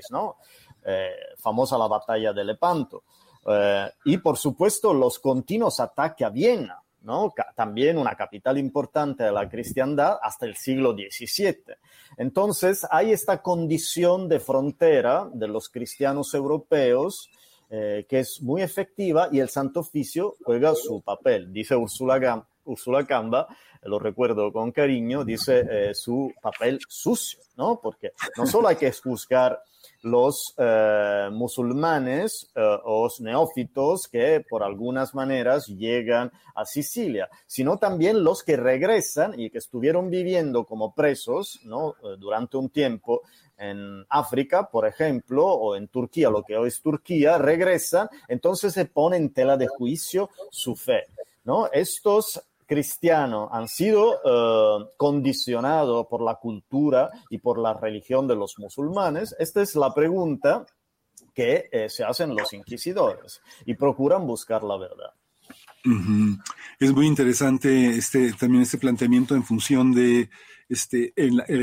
[0.82, 3.04] Eh, famosa la batalla de Lepanto.
[3.46, 7.32] Eh, y por supuesto los continuos ataques a Viena, ¿no?
[7.54, 11.76] también una capital importante de la cristiandad hasta el siglo XVII.
[12.16, 17.30] Entonces hay esta condición de frontera de los cristianos europeos
[17.72, 21.52] eh, que es muy efectiva y el Santo Oficio juega su papel.
[21.52, 23.46] Dice Ursula, Ursula Camba,
[23.82, 27.80] lo recuerdo con cariño, dice eh, su papel sucio, ¿no?
[27.80, 29.62] Porque no solo hay que juzgar
[30.02, 32.78] los eh, musulmanes eh,
[33.20, 39.58] neófitos que por algunas maneras llegan a Sicilia, sino también los que regresan y que
[39.58, 41.90] estuvieron viviendo como presos ¿no?
[42.02, 43.22] Eh, durante un tiempo
[43.58, 48.86] en África, por ejemplo, o en Turquía, lo que hoy es Turquía, regresan, entonces se
[48.86, 51.04] pone en tela de juicio su fe.
[51.44, 51.70] ¿no?
[51.72, 58.60] Estos cristianos han sido eh, condicionados por la cultura y por la religión de los
[58.60, 59.34] musulmanes?
[59.40, 60.64] Esta es la pregunta
[61.34, 65.12] que eh, se hacen los inquisidores y procuran buscar la verdad.
[66.78, 70.30] Es muy interesante este también este planteamiento en función de
[70.68, 71.12] este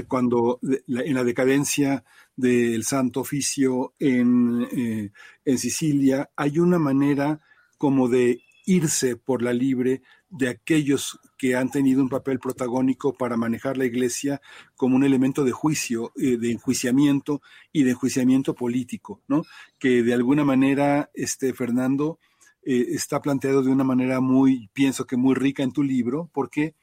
[0.09, 2.03] cuando en la decadencia
[2.35, 5.11] del Santo Oficio en, eh,
[5.45, 7.39] en Sicilia hay una manera
[7.77, 13.37] como de irse por la libre de aquellos que han tenido un papel protagónico para
[13.37, 14.41] manejar la iglesia
[14.75, 17.41] como un elemento de juicio, eh, de enjuiciamiento
[17.71, 19.43] y de enjuiciamiento político, ¿no?
[19.79, 22.19] Que de alguna manera, este Fernando,
[22.63, 26.75] eh, está planteado de una manera muy, pienso que muy rica en tu libro, porque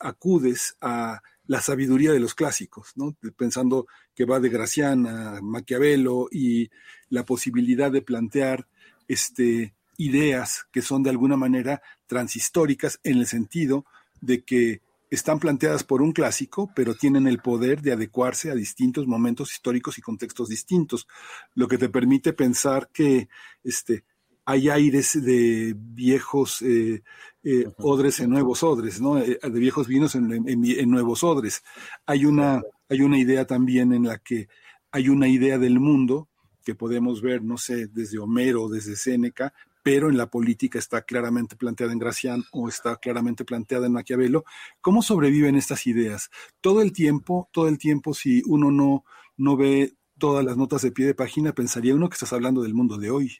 [0.00, 3.16] acudes a la sabiduría de los clásicos, ¿no?
[3.36, 6.70] pensando que va de Gracián a Maquiavelo y
[7.08, 8.66] la posibilidad de plantear
[9.08, 13.84] este, ideas que son de alguna manera transhistóricas en el sentido
[14.20, 19.06] de que están planteadas por un clásico, pero tienen el poder de adecuarse a distintos
[19.06, 21.06] momentos históricos y contextos distintos,
[21.54, 23.28] lo que te permite pensar que
[23.62, 24.04] este,
[24.44, 27.02] hay aires de viejos eh,
[27.42, 29.18] eh, odres en nuevos odres, ¿no?
[29.18, 31.62] Eh, de viejos vinos en, en, nuevos odres.
[32.06, 34.48] Hay una, hay una idea también en la que
[34.90, 36.28] hay una idea del mundo
[36.64, 39.52] que podemos ver, no sé, desde Homero, desde Séneca,
[39.84, 44.44] pero en la política está claramente planteada en Gracián o está claramente planteada en Maquiavelo.
[44.80, 46.30] ¿Cómo sobreviven estas ideas?
[46.62, 49.04] Todo el tiempo, todo el tiempo, si uno no,
[49.36, 52.72] no ve todas las notas de pie de página, pensaría uno que estás hablando del
[52.72, 53.38] mundo de hoy.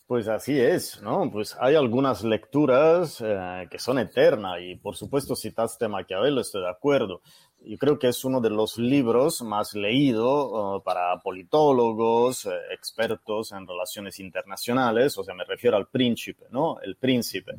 [0.09, 1.29] Pues así es, ¿no?
[1.31, 6.69] Pues hay algunas lecturas eh, que son eternas y por supuesto citaste Maquiavelo, estoy de
[6.71, 7.21] acuerdo.
[7.59, 13.51] Yo creo que es uno de los libros más leídos uh, para politólogos, eh, expertos
[13.51, 16.79] en relaciones internacionales, o sea, me refiero al príncipe, ¿no?
[16.81, 17.53] El príncipe.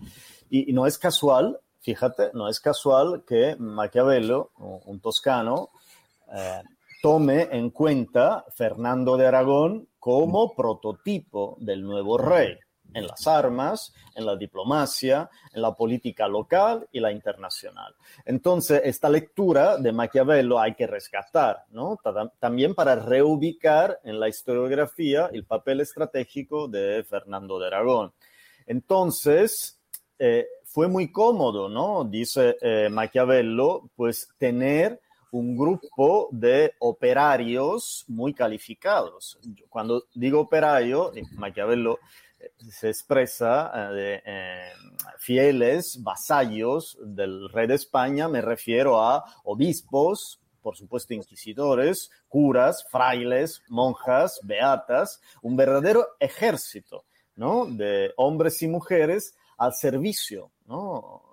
[0.51, 5.71] Y, no es casual, fíjate, no es casual que Maquiavelo, un toscano,
[6.35, 6.63] eh,
[7.01, 12.59] tome en cuenta Fernando de Aragón como prototipo del nuevo rey
[12.95, 17.95] en las armas, en la diplomacia, en la política local y la internacional.
[18.25, 21.99] Entonces, esta lectura de Maquiavelo hay que rescatar, ¿no?
[22.39, 28.13] También para reubicar en la historiografía el papel estratégico de Fernando de Aragón.
[28.67, 29.81] Entonces,
[30.19, 32.05] eh, fue muy cómodo, ¿no?
[32.05, 35.01] Dice eh, Maquiavelo, pues tener
[35.33, 39.39] un grupo de operarios muy calificados.
[39.69, 41.99] Cuando digo operario, Maquiavelo
[42.39, 44.23] eh, se expresa eh, de
[45.19, 53.63] fieles vasallos del rey de España, me refiero a obispos, por supuesto inquisidores, curas, frailes,
[53.69, 57.05] monjas, beatas, un verdadero ejército
[57.37, 57.67] ¿no?
[57.67, 60.51] de hombres y mujeres al servicio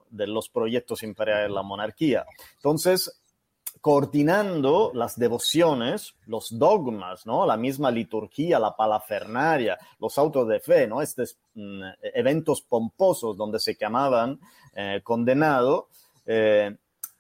[0.10, 2.26] de los proyectos imperiales de la monarquía.
[2.56, 3.22] Entonces,
[3.82, 7.46] coordinando las devociones, los dogmas, ¿no?
[7.46, 11.02] La misma liturgia, la palafernaria, los autos de fe, ¿no?
[11.02, 11.82] Estos mm,
[12.14, 14.40] eventos pomposos donde se llamaban
[14.76, 15.88] eh, condenado.
[16.26, 16.76] Eh,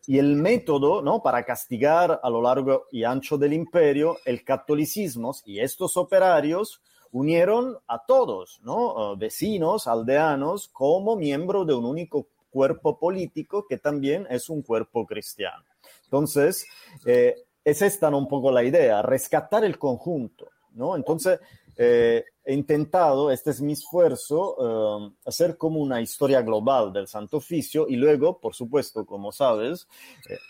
[0.07, 1.21] y el método, ¿no?
[1.21, 6.81] Para castigar a lo largo y ancho del imperio, el catolicismo y estos operarios
[7.11, 9.17] unieron a todos, ¿no?
[9.17, 15.63] Vecinos, aldeanos, como miembro de un único cuerpo político que también es un cuerpo cristiano.
[16.07, 16.65] Entonces,
[17.05, 20.95] eh, es esta un poco la idea, rescatar el conjunto, ¿no?
[20.95, 21.39] Entonces,
[21.75, 27.37] eh, he intentado, este es mi esfuerzo, eh, hacer como una historia global del Santo
[27.37, 29.87] Oficio y luego, por supuesto, como sabes,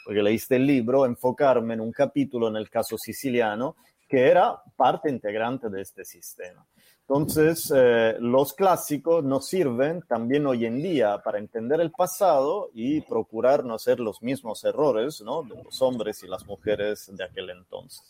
[0.05, 3.75] porque leíste el libro, enfocarme en un capítulo en el caso siciliano
[4.07, 6.65] que era parte integrante de este sistema.
[7.09, 12.99] Entonces, eh, los clásicos nos sirven también hoy en día para entender el pasado y
[12.99, 15.41] procurar no hacer los mismos errores ¿no?
[15.43, 18.01] de los hombres y las mujeres de aquel entonces.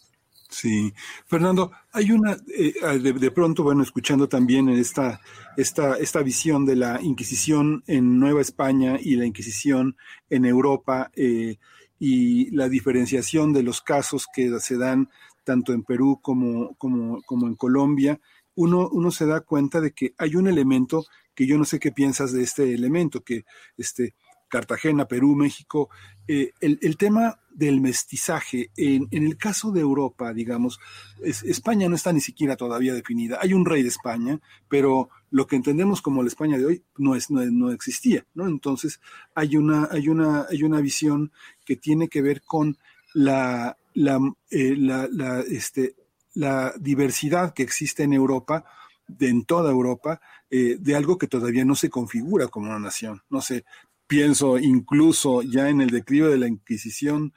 [0.50, 0.92] Sí,
[1.28, 5.22] Fernando, hay una, eh, de, pronto, bueno, escuchando también esta,
[5.58, 9.96] esta, esta visión de la Inquisición en Nueva España y la Inquisición
[10.30, 11.58] en Europa eh,
[12.00, 15.10] y la diferenciación de los casos que se dan
[15.44, 18.20] tanto en Perú como, como, como en Colombia,
[18.58, 21.92] uno, uno se da cuenta de que hay un elemento que yo no sé qué
[21.92, 23.46] piensas de este elemento, que
[23.78, 24.16] este,
[24.48, 25.90] Cartagena, Perú, México,
[26.28, 30.80] eh, el, tema del mestizaje, en, el caso de Europa, digamos,
[31.22, 33.38] España no está ni siquiera todavía definida.
[33.42, 37.16] Hay un rey de España, pero lo que entendemos como la España de hoy no,
[37.16, 38.48] es, no, existía, ¿no?
[38.48, 39.00] Entonces
[39.36, 41.32] hay una, hay, una, hay una visión
[41.66, 42.78] que tiene que ver con
[43.14, 44.20] la, la,
[44.50, 45.96] eh, la, este,
[46.38, 48.64] la diversidad que existe en Europa,
[49.08, 53.24] de, en toda Europa, eh, de algo que todavía no se configura como una nación.
[53.30, 53.66] No sé,
[54.06, 57.34] pienso incluso ya en el declive de la Inquisición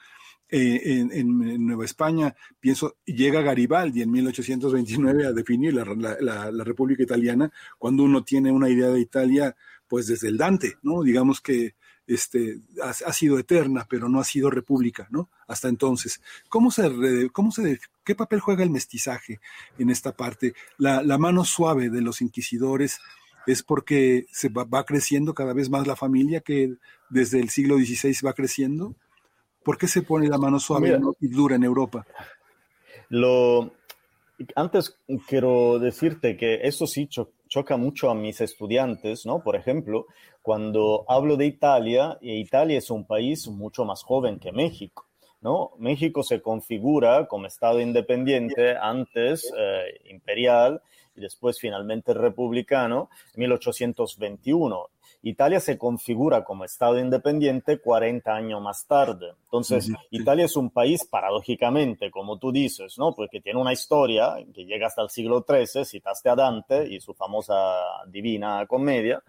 [0.50, 8.02] eh, en, Nueva España, pienso, llega Garibaldi en 1829 a definir la, República Italiana, cuando
[8.02, 9.56] uno tiene una idea de Italia,
[9.88, 11.02] pues desde el Dante, ¿no?
[11.02, 11.76] Digamos que
[12.10, 15.30] este, ha, sido eterna, pero no ha sido república, ¿no?
[15.46, 16.20] Hasta entonces.
[16.48, 19.40] ¿Cómo se, cómo se, ¿Qué papel juega el mestizaje
[19.78, 20.54] en esta parte?
[20.76, 22.98] La, la mano suave de los inquisidores
[23.46, 26.74] es porque se va, creciendo cada vez más la familia que
[27.08, 28.94] desde el siglo XVI va creciendo?
[29.62, 32.06] ¿Por qué se pone la mano suave y dura en Europa?
[33.08, 33.72] Lo,
[34.54, 37.08] antes quiero decirte que eso sí
[37.50, 39.42] choca mucho a mis estudiantes, ¿no?
[39.42, 40.06] Por ejemplo,
[40.40, 45.06] cuando hablo de Italia, Italia es un país mucho más joven que México.
[45.42, 45.72] ¿no?
[45.78, 50.82] México se configura como Estado independiente, antes eh, imperial,
[51.16, 54.88] y después finalmente republicano, en 1821.
[55.22, 59.32] Italia se configura como Estado independiente 40 años más tarde.
[59.44, 63.14] Entonces, Italia es un país, paradójicamente, como tú dices, ¿no?
[63.14, 67.12] Porque tiene una historia que llega hasta el siglo XIII, citaste a Dante y su
[67.12, 67.54] famosa
[68.06, 69.22] Divina Comedia.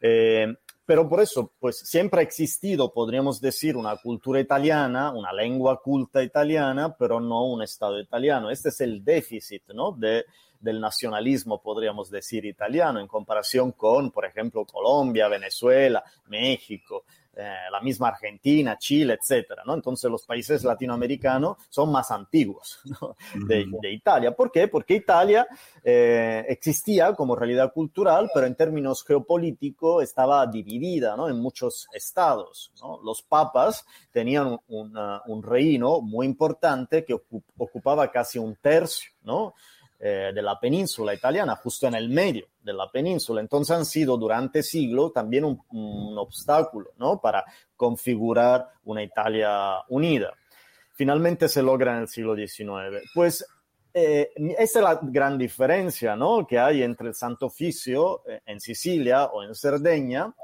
[0.00, 0.52] Eh,
[0.84, 6.20] pero por eso, pues siempre ha existido, podríamos decir, una cultura italiana, una lengua culta
[6.24, 8.50] italiana, pero no un Estado italiano.
[8.50, 9.92] Este es el déficit, ¿no?
[9.92, 10.24] De,
[10.60, 17.80] del nacionalismo, podríamos decir, italiano, en comparación con, por ejemplo, Colombia, Venezuela, México, eh, la
[17.80, 19.74] misma Argentina, Chile, etcétera, ¿no?
[19.74, 22.80] Entonces los países latinoamericanos son más antiguos
[23.46, 24.34] de, Italia.
[24.34, 24.66] ¿Por qué?
[24.66, 25.46] Porque Italia
[25.84, 31.28] eh, existía como realidad cultural, pero en términos geopolíticos estaba dividida, ¿no?
[31.28, 33.00] En muchos estados, ¿no?
[33.02, 37.14] Los papas tenían un, un reino muy importante que
[37.56, 39.54] ocupaba casi un tercio, ¿no?
[40.02, 43.42] Eh, de la península italiana, justo en el medio de la península.
[43.42, 47.20] Entonces han sido durante siglos también un, obstáculo ¿no?
[47.20, 47.44] para
[47.76, 50.32] configurar una Italia unida.
[50.94, 53.10] Finalmente se logra en el siglo XIX.
[53.14, 53.44] Pues
[53.92, 56.46] eh, esa es la gran diferencia ¿no?
[56.46, 60.34] que hay entre el Santo Oficio eh, en Sicilia o en Cerdeña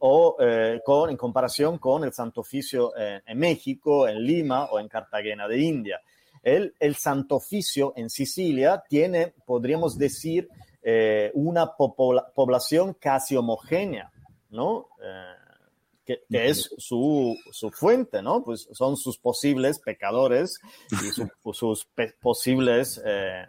[0.00, 0.36] o
[0.84, 5.60] con, en comparación con el Santo Oficio en México, en Lima o en Cartagena de
[5.60, 6.00] India.
[6.56, 10.48] El, Santo Oficio en Sicilia tiene, podríamos decir,
[10.82, 14.10] eh, una población casi homogénea,
[14.50, 14.88] ¿no?
[15.02, 15.38] Eh,
[16.04, 17.36] que, es su,
[17.72, 18.42] fuente, ¿no?
[18.42, 20.58] Pues son sus posibles pecadores
[20.90, 20.96] y
[21.52, 21.86] sus
[22.20, 23.46] posibles eh,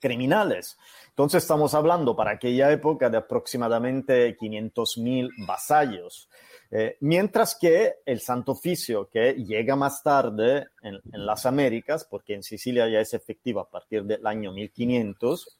[0.00, 0.78] criminales.
[1.08, 6.28] Entonces estamos hablando para aquella época de aproximadamente 500.000 vasallos.
[6.76, 12.42] Eh, mientras que el Santo Oficio, que llega más tarde en, las Américas, porque en
[12.42, 15.56] Sicilia ya es efectiva a partir del año 1500,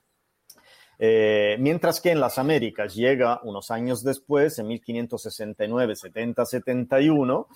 [0.98, 7.46] eh, mientras que en las Américas llega unos años después, en 1569, 70, 71,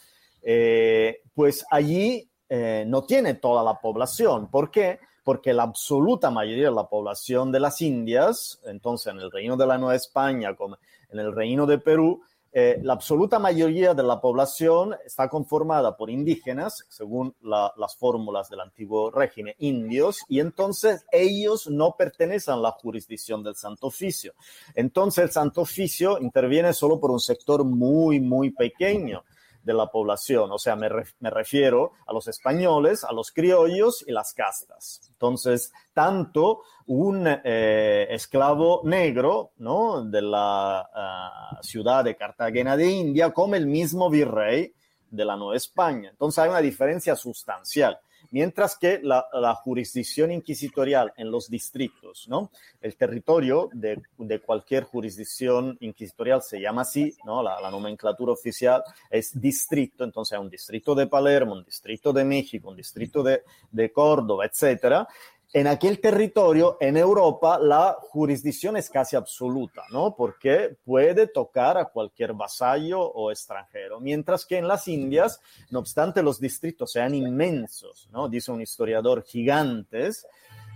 [1.35, 4.53] pues allí eh, no tiene toda la población.
[4.53, 5.01] ¿Por qué?
[5.25, 9.67] Porque la absoluta mayoría de la población de las Indias, entonces en el Reino de
[9.67, 10.79] la Nueva España, como
[11.11, 12.23] en el Reino de Perú,
[12.61, 18.59] eh, la absoluta mayoría de la población está conformada por indígenas, según las fórmulas del
[18.59, 24.35] antiguo régimen indios, y entonces ellos no pertenecen a la jurisdicción del Santo Oficio.
[24.75, 29.23] Entonces el Santo Oficio interviene solo por un sector muy, muy pequeño
[29.63, 34.33] de la población, o sea, me, refiero a los españoles, a los criollos y las
[34.33, 35.09] castas.
[35.11, 40.03] Entonces, tanto un eh, esclavo negro ¿no?
[40.05, 44.73] de la ah, ciudad de Cartagena de India como el mismo virrey
[45.11, 46.11] de la Nueva España.
[46.11, 47.99] Entonces hay una diferencia sustancial.
[48.31, 49.25] Mientras que la,
[49.63, 52.51] jurisdicción inquisitorial en los distritos, ¿no?
[52.81, 54.01] El territorio de,
[54.41, 57.43] cualquier jurisdicción inquisitorial se llama así, ¿no?
[57.43, 62.25] La, la nomenclatura oficial es distrito, entonces hay un distrito de Palermo, un distrito de
[62.25, 65.09] México, un distrito de, de Córdoba, etcétera
[65.53, 70.15] en aquel territorio, en Europa, la jurisdicción es casi absoluta, ¿no?
[70.15, 76.23] Porque puede tocar a cualquier vasallo o extranjero, mientras que en las Indias, no obstante
[76.23, 78.29] los distritos sean inmensos, ¿no?
[78.29, 80.27] Dice un historiador, gigantes,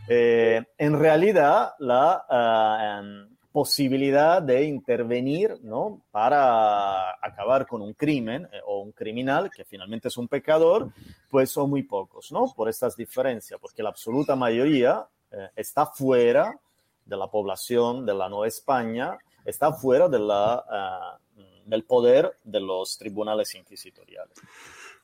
[0.08, 6.02] eh, en realidad la uh, posibilidad de intervenir ¿no?
[6.10, 10.90] para acabar con un crimen eh, o un criminal que finalmente es un pecador,
[11.30, 12.52] pues son muy pocos, ¿no?
[12.56, 16.58] Por estas diferencias, porque la absoluta mayoría eh, está fuera
[17.04, 22.96] de la población de la Nueva España, está fuera de uh, del poder de los
[22.96, 24.36] tribunales inquisitoriales.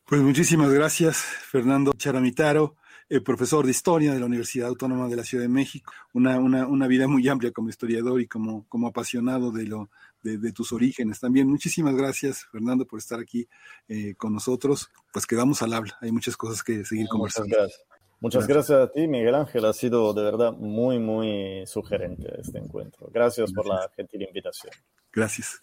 [0.05, 2.77] Pues muchísimas gracias, Fernando Charamitaro
[3.11, 6.67] eh, profesor de historia de la Universidad Autónoma de la Ciudad de México, una, una,
[6.67, 9.91] una vida muy amplia como historiador y como, como apasionado de, lo,
[10.23, 11.49] de, de tus orígenes también.
[11.49, 13.49] Muchísimas gracias, Fernando, por estar aquí
[13.89, 14.91] eh, con nosotros.
[15.13, 17.57] Pues quedamos al habla, hay muchas cosas que seguir Muchas conversando.
[17.57, 17.81] gracias.
[18.21, 18.79] Muchas gracias.
[18.81, 19.65] a ti, Miguel Ángel.
[19.65, 23.09] Ha sido de verdad muy, muy sugerente este encuentro.
[23.13, 24.73] Gracias, por la gentil invitación.
[25.13, 25.63] Gracias.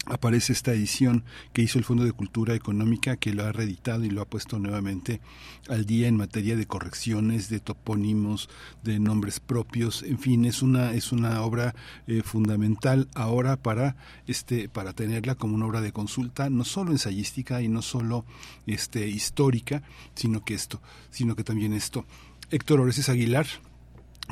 [0.05, 1.23] aparece esta edición
[1.53, 4.59] que hizo el Fondo de Cultura Económica que lo ha reeditado y lo ha puesto
[4.59, 5.21] nuevamente
[5.69, 8.49] al día en materia de correcciones, de topónimos,
[8.83, 11.73] de nombres propios, en fin, es una es una obra
[12.07, 13.95] eh, fundamental ahora para
[14.27, 18.25] este para tenerla como una obra de consulta, no solo ensayística y no solo
[18.67, 19.83] este histórica,
[20.15, 20.81] sino que esto,
[21.11, 22.05] sino que también esto.
[22.51, 23.47] Héctor Oreses Aguilar,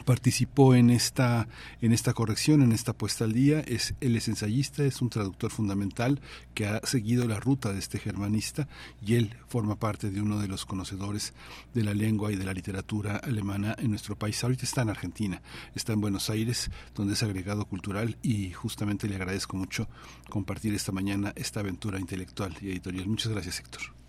[0.06, 1.48] participó en esta
[1.82, 3.60] en esta corrección en esta puesta al día.
[3.62, 6.22] Es él es ensayista es un traductor fundamental
[6.54, 8.68] que ha seguido la ruta de este germanista
[9.06, 11.34] y él forma parte de uno de los conocedores
[11.74, 14.44] de la lengua y de la literatura alemana en nuestro país.
[14.44, 15.42] Ahorita está en Argentina
[15.76, 19.88] está en Buenos Aires donde es agregado cultural y justamente le agradezco mucho
[20.30, 23.08] compartir esta mañana esta aventura intelectual y editorial.
[23.08, 24.01] Muchas gracias Héctor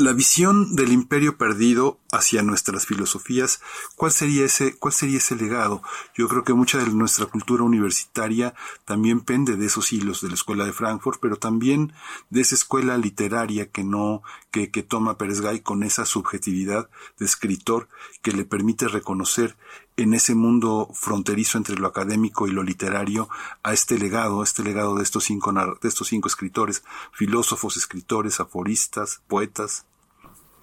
[0.00, 3.60] la visión del imperio perdido hacia nuestras filosofías,
[3.96, 5.82] ¿cuál sería ese, cuál sería ese legado?
[6.14, 8.54] Yo creo que mucha de nuestra cultura universitaria
[8.86, 11.92] también pende de esos hilos de la escuela de Frankfurt, pero también
[12.30, 17.26] de esa escuela literaria que no, que, que toma Pérez Gay con esa subjetividad de
[17.26, 17.88] escritor
[18.22, 19.56] que le permite reconocer
[19.96, 23.28] en ese mundo fronterizo entre lo académico y lo literario
[23.62, 26.82] a este legado, a este legado de estos cinco, de estos cinco escritores,
[27.12, 29.84] filósofos, escritores, aforistas, poetas.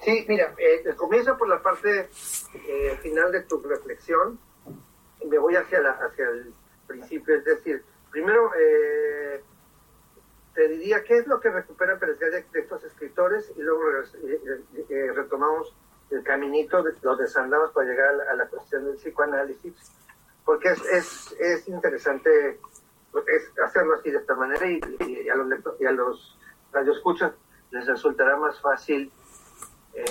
[0.02, 2.10] Sí, mira, eh, comienzo por la parte
[2.53, 4.40] eh, final de tu reflexión.
[5.26, 6.53] Me voy hacia, la, hacia el
[6.86, 9.44] principio, es decir, primero eh,
[10.53, 13.82] te diría qué es lo que recupera Pérez de, estos escritores y luego
[14.90, 15.76] eh, retomamos
[16.11, 19.74] el caminito, de, los desandamos para llegar a la, a cuestión del psicoanálisis,
[20.45, 22.60] porque es, es, es interesante
[23.28, 24.80] es hacerlo así de esta manera y,
[25.30, 25.48] a los,
[25.80, 26.38] y a los
[26.72, 27.34] radioescuchas
[27.72, 29.11] les resultará más fácil eh,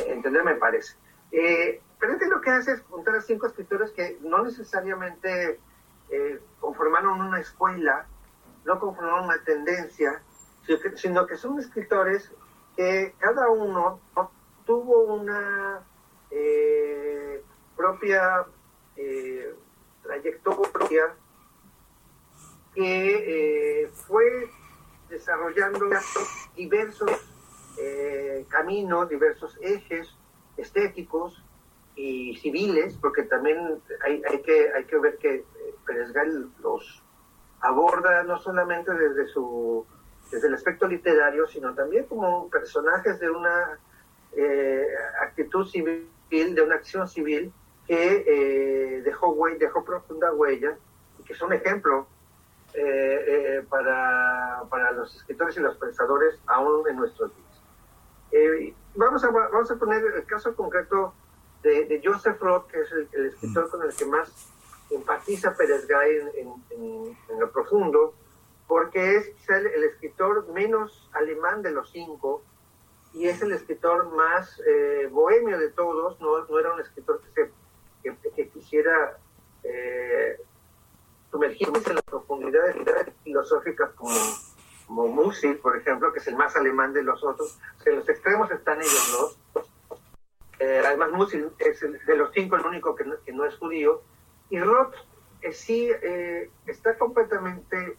[0.07, 0.97] entender, me parece.
[1.33, 5.61] Eh, pero este lo que hace es juntar a cinco escritores que no necesariamente
[6.11, 8.07] eh, conformaron una escuela,
[8.65, 10.23] no conformaron una tendencia,
[10.67, 12.31] sino que, sino que son escritores
[12.77, 14.01] que cada uno
[14.67, 15.81] tuvo una
[16.31, 17.43] eh,
[17.77, 18.45] propia
[18.97, 19.55] eh,
[20.03, 21.15] trayectoria
[22.75, 24.51] que eh, fue
[25.09, 25.89] desarrollando
[26.55, 27.11] diversos
[27.79, 30.09] eh, caminos, diversos ejes
[30.57, 31.43] estéticos
[31.95, 35.45] y civiles, porque también hay, hay, que, hay que ver que
[35.87, 37.03] Pérez Gall los
[37.61, 39.87] aborda no solamente desde su
[40.31, 43.79] desde el aspecto literario, sino también como personajes de una
[44.33, 44.87] eh,
[45.23, 47.53] actitud civil, de una acción civil
[47.87, 50.77] que eh, dejó, dejó profunda huella
[51.19, 52.07] y que son ejemplo
[52.75, 57.46] eh, para, para, los escritores y los pensadores aún en nuestros días.
[58.95, 61.15] Vamos, a, vamos a poner el caso concreto
[61.63, 64.53] de, Joseph Roth, que es el, escritor con el que más
[64.91, 68.15] empatiza Pérez Gay en, en, lo profundo,
[68.69, 72.43] porque es quizá el, escritor menos alemán de los cinco
[73.15, 77.51] y es el escritor más eh, bohemio de todos, no, no, era un escritor que,
[78.03, 79.19] se, que, quisiera
[79.63, 80.39] eh,
[81.31, 82.77] sumergirse en las profundidades
[83.25, 84.15] filosóficas como,
[84.87, 87.59] como Musil, por ejemplo, que es el más alemán de los otros.
[87.85, 89.67] en los extremos están ellos dos.
[90.59, 94.03] Eh, además, Musil es de los cinco el único que no, que no es judío.
[94.49, 94.95] Y Roth
[95.43, 97.97] eh, sí eh, está completamente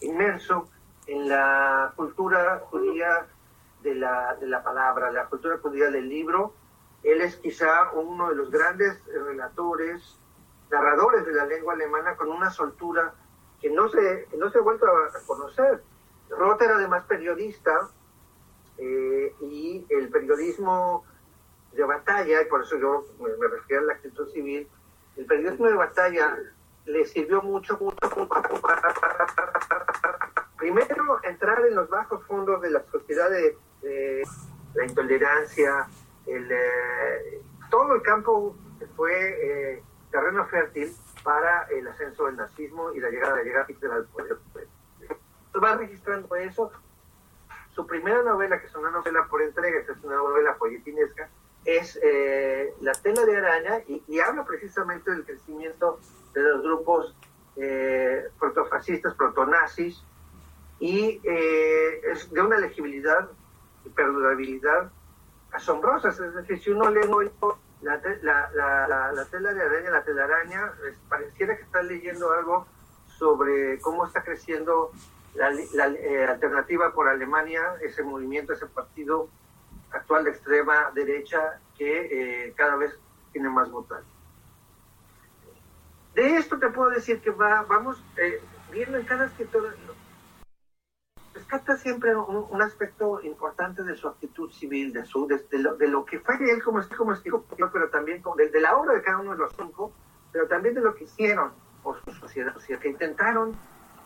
[0.00, 0.68] inmerso
[1.06, 3.26] en la cultura judía
[3.82, 6.54] de la, de la palabra, la cultura judía del libro.
[7.02, 10.18] Él es quizá uno de los grandes relatores,
[10.70, 13.14] narradores de la lengua alemana con una soltura
[13.62, 15.80] que no se, no se ha vuelto a conocer.
[16.28, 17.88] Roth era además periodista
[18.78, 21.04] y el periodismo
[21.72, 24.68] de batalla, y por eso yo me, refiero a la actitud civil,
[25.16, 26.36] el periodismo de batalla
[26.86, 28.94] le sirvió mucho, para,
[30.58, 33.56] primero entrar en los bajos fondos de la sociedad de,
[34.74, 35.86] la intolerancia,
[36.26, 38.56] el, eh, todo el campo
[38.96, 44.04] fue eh, terreno fértil para el ascenso del nazismo y la llegada de Hitler al
[44.06, 44.38] poder.
[45.62, 46.70] Va registrando eso.
[47.74, 51.28] Su primera novela, que es una novela por entregas, es una novela folletinesca,
[51.64, 56.00] es eh, la tela de araña y, habla precisamente del crecimiento
[56.34, 57.14] de los grupos
[57.56, 60.02] eh, protofascistas, protonazis,
[60.80, 63.28] y eh, es de una legibilidad
[63.84, 64.90] y perdurabilidad
[65.52, 66.18] asombrosas.
[66.18, 67.06] Es decir, si uno lee
[67.82, 70.72] la, la, la, tela de araña, la telaraña,
[71.08, 72.66] pareciera que está leyendo algo
[73.18, 74.92] sobre cómo está creciendo
[75.34, 75.48] la,
[76.30, 79.28] alternativa por Alemania, ese movimiento, ese partido
[79.90, 82.96] actual de extrema derecha que eh, cada vez
[83.32, 84.10] tiene más votantes.
[86.14, 88.40] De esto te puedo decir que va, vamos eh,
[88.70, 89.74] viendo en cada escritor,
[91.52, 96.36] rescata siempre un, aspecto importante de su actitud civil, de, su, de, lo, que fue
[96.50, 99.92] él como, como escritor, pero también de, la obra de cada uno de los cinco,
[100.32, 101.52] pero también de lo que hicieron
[101.82, 103.54] por su sociedad, o sea, que intentaron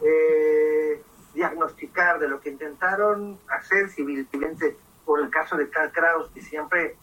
[0.03, 1.01] eh,
[1.35, 6.97] diagnosticar, de lo que intentaron hacer civilmente por el caso de Karl Kraus, que siempre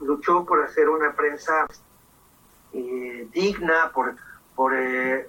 [0.00, 1.66] luchó por hacer una prensa
[2.72, 4.16] eh, digna, por,
[4.54, 5.28] por eh,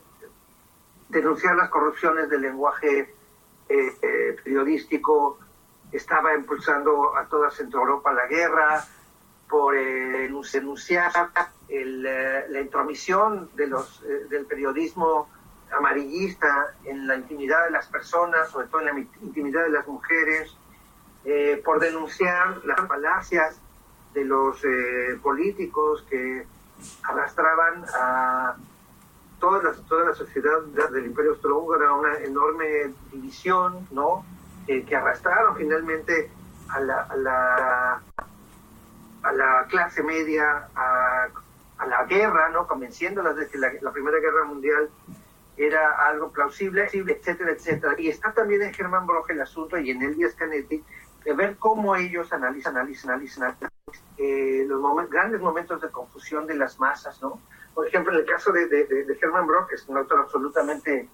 [1.10, 3.14] denunciar las corrupciones del lenguaje
[4.02, 5.39] eh, periodístico,
[5.91, 8.85] estaba impulsando a toda Centro Europa la guerra,
[9.49, 11.11] por denunciar
[11.68, 15.27] la intromisión los, del periodismo
[15.77, 20.56] amarillista en la intimidad de las personas, sobre todo en la intimidad de las mujeres,
[21.23, 23.60] eh, por denunciar las falacias
[24.14, 26.45] de los eh, políticos que
[27.03, 28.56] arrastraban a
[29.42, 30.62] toda la, toda la sociedad
[30.92, 34.24] del Imperio Austrohúngaro a una enorme división, ¿no?
[34.66, 36.32] que arrastraron finalmente
[36.70, 38.02] a la, a la,
[39.24, 41.28] a la clase media a,
[41.80, 42.68] a, la guerra, ¿no?
[42.68, 44.90] convenciéndolas de que la, Primera Guerra Mundial
[45.58, 47.96] era algo plausible, etcétera, etcétera.
[47.98, 50.82] Y está también en Germán Broch el asunto y en Elías Canetti
[51.26, 53.58] de ver cómo ellos analizan, analizan, analizan
[54.18, 57.42] eh, los grandes momentos de confusión de las masas, ¿no?
[57.73, 61.07] Por ejemplo, en el caso de, de, de Hermann Brock, que es un autor absolutamente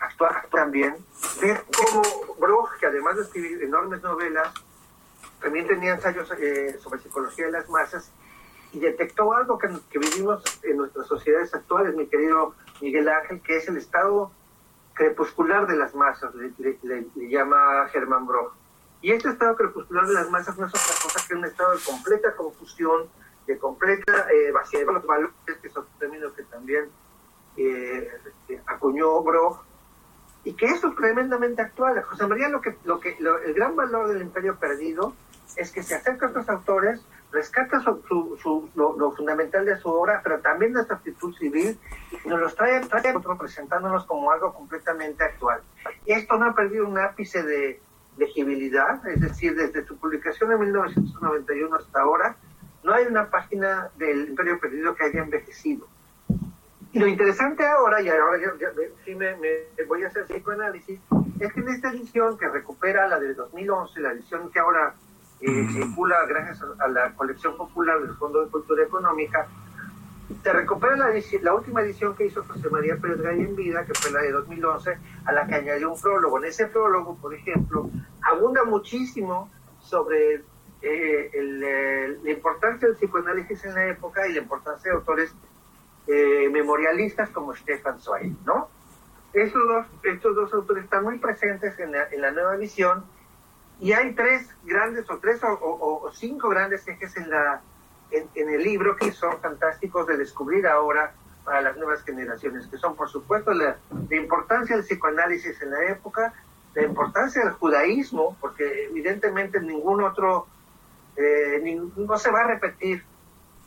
[0.00, 0.96] actual también,
[1.40, 2.02] ver cómo
[2.38, 4.52] Brock, que además de escribir enormes novelas,
[5.40, 8.10] también tenía ensayos eh, sobre psicología de las masas
[8.72, 13.56] y detectó algo que, que, vivimos en nuestras sociedades actuales, mi querido Miguel Ángel, que
[13.56, 14.30] es el estado
[14.94, 16.52] crepuscular de las masas, le,
[16.82, 18.52] le llama Germán Brock.
[19.00, 21.84] Y este estado crepuscular de las masas no es otra cosa que un estado de
[21.84, 23.08] completa confusión,
[23.48, 24.52] de completa eh,
[24.84, 26.84] los valores, que son términos que también
[27.56, 28.08] eh,
[28.66, 29.64] acuñó Brock,
[30.44, 32.00] y que eso es tremendamente actual.
[32.02, 35.14] José María, lo que, lo que, el gran valor del imperio perdido
[35.56, 37.00] es que se acerca a estos autores,
[37.32, 41.78] rescata su, lo, fundamental de su obra, pero también de su actitud civil,
[42.24, 45.62] y nos los trae, trae presentándonos como algo completamente actual.
[46.04, 47.80] Esto no ha perdido un ápice de,
[48.18, 52.36] legibilidad, es decir, desde su publicación en 1991 hasta ahora,
[52.82, 55.86] no hay una página del Imperio Perdido que haya envejecido.
[56.92, 58.38] Y lo interesante ahora, y ahora
[59.04, 59.36] sí me,
[59.86, 60.98] voy a hacer psicoanálisis,
[61.38, 64.94] es que en esta edición que recupera la del 2011, la edición que ahora
[65.40, 69.46] eh, circula gracias a la colección popular del Fondo de Cultura Económica,
[70.42, 71.10] se recupera la,
[71.42, 74.32] la última edición que hizo José María Pérez Gay en vida, que fue la de
[74.32, 76.38] 2011, a la que añadió un prólogo.
[76.38, 77.90] En ese prólogo, por ejemplo,
[78.22, 79.50] abunda muchísimo
[79.80, 80.42] sobre
[80.82, 85.34] eh, eh, la importancia del psicoanálisis en la época y la importancia de autores
[86.06, 88.68] eh, memorialistas como Stefan Zweig, ¿no?
[89.32, 93.04] Estos dos, estos dos autores están muy presentes en la, en la nueva edición
[93.80, 97.62] y hay tres grandes o tres o cinco grandes ejes en la
[98.10, 101.12] en, el libro que son fantásticos de descubrir ahora
[101.44, 103.76] para las nuevas generaciones, que son por supuesto la,
[104.10, 106.32] importancia del psicoanálisis en la época,
[106.74, 110.46] la importancia del judaísmo, porque evidentemente ningún otro,
[111.18, 113.02] eh, no se va a repetir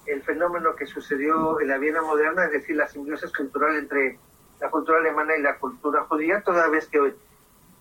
[0.05, 4.17] el fenómeno que sucedió en la Viena moderna, es decir, la simbiosis cultural entre
[4.59, 7.13] la cultura alemana y la cultura judía, toda vez que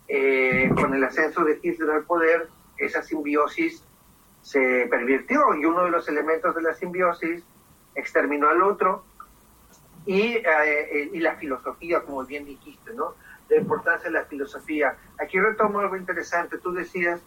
[0.08, 2.48] eh, con el ascenso de Hitler al poder,
[2.78, 3.84] esa simbiosis
[4.42, 7.44] se pervirtió y uno de los elementos de la simbiosis
[7.94, 9.04] exterminó al otro
[10.04, 13.14] y, eh, y la filosofía, como bien dijiste, ¿no?
[13.48, 14.96] La importancia de la filosofía.
[15.18, 16.58] Aquí retomo algo interesante.
[16.58, 17.20] Tú decías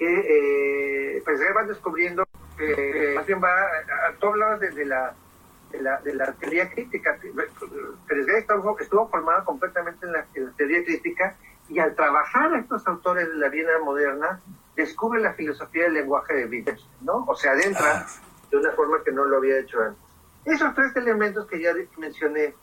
[0.00, 2.24] que, eh, pues van descubriendo,
[2.58, 3.54] eh, más bien va,
[4.18, 5.14] tú hablabas de, la
[5.70, 7.18] de la, de la teoría crítica.
[8.08, 11.36] Pérez estuvo, estuvo formado completamente en la, en la, teoría crítica
[11.68, 14.40] y al trabajar estos autores de la Viena moderna,
[14.74, 17.24] descubre la filosofía del lenguaje de Wittgenstein, ¿no?
[17.28, 18.06] O sea, adentra
[18.50, 20.02] de una forma que no lo había hecho antes.
[20.46, 22.54] Esos tres elementos que ya mencioné,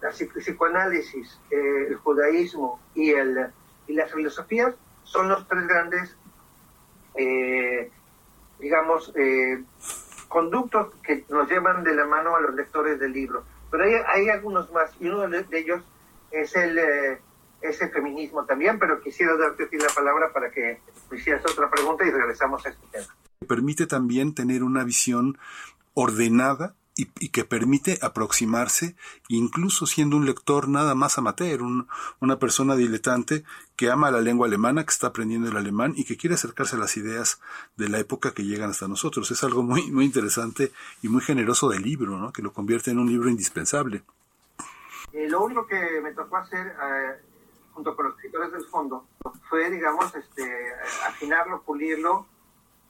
[0.00, 3.52] la psicoanálisis, eh, el judaísmo y, el,
[3.86, 4.74] y las filosofías,
[5.04, 6.16] son los tres grandes,
[7.18, 7.90] eh,
[8.58, 9.62] digamos, eh,
[10.28, 13.44] conductos que nos llevan de la mano a los lectores del libro.
[13.70, 15.82] Pero hay, hay algunos más, y uno de ellos
[16.30, 16.78] es el
[17.60, 20.80] ese feminismo también, pero quisiera darte a la palabra para que
[21.12, 23.06] hicieras otra pregunta y regresamos a este tema.
[23.46, 25.38] Permite también tener una visión
[25.94, 28.96] ordenada y, que permite aproximarse,
[29.28, 31.60] incluso siendo un lector nada más amateur,
[32.20, 33.44] una persona diletante
[33.78, 36.80] que ama la lengua alemana, que está aprendiendo el alemán y que quiere acercarse a
[36.80, 37.40] las ideas
[37.76, 39.30] de la época que llegan hasta nosotros.
[39.30, 42.32] Es algo muy, muy interesante y muy generoso del libro, ¿no?
[42.32, 44.02] que lo convierte en un libro indispensable.
[45.12, 47.22] Eh, lo único que me tocó hacer eh,
[47.78, 49.06] junto con los escritores del fondo,
[49.48, 50.72] fue, digamos, este,
[51.06, 52.26] afinarlo, pulirlo,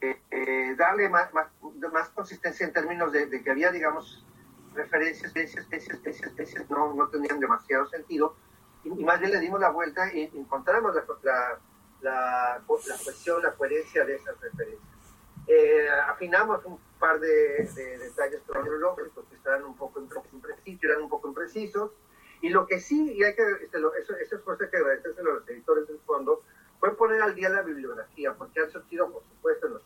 [0.01, 1.45] eh, eh, darle más, más,
[1.93, 4.25] más, consistencia en términos de, que había, digamos,
[4.73, 8.35] referencias, especies, especies, especies, no, no tenían demasiado sentido,
[8.83, 11.59] y, más bien le dimos la vuelta y encontramos la, la,
[12.01, 14.89] la, la la coherencia de esas referencias.
[15.47, 19.99] Eh, afinamos un par de, detalles cronológicos que estaban un poco
[20.31, 21.91] imprecisos, eran un poco imprecisos,
[22.41, 25.23] y lo que sí, y hay que, este, eso, esa es cosa que agradecerse a
[25.23, 26.43] los editores del fondo,
[26.79, 29.83] fue poner al día la bibliografía, porque han surgido, por supuesto, en los,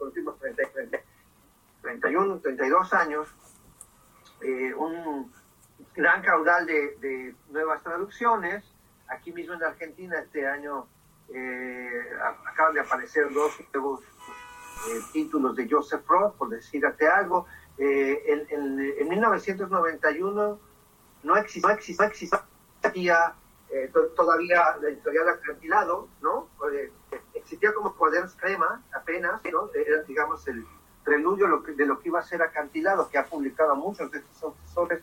[0.00, 0.62] últimos 30,
[1.82, 3.28] 31, 32 años,
[4.40, 5.32] eh, un
[5.94, 8.64] gran caudal de, nuevas traducciones.
[9.08, 10.86] Aquí mismo en Argentina este año
[11.34, 12.02] eh,
[12.46, 17.46] acaban de aparecer dos nuevos eh, títulos de Joseph Roth, por decirte algo.
[17.78, 20.68] en, en 1991
[21.22, 23.34] no existía,
[23.70, 26.48] eh, todavía la editorial acantilado, ¿no?
[26.72, 26.92] Eh,
[27.34, 29.70] existía como cuadernos crema apenas, ¿no?
[29.74, 30.64] Era, digamos, el
[31.04, 35.02] preludio de lo que iba a ser acantilado, que ha publicado muchos de estos autores,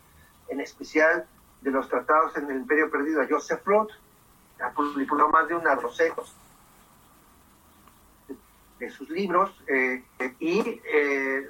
[0.49, 1.27] en especial
[1.61, 3.91] de los tratados en el Imperio Perdido a Joseph Roth,
[4.59, 6.15] ha publicado más de una docena
[8.79, 10.03] de sus libros, eh,
[10.39, 10.81] y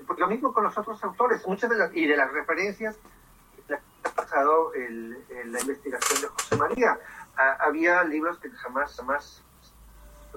[0.05, 2.97] pues lo mismo con los otros autores, muchas de y de las referencias
[4.15, 5.17] pasado el,
[5.47, 6.99] la investigación de José María.
[7.59, 9.43] había libros que jamás, jamás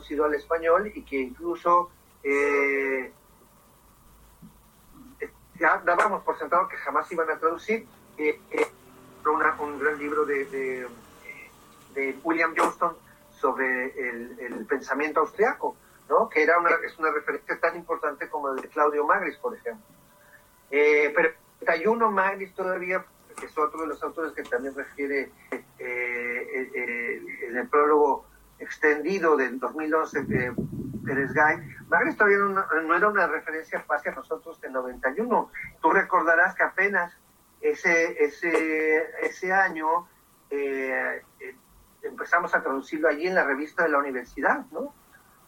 [0.03, 1.91] sido al español y que incluso
[2.23, 3.13] eh,
[5.59, 7.87] ya dábamos por sentado que jamás iban a traducir.
[8.19, 8.67] Eh, eh
[9.61, 10.45] un gran libro de,
[11.95, 12.97] de, William Johnston
[13.39, 15.77] sobre el, el, pensamiento austriaco,
[16.09, 16.29] ¿no?
[16.29, 19.85] que era una, es una referencia tan importante como el de Claudio Magris, por ejemplo.
[20.71, 21.31] Eh, pero
[21.61, 23.05] 31 Magris todavía
[23.39, 28.27] que es otro de los autores que también refiere eh, eh, en el prólogo
[28.59, 30.53] extendido del 2011 de
[31.05, 31.57] Pérez Gay,
[31.89, 35.51] Magris todavía no, era una referencia fácil a nosotros en 91.
[35.81, 37.13] Tú recordarás que apenas
[37.61, 40.09] ese, ese, ese año
[42.03, 44.95] empezamos a traducirlo allí en la revista de la universidad, ¿no?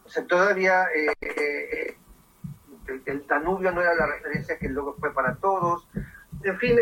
[0.03, 1.95] O sea, todavía el,
[3.05, 5.87] el, Danubio no era la referencia que luego fue para todos,
[6.43, 6.77] en fin,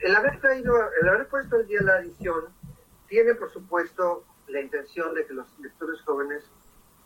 [0.00, 2.44] el, haber traído, el haber puesto el día la edición
[3.08, 6.44] tiene, por supuesto, la intención de que los lectores jóvenes,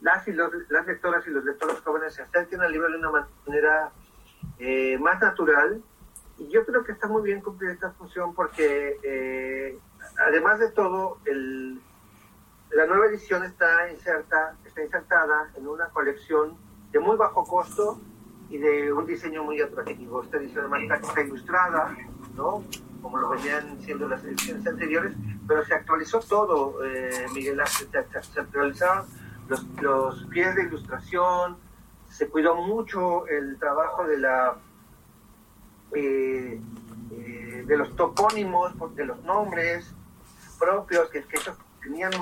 [0.00, 3.26] las, y los, las lectoras y los lectores jóvenes se acerquen al libro de una
[3.46, 3.92] manera
[4.58, 5.82] eh, más natural.
[6.40, 9.78] Y yo creo que está muy bien cumplir esta función porque, eh,
[10.26, 11.80] además de todo, el,
[12.70, 16.56] la nueva edición está, inserta, está insertada en una colección
[16.92, 18.00] de muy bajo costo
[18.48, 20.22] y de un diseño muy atractivo.
[20.22, 21.94] Esta edición además está ilustrada,
[22.34, 22.64] ¿no?
[23.02, 25.12] como lo venían siendo las ediciones anteriores,
[25.46, 29.06] pero se actualizó todo, eh, Miguel Ángel, se, actualizaron
[29.48, 31.58] los, los pies de ilustración,
[32.08, 34.56] se cuidó mucho el trabajo de la
[35.94, 36.60] eh,
[37.12, 39.86] eh, de los topónimos, de los nombres
[40.58, 42.12] propios, que, que ellos tenían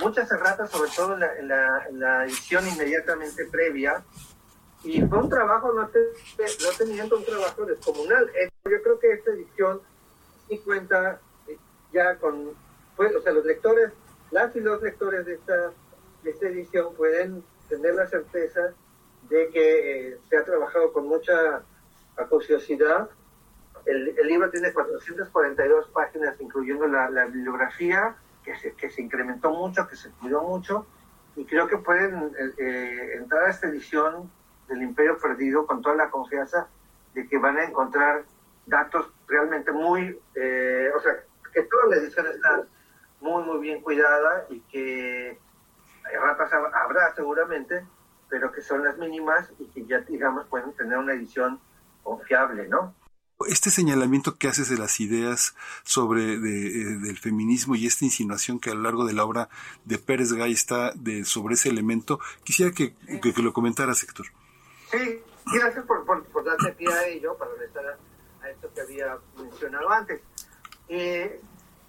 [0.00, 4.04] muchas erratas, sobre todo en la, edición inmediatamente previa,
[4.84, 5.98] y fue un trabajo, no, te,
[6.38, 8.30] no teniendo un trabajo descomunal.
[8.64, 9.80] Yo creo que esta edición
[10.48, 11.58] y cuenta eh,
[11.92, 12.52] ya con,
[12.96, 13.92] pues, o sea, los lectores,
[14.30, 15.72] las y los lectores de esta,
[16.22, 18.72] de esta edición pueden tener la certeza
[19.28, 21.62] de que eh, se ha trabajado con mucha
[22.18, 23.08] acuciosidad.
[23.86, 29.50] El, el, libro tiene 442 páginas, incluyendo la, la bibliografía, que se, que se incrementó
[29.50, 30.86] mucho, que se cuidó mucho,
[31.36, 34.30] y creo que pueden eh, entrar a esta edición
[34.68, 36.68] del Imperio Perdido con toda la confianza
[37.14, 38.24] de que van a encontrar
[38.66, 41.12] datos realmente muy, eh, o sea,
[41.52, 42.64] que toda la edición está
[43.20, 45.38] muy, muy bien cuidada y que
[46.22, 47.86] ratas habrá seguramente,
[48.28, 51.60] pero que son las mínimas y que ya, digamos, pueden tener una edición
[52.08, 52.94] confiable, ¿no?
[53.46, 55.54] Este señalamiento que haces de las ideas
[55.84, 59.48] sobre de, eh, del feminismo y esta insinuación que a lo largo de la obra
[59.84, 64.26] de Pérez Gay está de, sobre ese elemento, quisiera que, que, lo comentaras, Héctor.
[64.90, 65.22] Sí,
[65.52, 67.98] gracias por, por, por darte pie a ello, para estar
[68.50, 70.20] esto que había mencionado antes.
[70.88, 71.40] Eh,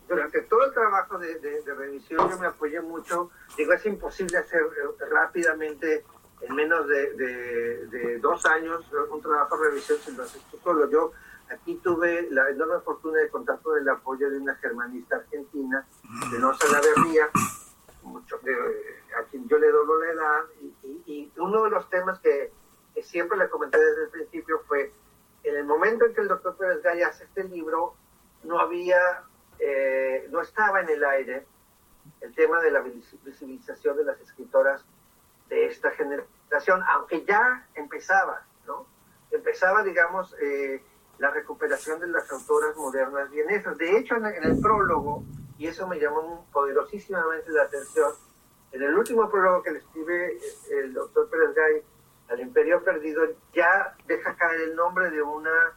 [0.07, 4.61] durante todo el trabajo de, de, revisión yo me apoyé mucho, digo, es imposible hacer
[4.61, 6.03] eh, rápidamente,
[6.41, 10.89] en menos de, de, dos años, un trabajo de revisión si lo haces tú solo.
[10.89, 11.11] Yo
[11.49, 15.85] aquí tuve la enorme fortuna de contar con el apoyo de una germanista argentina,
[16.31, 17.29] de no Salaverría,
[18.03, 22.51] mucho, a quien yo le doy la edad, y, y, uno de los temas que,
[22.93, 24.91] que siempre le comenté desde el principio fue
[25.43, 27.95] en el momento en que el doctor Pérez Gaya hace este libro,
[28.43, 29.23] no había,
[29.59, 31.45] eh, no estaba en el aire
[32.21, 34.83] el tema de la visibilización de las escritoras
[35.49, 38.85] de esta generación, aunque ya empezaba, ¿no?
[39.31, 40.81] Empezaba, digamos, eh,
[41.17, 43.77] la recuperación de las autoras modernas vienesas.
[43.77, 45.23] De hecho, en, el prólogo,
[45.57, 48.13] y eso me llamó poderosísimamente la atención,
[48.71, 50.39] en el último prólogo que le escribe eh,
[50.83, 51.83] el doctor Pérez Gay
[52.29, 53.23] al Imperio Perdido,
[53.53, 55.73] ya deja caer el nombre de una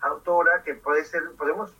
[0.00, 1.74] autora que puede ser, podemos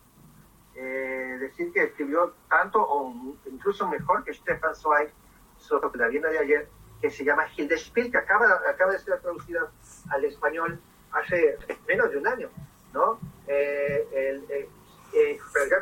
[0.74, 3.12] eh, decir que escribió tanto o
[3.46, 5.10] incluso mejor que Stefan Zweig
[5.56, 6.68] sobre la Viena de ayer,
[7.00, 9.70] que se llama Hilde Spiel, que acaba, acaba de ser traducida
[10.10, 10.80] al español
[11.12, 11.58] hace
[11.88, 12.50] menos de un año,
[12.92, 13.18] ¿no?
[13.46, 14.68] Eh, el, eh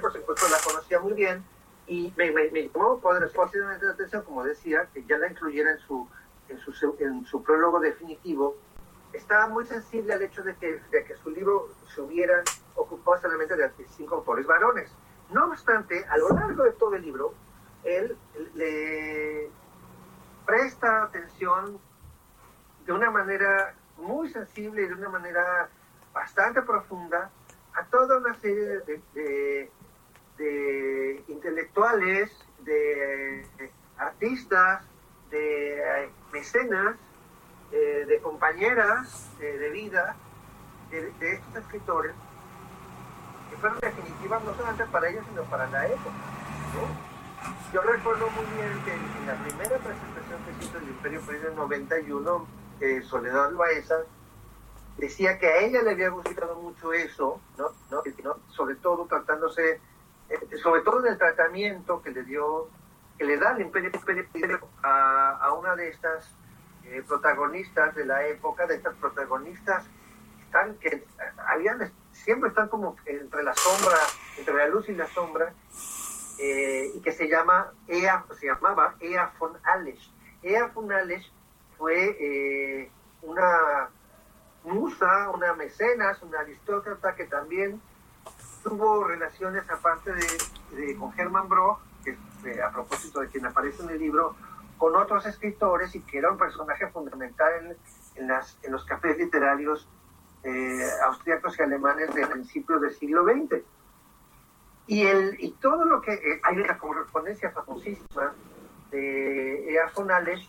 [0.01, 1.45] por supuesto, la conocía muy bien
[1.87, 5.79] y me, me, me llamó poderosamente la atención, como decía, que ya la incluyera en
[5.81, 6.09] su
[6.49, 8.57] en su, en su prólogo definitivo,
[9.13, 12.43] estaba muy sensible al hecho de que, de que su libro se hubiera
[12.75, 14.91] ocupado solamente de cinco autores varones.
[15.31, 17.35] No obstante, a lo largo de todo el libro,
[17.85, 18.17] él
[18.55, 19.51] le
[20.49, 21.79] presta atención
[22.87, 25.69] de una manera muy sensible y de una manera
[26.15, 27.31] bastante profunda
[27.75, 28.81] a toda una serie
[29.13, 29.71] de,
[31.29, 32.31] intelectuales,
[32.61, 33.47] de
[33.99, 34.83] artistas,
[35.31, 36.97] de mecenas,
[37.71, 40.17] eh, de compañeras eh, de vida
[40.91, 42.15] de, estos escritores,
[43.51, 47.08] que fueron definitivas no solamente para ellos, sino para la época.
[47.73, 51.57] Yo recuerdo muy bien que en la primera presentación que hizo el Imperio Perdido en
[51.57, 52.47] 91,
[52.81, 53.99] eh, Soledad Loaesa
[54.97, 57.71] decía que a ella le había gustado mucho eso, ¿no?
[57.91, 58.03] ¿No?
[58.49, 59.81] sobre todo tratándose,
[60.63, 62.69] sobre todo en el tratamiento que le dio
[63.19, 63.91] que le da el imperio,
[64.83, 66.31] a, a, una de estas
[66.85, 69.85] eh, protagonistas de la época, de estas protagonistas
[70.45, 71.05] están que
[71.49, 73.99] habían, siempre están como entre la sombra,
[74.39, 75.53] entre la luz y la sombra,
[76.39, 80.11] eh, y que se llama Ea, se llamaba Ea von Alesch.
[80.43, 81.31] Ea von Alesch
[81.77, 82.91] fue eh,
[83.23, 83.91] una
[84.65, 87.81] musa, una mecenas, una aristócrata que también
[88.63, 93.99] tuvo relaciones aparte de, con Hermann Broch este, a propósito de quien aparece en el
[93.99, 94.37] libro,
[94.77, 97.77] con otros escritores y que era un personaje fundamental en,
[98.23, 99.89] en, las, en los cafés literarios
[100.45, 103.63] eh, austriacos y alemanes de principios del siglo XX.
[104.89, 108.35] Y, el, y todo lo que eh, hay una correspondencia famosísima
[108.91, 110.41] de Ea Fonales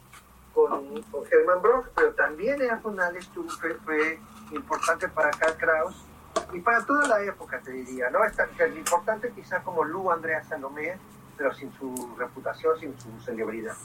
[0.54, 3.30] con, con Hermann Brock, pero también Ea Fonales
[3.60, 4.18] fue, fue
[4.52, 6.06] importante para Karl Kraus
[6.54, 8.24] y para toda la época, te diría, ¿no?
[8.24, 10.98] Es tan, tan importante quizá como Lu Andrea Salomé,
[11.38, 13.76] pero sin su reputación, sin su celebridad.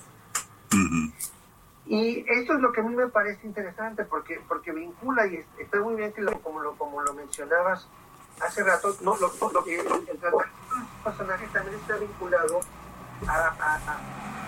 [1.87, 5.81] Y esto es lo que a mí me parece interesante, porque, porque vincula, y está
[5.81, 7.89] muy bien que lo, como, lo, como lo mencionabas
[8.41, 10.19] hace rato, no, lo, lo, el, el
[11.03, 12.61] personaje también está vinculado
[13.29, 13.79] a,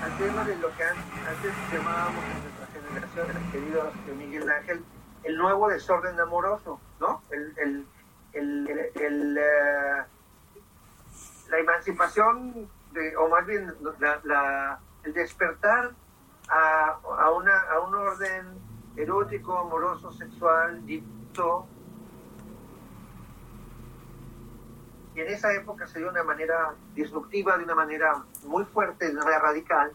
[0.02, 4.84] al tema de lo que antes llamábamos en nuestra generación, querido Miguel Ángel,
[5.24, 7.22] el nuevo desorden amoroso, ¿no?
[7.30, 7.86] El, el,
[8.32, 10.04] el, uh,
[11.50, 15.92] la emancipación, de, o más bien la, la, el despertar
[16.48, 18.58] a, a, una, a un orden
[18.96, 21.66] erótico, amoroso, sexual, dicto.
[25.16, 29.06] Y en esa época se dio de una manera disruptiva, de una manera muy fuerte,
[29.06, 29.90] de una manera radical,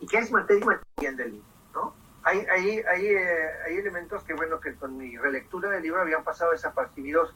[0.00, 0.66] y que es materia
[0.98, 1.94] del libro, ¿no?
[2.24, 6.22] Hay, hay, hay, eh, hay, elementos que, bueno, que con mi relectura del libro habían
[6.24, 7.34] pasado desapercibidos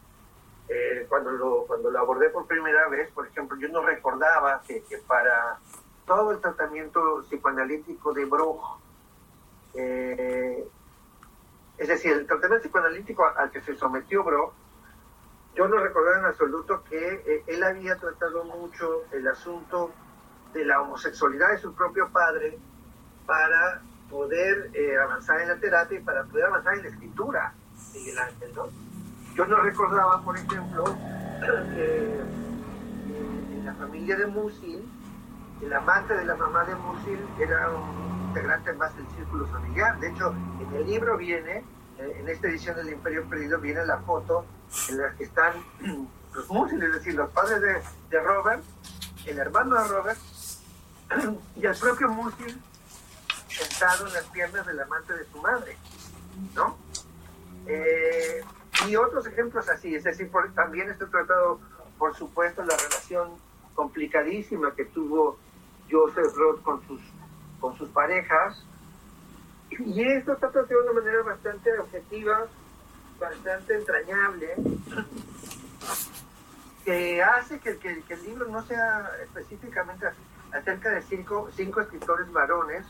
[0.68, 3.10] eh, cuando, lo, cuando lo abordé por primera vez.
[3.12, 5.58] Por ejemplo, yo no recordaba que, que para
[6.06, 8.60] todo el tratamiento psicoanalítico de Bruch,
[9.72, 10.68] eh,
[11.78, 14.52] es decir, el tratamiento psicoanalítico al que se sometió Bruch,
[15.58, 19.90] yo no recordaba en absoluto que eh, él había tratado mucho el asunto
[20.54, 22.56] de la homosexualidad de su propio padre
[23.26, 27.54] para poder eh, avanzar en la terapia y para poder avanzar en la escritura,
[27.92, 28.66] Miguel Ángel, ¿no?
[29.34, 30.84] Yo no recordaba, por ejemplo,
[31.74, 32.20] que
[33.50, 34.88] en la familia de Musil,
[35.60, 39.98] el amante de la mamá de Musil era un integrante más del círculo familiar.
[39.98, 41.64] De hecho, en el libro viene, eh,
[41.98, 44.44] en esta edición del Imperio Perdido, viene la foto
[44.88, 45.54] en la que están
[46.34, 47.60] los Musil, es decir, los padres
[48.10, 48.62] de, Robert,
[49.26, 50.18] el hermano de Robert,
[51.56, 52.60] y el propio Musil
[53.48, 55.76] sentado en las piernas del amante de su madre,
[56.54, 56.76] ¿no?
[57.66, 58.44] Eh,
[58.86, 61.60] y otros ejemplos así, es decir, por, también está tratado,
[61.98, 63.32] por supuesto, la relación
[63.74, 65.38] complicadísima que tuvo
[65.90, 68.64] Joseph Roth con sus parejas.
[69.70, 72.46] Y esto está tratado de una manera bastante objetiva,
[73.20, 74.54] bastante entrañable,
[76.84, 80.06] que hace que, que, que el libro no sea específicamente
[80.52, 82.86] acerca de cinco, cinco escritores varones,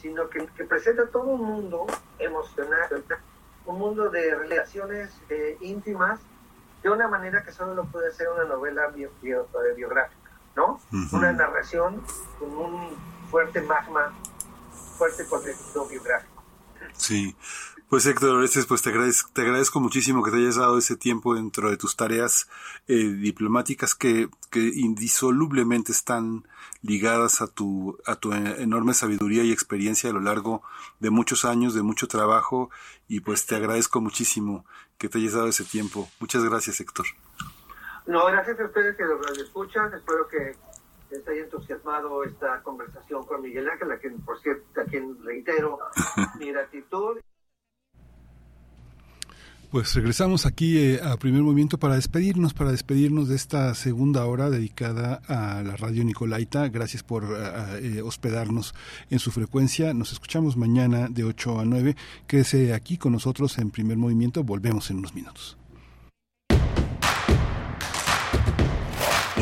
[0.00, 1.86] sino que, que, presenta todo un mundo
[2.18, 3.04] emocional,
[3.66, 6.20] un mundo de relaciones eh, íntimas,
[6.82, 10.22] de una manera que solo lo puede hacer una novela bio, bio, biográfica.
[10.56, 10.80] ¿no?
[10.92, 11.12] Uh -huh.
[11.18, 12.02] Una narración
[12.38, 12.96] con un
[13.30, 14.12] fuerte magma,
[14.92, 16.42] fuerte contenido biográfico.
[16.94, 17.34] Sí.
[17.88, 21.34] Pues Héctor Orestes, pues te agradezco, te agradezco muchísimo que te hayas dado ese tiempo
[21.34, 22.48] dentro de tus tareas
[22.88, 26.48] eh, diplomáticas que, que indisolublemente están
[26.80, 30.62] ligadas a tu, a tu enorme sabiduría y experiencia a lo largo
[31.00, 32.70] de muchos años, de mucho trabajo,
[33.08, 34.64] y pues te agradezco muchísimo
[34.96, 36.08] que te hayas dado ese tiempo.
[36.18, 37.04] Muchas gracias, Héctor.
[38.06, 39.92] No, gracias a ustedes que lo escuchan.
[39.92, 40.56] Espero que
[41.12, 45.78] les haya entusiasmado esta conversación con Miguel Ángel, a quien, por cierto, a quien reitero
[46.38, 47.18] mi gratitud.
[49.70, 54.50] Pues regresamos aquí eh, a primer movimiento para despedirnos, para despedirnos de esta segunda hora
[54.50, 56.68] dedicada a la radio Nicolaita.
[56.68, 58.74] Gracias por uh, eh, hospedarnos
[59.08, 59.94] en su frecuencia.
[59.94, 61.96] Nos escuchamos mañana de 8 a 9.
[62.26, 64.44] Quédese aquí con nosotros en primer movimiento.
[64.44, 65.56] Volvemos en unos minutos.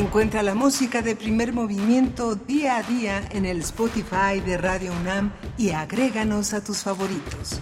[0.01, 5.31] Encuentra la música de primer movimiento día a día en el Spotify de Radio UNAM
[5.59, 7.61] y agréganos a tus favoritos.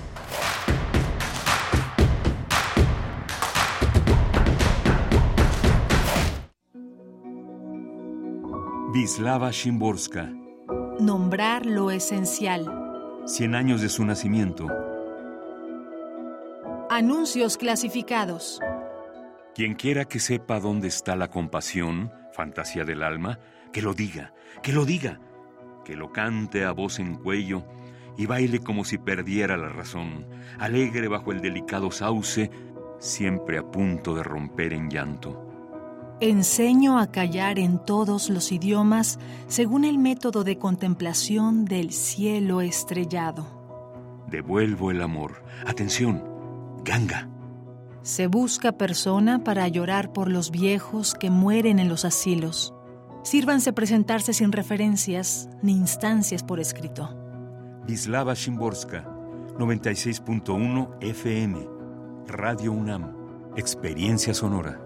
[8.93, 10.33] Vislava Shimborska.
[11.01, 12.67] Nombrar lo esencial.
[13.27, 14.69] Cien años de su nacimiento.
[16.89, 18.61] Anuncios clasificados.
[19.57, 23.41] Quien quiera que sepa dónde está la compasión, fantasía del alma,
[23.73, 24.33] que lo diga,
[24.63, 25.19] que lo diga,
[25.85, 27.65] que lo cante a voz en cuello
[28.17, 30.25] y baile como si perdiera la razón,
[30.61, 32.53] alegre bajo el delicado sauce,
[33.01, 35.45] siempre a punto de romper en llanto.
[36.21, 44.25] Enseño a callar en todos los idiomas según el método de contemplación del cielo estrellado.
[44.29, 45.43] Devuelvo el amor.
[45.67, 46.23] Atención,
[46.85, 47.29] ganga.
[48.09, 52.73] Se busca persona para llorar por los viejos que mueren en los asilos.
[53.23, 57.15] Sírvanse presentarse sin referencias ni instancias por escrito.
[57.87, 59.05] Vislava Shimborska,
[59.59, 61.69] 96.1 FM.
[62.29, 63.15] Radio UNAM.
[63.57, 64.81] Experiencia sonora.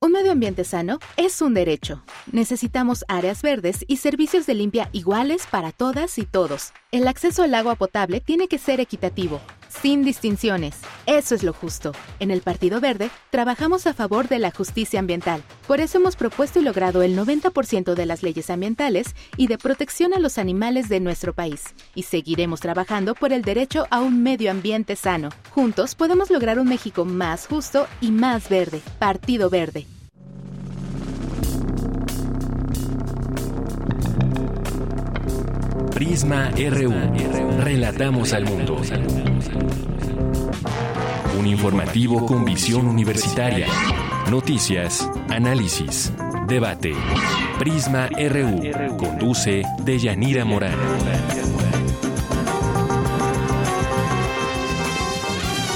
[0.00, 2.02] Un medio ambiente sano es un derecho.
[2.32, 6.72] Necesitamos áreas verdes y servicios de limpia iguales para todas y todos.
[6.90, 9.40] El acceso al agua potable tiene que ser equitativo,
[9.80, 10.76] sin distinciones.
[11.06, 11.92] Eso es lo justo.
[12.20, 15.42] En el Partido Verde trabajamos a favor de la justicia ambiental.
[15.66, 20.14] Por eso hemos propuesto y logrado el 90% de las leyes ambientales y de protección
[20.14, 21.74] a los animales de nuestro país.
[21.94, 25.30] Y seguiremos trabajando por el derecho a un medio ambiente sano.
[25.50, 28.80] Juntos podemos lograr un México más justo y más verde.
[28.98, 29.86] Partido Verde.
[35.94, 36.92] Prisma RU.
[37.62, 38.76] Relatamos al mundo.
[41.38, 43.68] Un informativo con visión universitaria.
[44.28, 46.12] Noticias, análisis,
[46.48, 46.94] debate.
[47.60, 48.96] Prisma RU.
[48.96, 50.78] Conduce Deyanira Morán.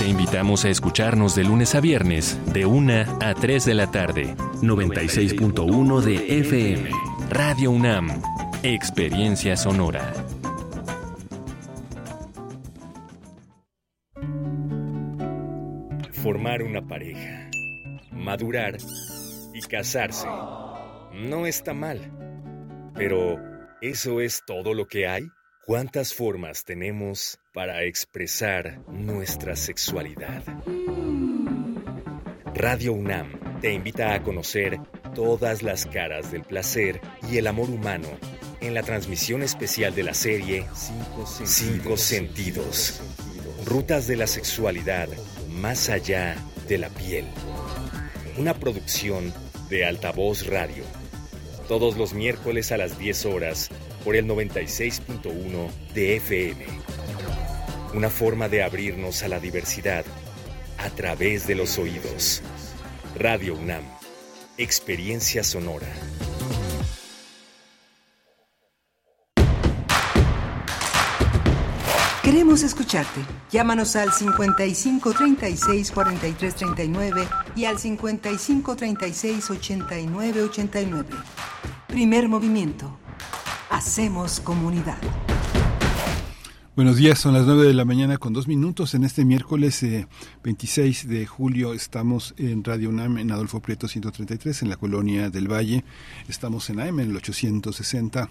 [0.00, 4.34] Te invitamos a escucharnos de lunes a viernes, de 1 a 3 de la tarde.
[4.62, 6.90] 96.1 de FM.
[7.30, 8.37] Radio UNAM.
[8.64, 10.12] Experiencia sonora.
[16.10, 17.48] Formar una pareja,
[18.10, 18.78] madurar
[19.54, 20.26] y casarse.
[21.14, 22.00] No está mal.
[22.96, 23.36] Pero,
[23.80, 25.22] ¿eso es todo lo que hay?
[25.64, 30.42] ¿Cuántas formas tenemos para expresar nuestra sexualidad?
[32.56, 34.80] Radio UNAM te invita a conocer
[35.14, 38.08] todas las caras del placer y el amor humano
[38.60, 40.66] en la transmisión especial de la serie
[41.44, 43.00] Cinco Sentidos.
[43.64, 45.08] Rutas de la sexualidad
[45.48, 46.36] más allá
[46.68, 47.26] de la piel.
[48.36, 49.32] Una producción
[49.68, 50.84] de Altavoz Radio.
[51.66, 53.68] Todos los miércoles a las 10 horas
[54.04, 56.66] por el 96.1 de FM.
[57.94, 60.04] Una forma de abrirnos a la diversidad
[60.78, 62.42] a través de los oídos.
[63.16, 63.84] Radio UNAM.
[64.56, 65.88] Experiencia sonora.
[72.28, 73.22] Queremos escucharte.
[73.50, 77.26] Llámanos al 55 36 43 39
[77.56, 81.08] y al 55 36 89 89.
[81.86, 82.98] Primer movimiento.
[83.70, 84.98] Hacemos comunidad.
[86.76, 88.92] Buenos días, son las 9 de la mañana con dos minutos.
[88.92, 89.82] En este miércoles
[90.44, 95.30] 26 eh, de julio estamos en Radio UNAM en Adolfo Prieto 133 en la colonia
[95.30, 95.82] del Valle.
[96.28, 98.28] Estamos en AM en el 860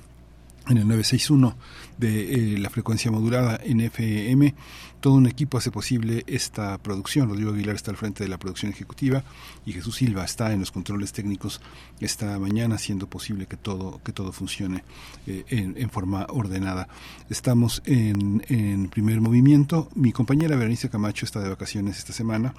[0.69, 1.55] en el 961
[1.97, 4.55] de eh, la frecuencia modulada en FM.
[4.99, 7.29] Todo un equipo hace posible esta producción.
[7.29, 9.23] Rodrigo Aguilar está al frente de la producción ejecutiva
[9.65, 11.61] y Jesús Silva está en los controles técnicos
[11.99, 14.83] esta mañana haciendo posible que todo, que todo funcione
[15.27, 16.87] eh, en, forma ordenada.
[17.29, 19.89] Estamos en, en primer movimiento.
[19.95, 22.53] Mi compañera Berenice Camacho está de vacaciones esta semana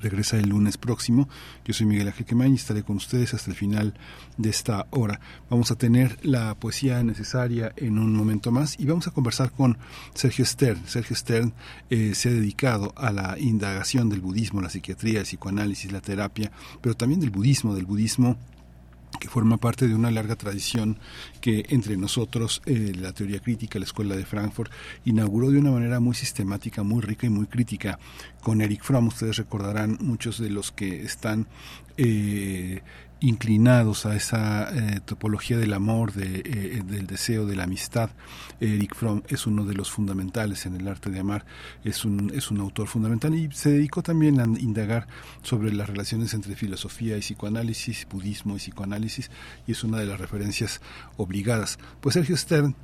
[0.00, 1.28] regresa el lunes próximo.
[1.64, 3.94] Yo soy Miguel Ángel Quemain y estaré con ustedes hasta el final
[4.36, 5.20] de esta hora.
[5.50, 9.78] Vamos a tener la poesía necesaria en un momento más y vamos a conversar con
[10.14, 10.82] Sergio Stern.
[10.86, 11.52] Sergio Stern
[11.90, 16.50] eh, se ha dedicado a la indagación del budismo, la psiquiatría, el psicoanálisis, la terapia,
[16.80, 18.38] pero también del budismo, del budismo
[19.20, 20.98] que forma parte de una larga tradición
[21.40, 24.72] que entre nosotros eh, la teoría crítica, la Escuela de Frankfurt,
[25.04, 27.98] inauguró de una manera muy sistemática, muy rica y muy crítica
[28.42, 29.08] con Eric Fromm.
[29.08, 31.46] Ustedes recordarán muchos de los que están
[31.96, 32.82] eh,
[33.22, 38.10] inclinados a esa eh, topología del amor, de, eh, del deseo, de la amistad.
[38.60, 41.44] Eric Fromm es uno de los fundamentales en el arte de amar,
[41.84, 45.06] es un, es un autor fundamental y se dedicó también a indagar
[45.42, 49.30] sobre las relaciones entre filosofía y psicoanálisis, budismo y psicoanálisis,
[49.66, 50.80] y es una de las referencias
[51.16, 51.78] obligadas.
[52.00, 52.74] Pues Sergio Stern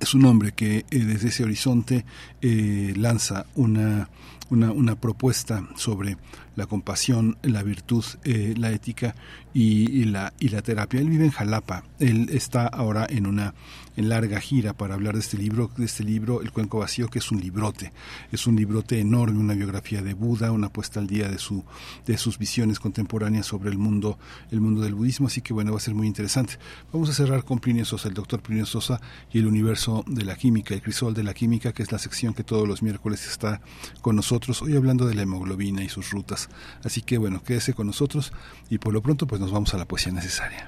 [0.00, 2.04] es un hombre que eh, desde ese horizonte
[2.40, 4.08] lanza una,
[4.50, 6.16] una, una propuesta sobre
[6.56, 9.14] la compasión, la virtud, eh, la ética
[9.52, 11.00] y, la, y la terapia.
[11.00, 11.84] Él vive en Jalapa.
[11.98, 13.54] Él está ahora en una
[13.96, 17.18] en larga gira para hablar de este libro, de este libro, El Cuenco Vacío, que
[17.18, 17.92] es un librote.
[18.32, 21.64] Es un librote enorme, una biografía de Buda, una puesta al día de su
[22.06, 24.18] de sus visiones contemporáneas sobre el mundo,
[24.50, 25.26] el mundo del budismo.
[25.26, 26.58] Así que bueno, va a ser muy interesante.
[26.92, 29.00] Vamos a cerrar con Plinio Sosa, el doctor Plinio Sosa
[29.32, 32.34] y el universo de la química, el crisol de la química, que es la sección
[32.34, 33.60] que todos los miércoles está
[34.00, 34.62] con nosotros.
[34.62, 36.48] Hoy hablando de la hemoglobina y sus rutas.
[36.82, 38.32] Así que bueno, quédese con nosotros
[38.70, 40.66] y por lo pronto pues nos vamos a la poesía necesaria.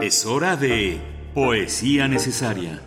[0.00, 1.00] Es hora de
[1.34, 2.80] poesía necesaria.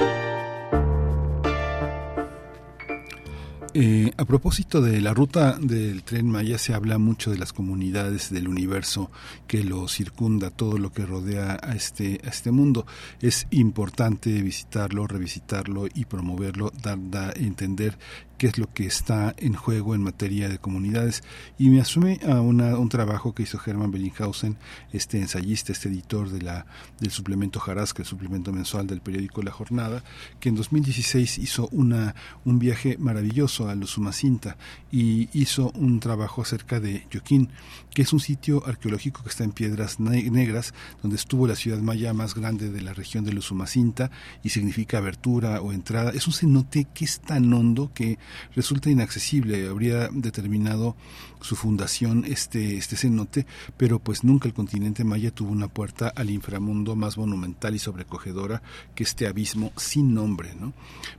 [3.73, 8.31] eh, a propósito de la ruta del tren Maya, se habla mucho de las comunidades
[8.31, 9.11] del universo
[9.47, 12.85] que lo circunda, todo lo que rodea a este, a este mundo.
[13.21, 17.97] Es importante visitarlo, revisitarlo y promoverlo, dar, a entender
[18.41, 21.21] qué es lo que está en juego en materia de comunidades.
[21.59, 24.57] Y me asume a un trabajo que hizo Hermann Bellinghausen,
[24.91, 26.65] este ensayista, este editor de la,
[26.99, 30.03] del suplemento Jarasca, el suplemento mensual del periódico La Jornada,
[30.39, 34.57] que en 2016 hizo una, un viaje maravilloso a los Sumacinta
[34.91, 37.49] y hizo un trabajo acerca de Yoquín,
[37.93, 42.13] que es un sitio arqueológico que está en piedras negras, donde estuvo la ciudad maya
[42.13, 44.11] más grande de la región de los Sumacinta
[44.43, 46.11] y significa abertura o entrada.
[46.11, 48.17] Es un cenote que es tan hondo que
[48.55, 49.67] resulta inaccesible.
[49.67, 50.95] Habría determinado
[51.41, 53.45] su fundación este, este cenote,
[53.75, 58.61] pero pues nunca el continente maya tuvo una puerta al inframundo más monumental y sobrecogedora
[58.95, 60.53] que este abismo sin nombre.
[60.55, 60.73] ¿no?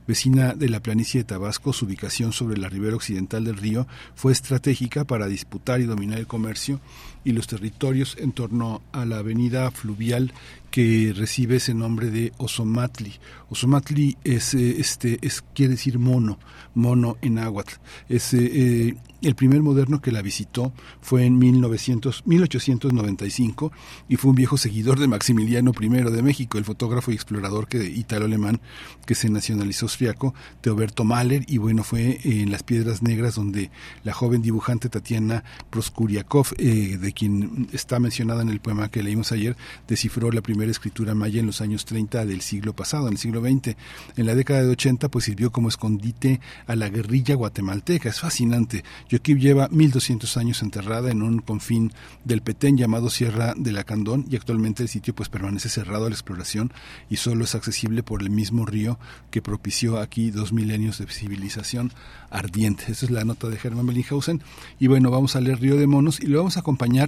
[0.07, 3.85] Vecina de la planicie de Tabasco, su ubicación sobre la ribera occidental del río
[4.15, 6.79] fue estratégica para disputar y dominar el comercio comercio
[7.23, 10.33] y los territorios en torno a la avenida fluvial
[10.71, 13.13] que recibe ese nombre de Osomatli.
[13.49, 16.39] Osomatli es, eh, este, es, quiere decir mono,
[16.73, 17.75] mono en náhuatl.
[18.09, 23.71] Es eh, eh, el primer moderno que la visitó fue en 1900, 1895
[24.09, 28.59] y fue un viejo seguidor de Maximiliano I de México, el fotógrafo y explorador italo-alemán
[29.05, 33.71] que se nacionalizó austriaco, Teoberto Mahler, y bueno, fue en las Piedras Negras donde
[34.03, 39.31] la joven dibujante Tatiana Proskuriakov, eh, de quien está mencionada en el poema que leímos
[39.31, 39.55] ayer,
[39.87, 43.41] descifró la primera escritura maya en los años 30 del siglo pasado, en el siglo
[43.41, 43.75] XX.
[44.17, 48.09] En la década de 80 pues sirvió como escondite a la guerrilla guatemalteca.
[48.09, 48.83] Es fascinante.
[49.09, 54.25] Yoquib lleva 1200 años enterrada en un confín del Petén llamado Sierra de la Candón
[54.29, 56.73] y actualmente el sitio pues permanece cerrado a la exploración
[57.09, 58.99] y solo es accesible por el mismo río
[59.31, 61.91] que propició aquí dos milenios de civilización
[62.29, 62.91] ardiente.
[62.91, 64.41] Esa es la nota de Hermann Bellinghausen
[64.79, 67.02] y bueno, vamos a leer Río de Monos y lo vamos a acompañar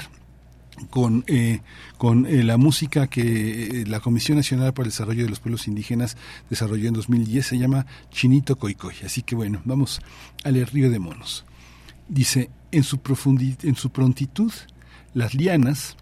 [0.89, 1.61] con, eh,
[1.97, 5.67] con eh, la música que eh, la Comisión Nacional para el Desarrollo de los Pueblos
[5.67, 6.17] Indígenas
[6.49, 8.95] desarrolló en 2010, se llama Chinito Coicoy.
[9.03, 10.01] Así que bueno, vamos
[10.43, 11.45] a leer Río de Monos.
[12.07, 12.99] Dice, en su,
[13.63, 14.51] en su prontitud,
[15.13, 15.95] las lianas,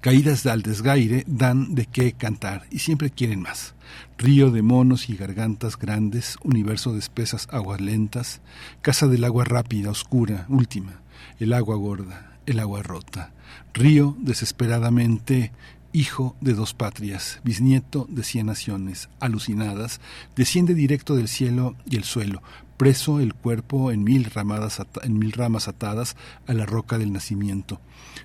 [0.00, 3.74] caídas al desgaire, dan de qué cantar y siempre quieren más.
[4.16, 8.40] Río de monos y gargantas grandes, universo de espesas aguas lentas,
[8.82, 11.00] casa del agua rápida, oscura, última,
[11.38, 13.32] el agua gorda, el agua rota.
[13.72, 15.52] Río desesperadamente
[15.94, 20.00] hijo de dos patrias, bisnieto de cien naciones, alucinadas,
[20.34, 22.42] desciende directo del cielo y el suelo,
[22.76, 26.16] preso el cuerpo en mil, ramadas en mil ramas atadas
[26.48, 27.80] a la roca del nacimiento.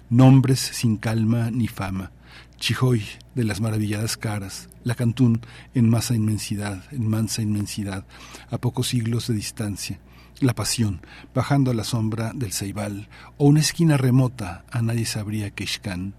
[0.09, 2.11] Nombres sin calma ni fama.
[2.57, 3.03] Chijoy
[3.35, 5.41] de las maravilladas caras, la Cantún
[5.75, 8.05] en masa inmensidad, en mansa inmensidad,
[8.49, 9.99] a pocos siglos de distancia.
[10.39, 11.01] La pasión,
[11.35, 16.13] bajando a la sombra del Ceibal, o una esquina remota, a nadie sabría que Ishkan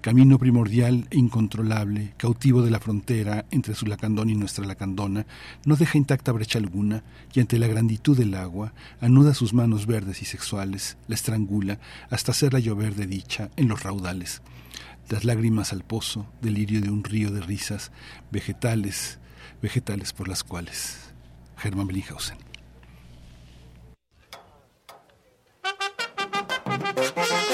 [0.00, 5.26] camino primordial e incontrolable, cautivo de la frontera entre su lacandón y nuestra lacandona,
[5.64, 7.02] no deja intacta brecha alguna
[7.34, 12.30] y ante la granditud del agua anuda sus manos verdes y sexuales, la estrangula hasta
[12.30, 14.42] hacerla llover de dicha en los raudales.
[15.08, 17.90] Las lágrimas al pozo, delirio de un río de risas,
[18.30, 19.18] vegetales,
[19.62, 20.98] vegetales por las cuales.
[21.56, 22.45] Germán Bellinghausen.
[26.96, 27.45] Primer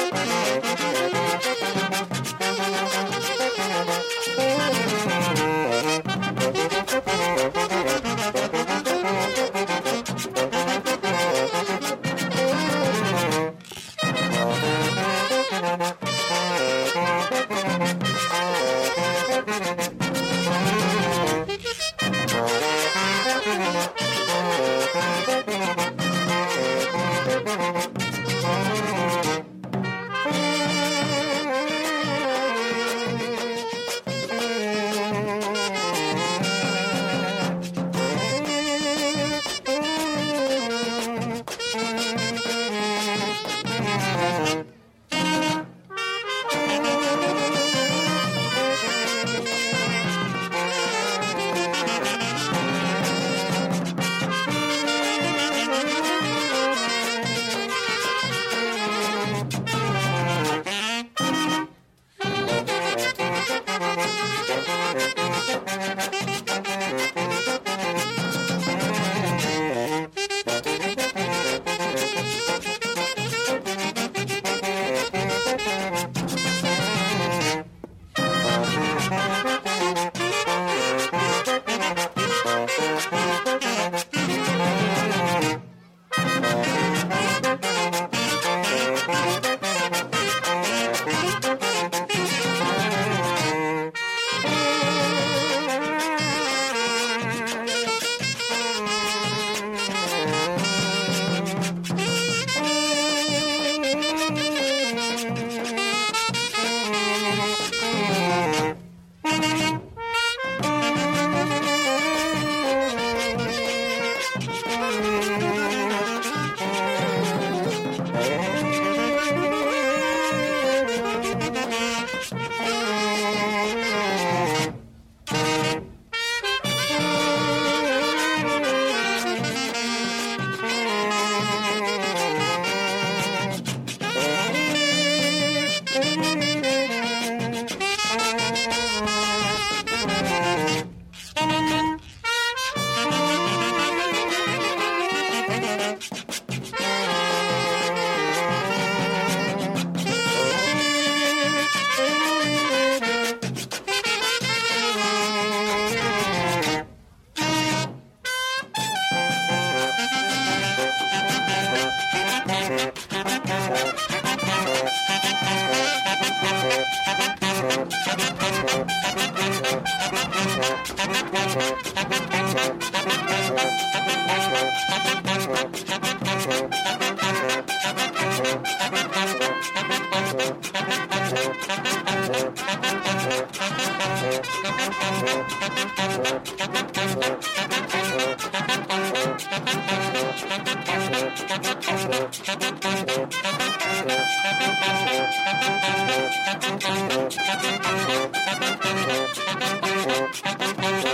[197.54, 197.56] 「あ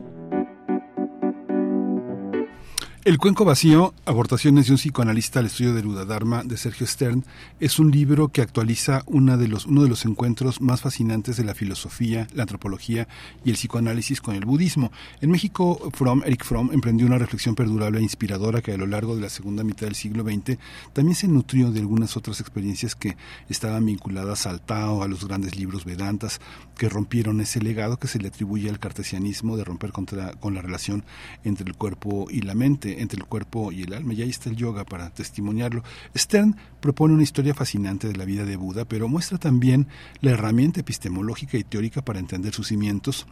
[3.05, 7.23] El cuenco vacío, abortaciones de un psicoanalista al estudio de Dharma de Sergio Stern,
[7.61, 11.45] es un libro que actualiza una de los, uno de los encuentros más fascinantes de
[11.45, 13.07] la filosofía, la antropología
[13.45, 14.91] y el psicoanálisis con el budismo.
[15.21, 19.15] En México, Fromm, Eric Fromm emprendió una reflexión perdurable e inspiradora que a lo largo
[19.15, 20.59] de la segunda mitad del siglo XX
[20.95, 23.19] también se nutrió de algunas otras experiencias que
[23.51, 26.41] estaban vinculadas al Tao, a los grandes libros Vedantas,
[26.75, 30.63] que rompieron ese legado que se le atribuye al cartesianismo de romper contra, con la
[30.63, 31.05] relación
[31.45, 34.15] entre el cuerpo y la mente entre el cuerpo y el alma.
[34.15, 35.83] Y ahí está el yoga para testimoniarlo.
[36.17, 39.89] Stern propone una historia fascinante de la vida de Buda, pero muestra también
[40.21, 43.27] la herramienta epistemológica y teórica para entender sus cimientos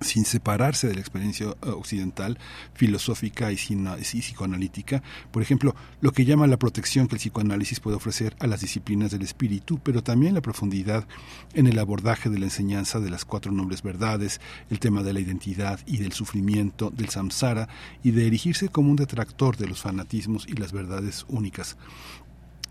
[0.00, 2.38] sin separarse de la experiencia eh, occidental,
[2.74, 5.02] filosófica y, psicoanalítica.
[5.30, 9.10] Por ejemplo, lo que llama la protección que el psicoanálisis puede ofrecer a las disciplinas
[9.10, 11.06] del espíritu, pero también la profundidad
[11.54, 14.40] en el abordaje de la enseñanza de las cuatro nobles verdades,
[14.70, 17.68] el tema de la identidad y del sufrimiento, del samsara,
[18.02, 21.76] y de erigirse como un detractor de los fanatismos y las verdades únicas.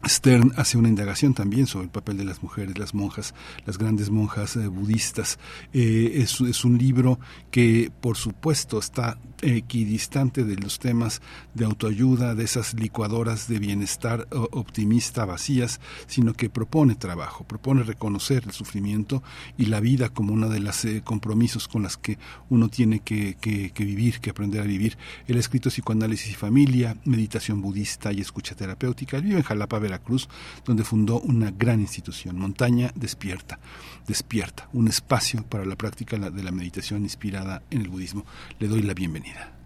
[0.05, 3.34] Stern hace una indagación también sobre el papel de las mujeres, las monjas,
[3.65, 5.39] las grandes monjas eh, budistas.
[5.71, 7.19] Eh, es, un libro
[7.51, 11.21] que, por supuesto, está equidistante de los temas
[11.53, 18.43] de autoayuda, de esas licuadoras de bienestar optimista vacías, sino que propone trabajo, propone reconocer
[18.45, 19.21] el sufrimiento
[19.57, 22.17] y la vida como uno de los eh, compromisos con las que
[22.49, 23.38] uno tiene que,
[23.77, 24.97] vivir, que aprender a vivir.
[25.27, 29.17] Él ha escrito psicoanálisis y familia, meditación budista y escucha terapéutica.
[29.17, 29.93] Él vive en Jalapa, Veracruz,
[30.65, 33.60] donde fundó una gran institución, Montaña Despierta,
[34.07, 38.26] Despierta, un espacio para la práctica de la meditación inspirada en el budismo.
[38.60, 39.57] Le doy la bienvenida.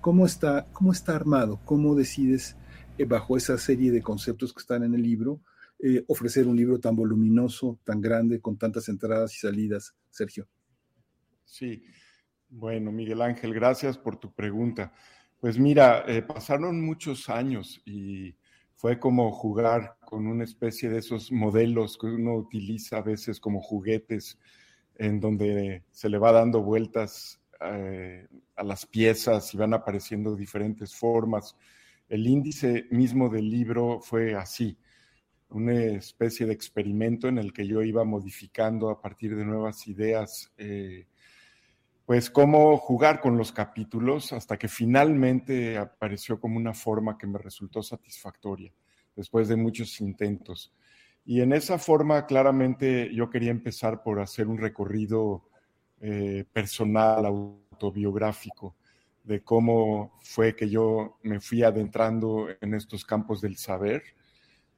[0.00, 1.60] ¿Cómo está, cómo está armado?
[1.64, 2.56] ¿Cómo decides,
[2.96, 5.40] eh, bajo esa serie de conceptos que están en el libro,
[5.78, 10.48] eh, ofrecer un libro tan voluminoso, tan grande, con tantas entradas y salidas, Sergio?
[11.44, 11.82] Sí,
[12.48, 14.92] bueno, Miguel Ángel, gracias por tu pregunta.
[15.38, 18.34] Pues mira, eh, pasaron muchos años y
[18.80, 23.60] fue como jugar con una especie de esos modelos que uno utiliza a veces como
[23.60, 24.38] juguetes,
[24.94, 28.26] en donde se le va dando vueltas eh,
[28.56, 31.58] a las piezas y van apareciendo diferentes formas.
[32.08, 34.78] El índice mismo del libro fue así,
[35.50, 40.54] una especie de experimento en el que yo iba modificando a partir de nuevas ideas,
[40.56, 41.06] eh,
[42.10, 47.38] pues cómo jugar con los capítulos hasta que finalmente apareció como una forma que me
[47.38, 48.72] resultó satisfactoria
[49.14, 50.74] después de muchos intentos.
[51.24, 55.50] Y en esa forma claramente yo quería empezar por hacer un recorrido
[56.00, 58.74] eh, personal, autobiográfico,
[59.22, 64.02] de cómo fue que yo me fui adentrando en estos campos del saber.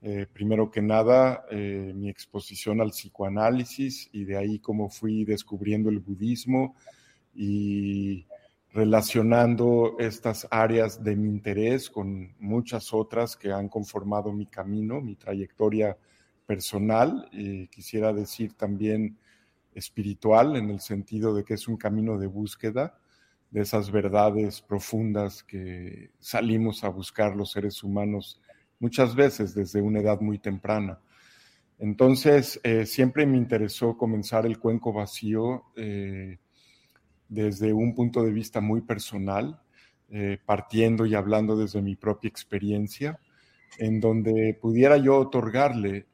[0.02, 5.88] Eh, primero que nada, eh, mi exposición al psicoanálisis y de ahí cómo fui descubriendo
[5.88, 6.76] el budismo
[7.34, 8.26] y
[8.72, 15.16] relacionando estas áreas de mi interés con muchas otras que han conformado mi camino, mi
[15.16, 15.96] trayectoria
[16.46, 17.28] personal.
[17.32, 19.18] Y quisiera decir también
[19.74, 22.98] espiritual, en el sentido de que es un camino de búsqueda
[23.50, 28.40] de esas verdades profundas que salimos a buscar los seres humanos
[28.80, 30.98] muchas veces desde una edad muy temprana.
[31.78, 36.38] Entonces, eh, siempre me interesó comenzar el cuenco vacío eh,
[37.32, 39.60] desde un punto de vista muy personal,
[40.10, 43.18] eh, partiendo y hablando desde mi propia experiencia,
[43.78, 46.06] en donde pudiera yo otorgarle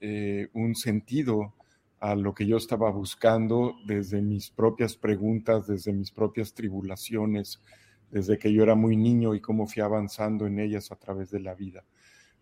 [0.52, 1.54] un sentido
[1.98, 7.60] a lo que yo estaba buscando desde mis propias preguntas, desde mis propias tribulaciones,
[8.12, 11.40] desde que yo era muy niño y cómo fui avanzando en ellas a través de
[11.40, 11.84] la vida.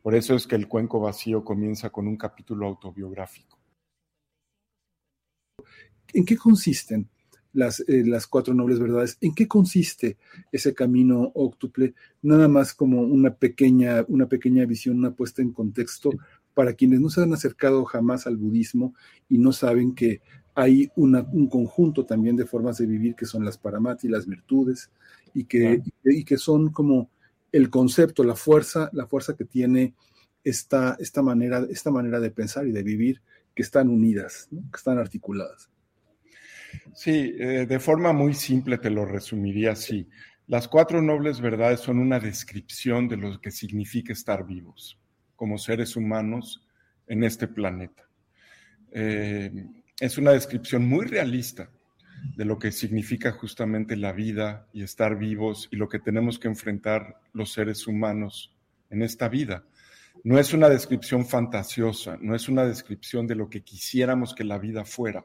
[0.02, 3.58] Por eso es que el cuenco vacío comienza con un capítulo autobiográfico.
[6.12, 7.08] ¿En qué consisten
[7.56, 9.18] las, eh, las cuatro nobles verdades?
[9.20, 10.16] ¿En qué consiste
[10.52, 11.94] ese camino óctuple?
[12.22, 16.10] Nada más como una pequeña, una pequeña visión, una puesta en contexto
[16.54, 18.94] para quienes no se han acercado jamás al budismo
[19.28, 20.20] y no saben que
[20.54, 24.90] hay un conjunto también de formas de vivir que son las paramati, las virtudes,
[25.34, 27.10] y que, y que son como
[27.52, 29.94] el concepto, la fuerza, la fuerza que tiene
[30.42, 33.20] esta, esta, manera, esta manera de pensar y de vivir
[33.54, 35.68] que están unidas, que están articuladas.
[36.94, 40.08] Sí, eh, de forma muy simple te lo resumiría así.
[40.46, 44.98] Las cuatro nobles verdades son una descripción de lo que significa estar vivos
[45.34, 46.66] como seres humanos
[47.06, 48.08] en este planeta.
[48.90, 49.52] Eh,
[50.00, 51.70] es una descripción muy realista
[52.34, 56.48] de lo que significa justamente la vida y estar vivos y lo que tenemos que
[56.48, 58.54] enfrentar los seres humanos
[58.90, 59.64] en esta vida.
[60.24, 64.58] No es una descripción fantasiosa, no es una descripción de lo que quisiéramos que la
[64.58, 65.24] vida fuera.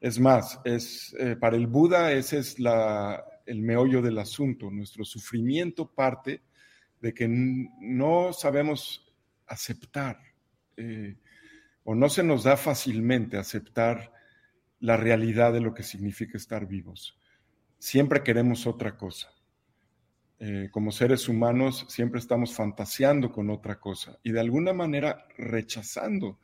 [0.00, 4.70] Es más, es, eh, para el Buda ese es el meollo del asunto.
[4.70, 6.42] Nuestro sufrimiento parte
[7.00, 9.06] de que no sabemos
[9.46, 10.18] aceptar
[10.76, 11.16] eh,
[11.84, 14.12] o no se nos da fácilmente aceptar
[14.80, 17.18] la realidad de lo que significa estar vivos.
[17.78, 19.28] Siempre queremos otra cosa.
[20.38, 26.38] Eh, como seres humanos siempre estamos fantaseando con otra cosa y de alguna manera rechazando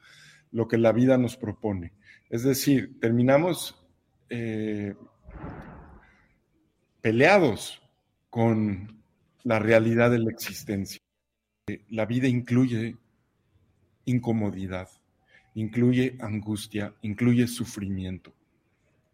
[0.51, 1.95] lo que la vida nos propone.
[2.29, 3.81] Es decir, terminamos
[4.29, 4.95] eh,
[7.01, 7.81] peleados
[8.31, 9.03] con
[9.45, 11.01] la realidad de la existencia.
[11.89, 12.97] La vida incluye
[14.07, 14.89] incomodidad,
[15.55, 18.35] incluye angustia, incluye sufrimiento.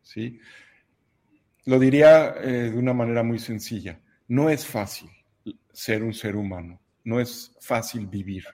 [0.03, 0.41] ¿sí?
[1.65, 4.01] Lo diría eh, de una manera muy sencilla.
[4.29, 5.11] No es fácil
[5.73, 8.45] ser un ser humano, no es fácil vivir,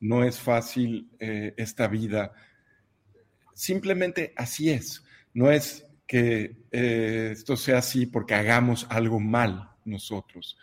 [0.00, 2.32] no es fácil eh, esta vida.
[3.60, 5.04] Simplemente así es.
[5.34, 10.56] No es que eh, esto sea así porque hagamos algo mal nosotros,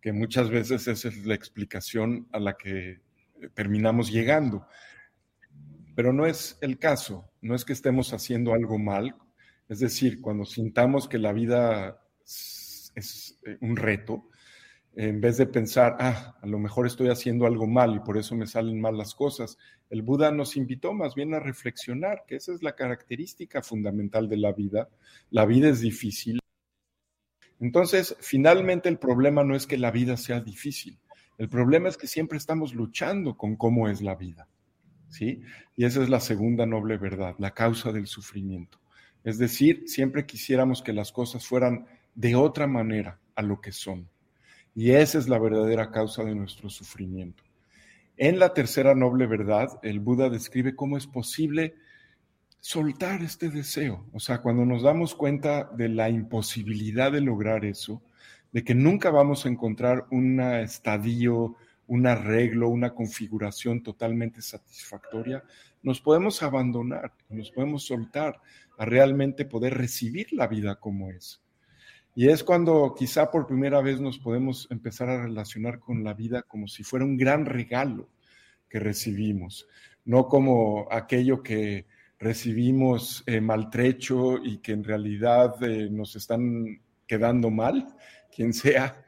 [0.00, 3.00] que muchas veces esa es la explicación a la que
[3.54, 4.68] terminamos llegando.
[5.96, 9.16] Pero no es el caso, no es que estemos haciendo algo mal,
[9.68, 14.28] es decir, cuando sintamos que la vida es, eh, un reto,
[14.96, 18.36] en vez de pensar, ah, a lo mejor estoy haciendo algo mal y por eso
[18.36, 19.58] me salen mal las cosas,
[19.90, 24.36] el Buda nos invitó más bien a reflexionar, que esa es la característica fundamental de
[24.36, 24.88] la vida.
[25.30, 26.38] La vida es difícil.
[27.60, 30.98] Entonces, finalmente el problema no es que la vida sea difícil,
[31.38, 34.48] el problema es que siempre estamos luchando con cómo es la vida.
[35.08, 35.42] ¿Sí?
[35.76, 38.80] Y esa es la segunda noble verdad, la causa del sufrimiento.
[39.22, 44.08] Es decir, siempre quisiéramos que las cosas fueran de otra manera a lo que son.
[44.74, 47.44] Y esa es la verdadera causa de nuestro sufrimiento.
[48.16, 51.74] En la tercera noble verdad, el Buda describe cómo es posible
[52.60, 54.06] soltar este deseo.
[54.12, 58.02] O sea, cuando nos damos cuenta de la imposibilidad de lograr eso,
[58.52, 61.56] de que nunca vamos a encontrar un estadio,
[61.86, 65.44] un arreglo, una configuración totalmente satisfactoria,
[65.82, 68.40] nos podemos abandonar, nos podemos soltar
[68.78, 71.43] a realmente poder recibir la vida como es.
[72.14, 76.42] Y es cuando quizá por primera vez nos podemos empezar a relacionar con la vida
[76.42, 78.08] como si fuera un gran regalo
[78.68, 79.66] que recibimos,
[80.04, 81.86] no como aquello que
[82.18, 87.94] recibimos eh, maltrecho y que en realidad eh, nos están quedando mal,
[88.34, 89.04] quien sea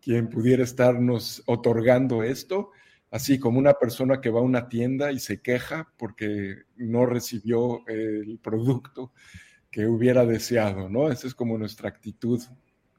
[0.00, 2.72] quien pudiera estarnos otorgando esto,
[3.10, 7.86] así como una persona que va a una tienda y se queja porque no recibió
[7.88, 9.12] el producto
[9.74, 11.10] que hubiera deseado, ¿no?
[11.10, 12.40] Esa es como nuestra actitud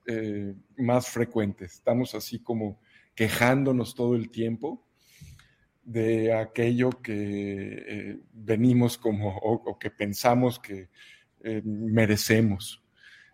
[0.06, 1.64] eh, más frecuente.
[1.64, 2.82] Estamos así como
[3.16, 4.86] quejándonos todo el tiempo
[5.86, 7.14] de aquello que
[7.88, 10.90] eh, venimos como o, que pensamos que
[11.46, 12.84] eh, merecemos.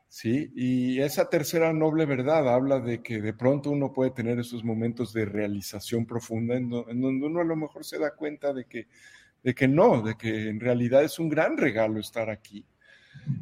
[0.07, 0.51] ¿sí?
[0.55, 5.13] Y esa tercera noble verdad habla de que de pronto uno puede tener esos momentos
[5.13, 8.88] de realización profunda en, donde uno a lo mejor se da cuenta de que,
[9.41, 12.68] de que no, de que en realidad es un gran regalo estar aquí.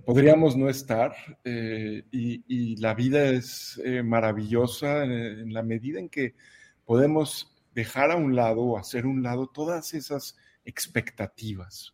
[0.05, 6.35] Podríamos no estar eh, y, la vida es eh, maravillosa en, la medida en que
[6.85, 11.93] podemos dejar a un lado o hacer un lado todas esas expectativas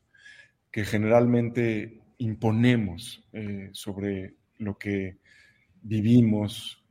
[0.71, 5.17] que generalmente imponemos eh, sobre lo que
[5.81, 6.81] vivimos,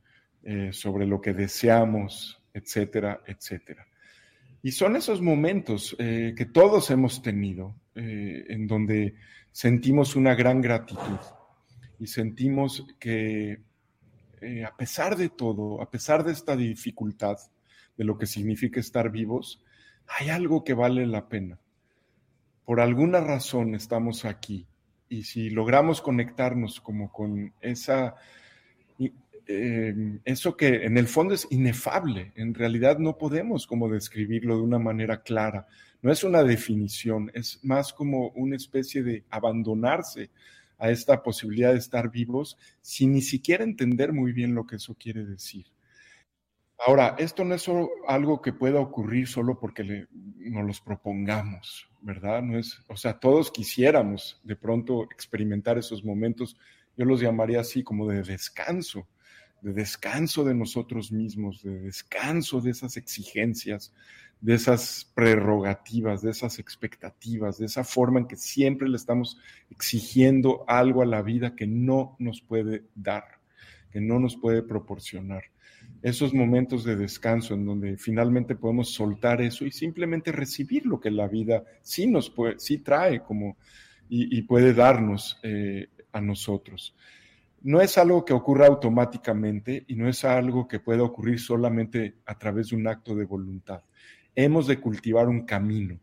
[0.72, 3.86] sobre lo que deseamos, etcétera, etcétera.
[4.62, 9.14] Y son esos momentos que todos hemos tenido, en donde
[9.54, 11.20] sentimos una gran gratitud
[12.00, 13.62] y sentimos que
[14.40, 17.36] eh, a pesar de todo, a pesar de esta dificultad,
[17.96, 19.62] de lo que significa estar vivos,
[20.08, 21.60] hay algo que vale la pena.
[22.64, 24.66] Por alguna razón estamos aquí
[25.08, 28.16] y si logramos conectarnos como con esa,
[29.46, 34.62] eh, eso que en el fondo es inefable, en realidad no podemos como describirlo de
[34.62, 35.68] una manera clara,
[36.04, 40.30] no es una definición, es más como una especie de abandonarse
[40.76, 44.94] a esta posibilidad de estar vivos sin ni siquiera entender muy bien lo que eso
[45.00, 45.64] quiere decir.
[46.86, 47.66] Ahora, esto no es
[48.06, 52.42] algo que pueda ocurrir solo porque nos los propongamos, ¿verdad?
[52.42, 56.58] No es, o sea, todos quisiéramos de pronto experimentar esos momentos,
[56.98, 59.08] yo los llamaría así como de descanso,
[59.62, 63.94] de descanso de nosotros mismos, de descanso de esas exigencias,
[64.44, 69.38] de esas prerrogativas, de esas expectativas, de esa forma en que siempre le estamos
[69.70, 73.24] exigiendo algo a la vida que no nos puede dar,
[73.90, 75.44] que no nos puede proporcionar.
[76.02, 81.10] Esos momentos de descanso en donde finalmente podemos soltar eso y simplemente recibir lo que
[81.10, 83.56] la vida sí nos puede, sí trae como
[84.10, 86.94] y, puede darnos eh, a nosotros
[87.62, 92.38] no es algo que ocurra automáticamente y no es algo que pueda ocurrir solamente a
[92.38, 93.82] través de un acto de voluntad.
[94.34, 95.98] Hemos de cultivar un camino.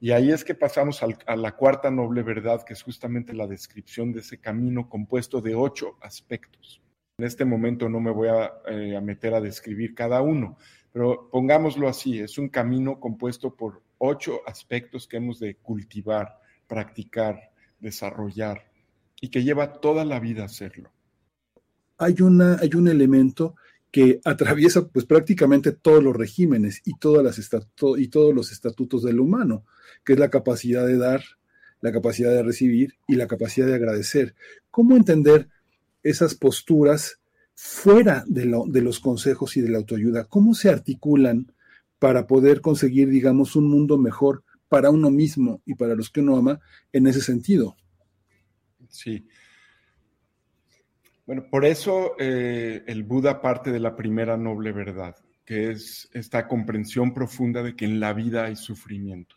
[0.00, 4.12] Y ahí es que pasamos a la cuarta noble verdad, que es justamente la descripción
[4.12, 6.82] de ese camino compuesto de ocho aspectos.
[7.18, 10.56] En este momento no me voy a, eh, a meter a describir cada uno,
[10.92, 17.52] pero pongámoslo así, es un camino compuesto por ocho aspectos que hemos de cultivar, practicar,
[17.78, 18.72] desarrollar
[19.20, 20.90] y que lleva toda la vida hacerlo.
[21.98, 23.54] Hay, una, hay un elemento
[23.92, 27.38] que atraviesa pues prácticamente todos los regímenes y, todas las
[27.98, 29.64] y todos los estatutos del humano,
[30.02, 31.22] que es la capacidad de dar,
[31.82, 34.34] la capacidad de recibir y la capacidad de agradecer.
[34.70, 35.50] ¿Cómo entender
[36.02, 37.20] esas posturas
[37.54, 40.24] fuera de, lo, de los consejos y de la autoayuda?
[40.24, 41.52] ¿Cómo se articulan
[41.98, 46.38] para poder conseguir, digamos, un mundo mejor para uno mismo y para los que uno
[46.38, 46.60] ama
[46.94, 47.76] en ese sentido?
[48.88, 49.26] Sí.
[51.24, 56.48] Bueno, por eso eh, el Buda parte de la primera noble verdad, que es esta
[56.48, 59.36] comprensión profunda de que en la vida hay sufrimiento,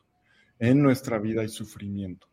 [0.58, 2.28] en nuestra vida hay sufrimiento.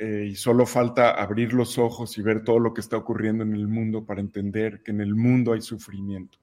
[0.00, 3.52] Eh, y solo falta abrir los ojos y ver todo lo que está ocurriendo en
[3.52, 6.38] el mundo para entender que en el mundo hay sufrimiento.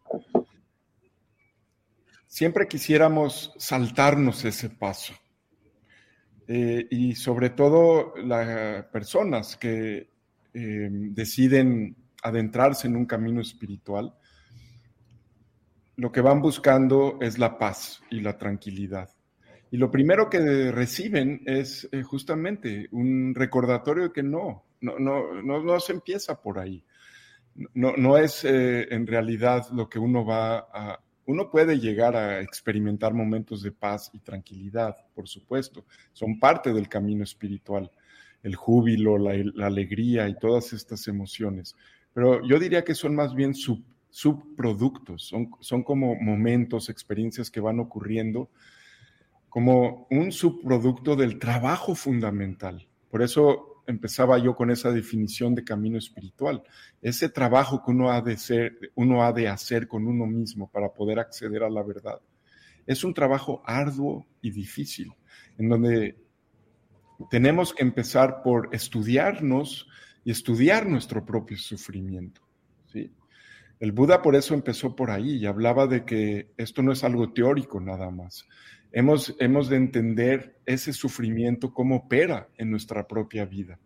[2.28, 5.14] Siempre quisiéramos saltarnos ese paso
[6.48, 10.15] eh, y sobre todo las personas que
[10.56, 14.14] eh, deciden adentrarse en un camino espiritual,
[15.98, 19.10] lo que van buscando es la paz y la tranquilidad.
[19.70, 25.42] Y lo primero que reciben es eh, justamente un recordatorio de que no, no, no,
[25.42, 26.84] no, se empieza por ahí.
[27.74, 33.14] No, no es en realidad lo que uno va a, uno puede llegar a experimentar
[33.14, 37.90] momentos de paz y tranquilidad, por supuesto, son parte del camino espiritual,
[38.46, 41.76] el júbilo, la, alegría y todas estas emociones,
[42.14, 47.80] pero yo diría que son más bien subproductos, son, son como momentos, experiencias que van
[47.80, 48.52] ocurriendo
[49.50, 52.88] como un subproducto del trabajo fundamental.
[53.10, 56.62] Por eso empezaba yo con esa definición de camino espiritual,
[57.02, 60.90] ese trabajo que uno ha de ser, uno ha de hacer con uno mismo para
[60.90, 62.20] poder acceder a la verdad.
[62.86, 65.12] Es un trabajo arduo y difícil,
[65.58, 66.25] en donde
[67.30, 69.88] tenemos que empezar por estudiarnos
[70.24, 72.42] y estudiar nuestro propio sufrimiento.
[72.92, 73.12] ¿sí?
[73.80, 77.32] El Buda por eso empezó por ahí y hablaba de que esto no es algo
[77.34, 78.48] teórico nada más,
[78.98, 79.36] Hemos,
[79.70, 83.78] de entender ese sufrimiento, cómo opera en nuestra propia vida.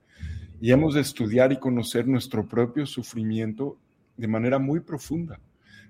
[0.62, 3.80] Y hemos de estudiar y conocer nuestro propio sufrimiento
[4.18, 5.40] de manera muy profunda,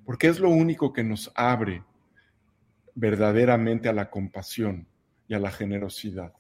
[0.06, 1.84] porque es lo único que nos abre
[2.96, 4.88] verdaderamente a la compasión
[5.28, 6.32] y a la generosidad.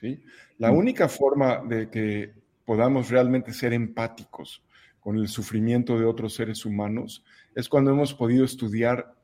[0.00, 0.22] ¿Sí?
[0.58, 0.76] La mm.
[0.76, 2.32] única forma de que
[2.64, 4.62] podamos realmente ser empáticos
[5.00, 9.14] con el sufrimiento de otros seres humanos es cuando hemos podido estudiar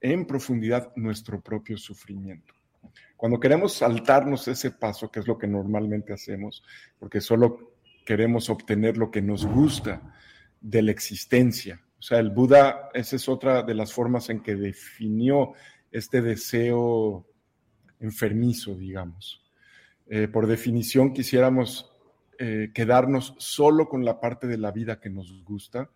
[0.00, 2.54] en profundidad nuestro propio sufrimiento.
[3.16, 6.62] Cuando queremos saltarnos ese paso, que es lo que normalmente hacemos,
[6.98, 7.72] porque solo
[8.04, 10.14] queremos obtener lo que nos gusta
[10.60, 11.80] de la existencia.
[11.98, 15.52] O sea, el Buda, esa es otra de las formas en que definió
[15.90, 17.26] este deseo
[18.00, 19.47] enfermizo, digamos.
[20.08, 21.92] Eh, por definición, quisiéramos
[22.38, 25.90] eh, quedarnos solo con la parte de la vida que nos gusta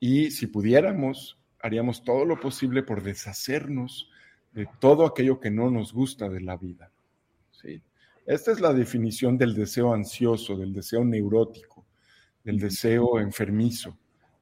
[0.00, 4.10] y si pudiéramos haríamos todo lo posible por deshacernos
[4.52, 6.90] de todo aquello que no nos gusta de la vida.
[7.52, 7.80] ¿sí?
[8.26, 11.86] Esta es la definición del deseo ansioso, del deseo neurótico,
[12.44, 13.96] del deseo enfermizo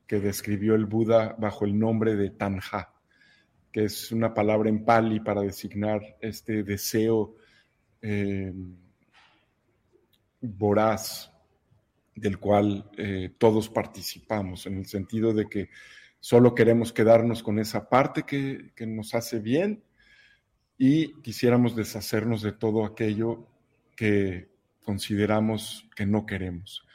[0.04, 2.92] que describió el Buda bajo el nombre de Tanja,
[3.70, 7.36] que es una palabra en pali para designar este deseo
[8.02, 8.52] eh,
[10.42, 11.32] voraz
[12.14, 15.70] del cual eh, todos participamos, en el sentido de que
[16.20, 19.82] solo queremos quedarnos con esa parte que, que nos hace bien
[20.76, 23.46] y quisiéramos deshacernos de todo aquello
[23.96, 24.48] que
[24.84, 26.86] consideramos que no queremos.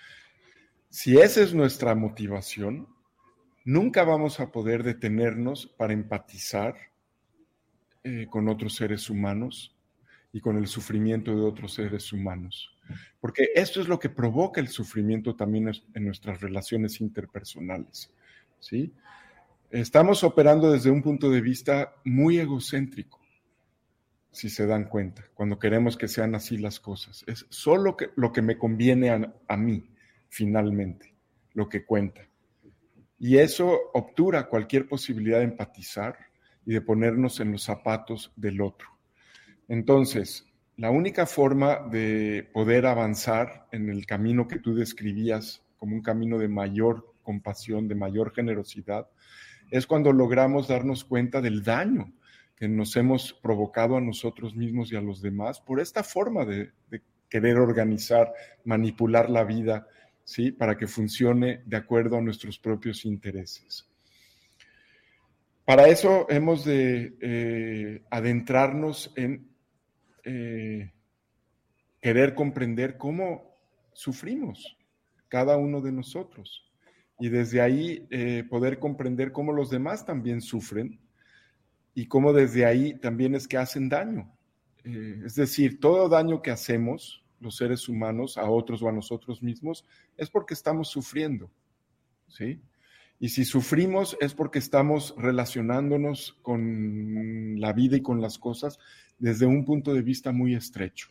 [0.90, 2.88] Si esa es nuestra motivación,
[3.66, 6.76] nunca vamos a poder detenernos para empatizar
[8.04, 9.76] eh, con otros seres humanos
[10.32, 12.77] y con el sufrimiento de otros seres humanos.
[13.20, 18.12] Porque esto es lo que provoca el sufrimiento también en nuestras relaciones interpersonales.
[18.60, 18.94] ¿sí?
[19.70, 23.20] Estamos operando desde un punto de vista muy egocéntrico,
[24.32, 27.24] si se dan cuenta, cuando queremos que sean así las cosas.
[27.28, 29.90] Es solo que, lo que me conviene a, a mí,
[30.30, 31.14] finalmente,
[31.54, 32.22] lo que cuenta.
[33.20, 36.16] Y eso obtura cualquier posibilidad de empatizar
[36.66, 38.88] y de ponernos en los zapatos del otro.
[39.68, 40.46] Entonces,
[40.78, 46.38] la única forma de poder avanzar en el camino que tú describías como un camino
[46.38, 49.08] de mayor compasión, de mayor generosidad,
[49.72, 52.14] es cuando logramos darnos cuenta del daño
[52.56, 56.72] que nos hemos provocado a nosotros mismos y a los demás por esta forma de,
[57.30, 58.32] querer organizar,
[58.64, 59.86] manipular la vida,
[60.24, 60.52] ¿sí?
[60.52, 63.86] Para que funcione de acuerdo a nuestros propios intereses.
[65.66, 69.57] Para eso hemos de eh, adentrarnos en
[70.28, 70.92] eh,
[72.02, 73.58] querer comprender cómo
[73.94, 74.78] sufrimos
[75.30, 76.70] cada uno de nosotros
[77.18, 81.00] y desde ahí eh, poder comprender cómo los demás también sufren
[81.96, 84.32] y cómo desde ahí también es que hacen daño.
[84.84, 89.86] es decir, todo daño que hacemos los seres humanos a otros o a nosotros mismos
[90.18, 91.50] es porque estamos sufriendo,
[92.28, 92.62] ¿sí?
[93.20, 98.78] Y si sufrimos es porque estamos relacionándonos con la vida y con las cosas
[99.18, 101.10] desde un punto de vista muy estrecho.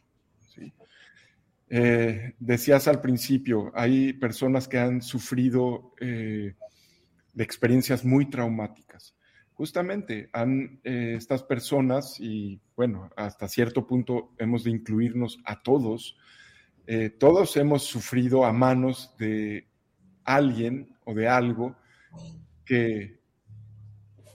[1.68, 6.54] Eh, decías al principio, hay personas que han sufrido eh,
[7.36, 9.16] experiencias muy traumáticas.
[9.54, 16.16] Justamente, han, eh, estas personas, y bueno, hasta cierto punto hemos de incluirnos a todos,
[17.18, 19.66] todos hemos sufrido a manos de
[20.22, 21.76] alguien o de algo
[22.64, 23.20] que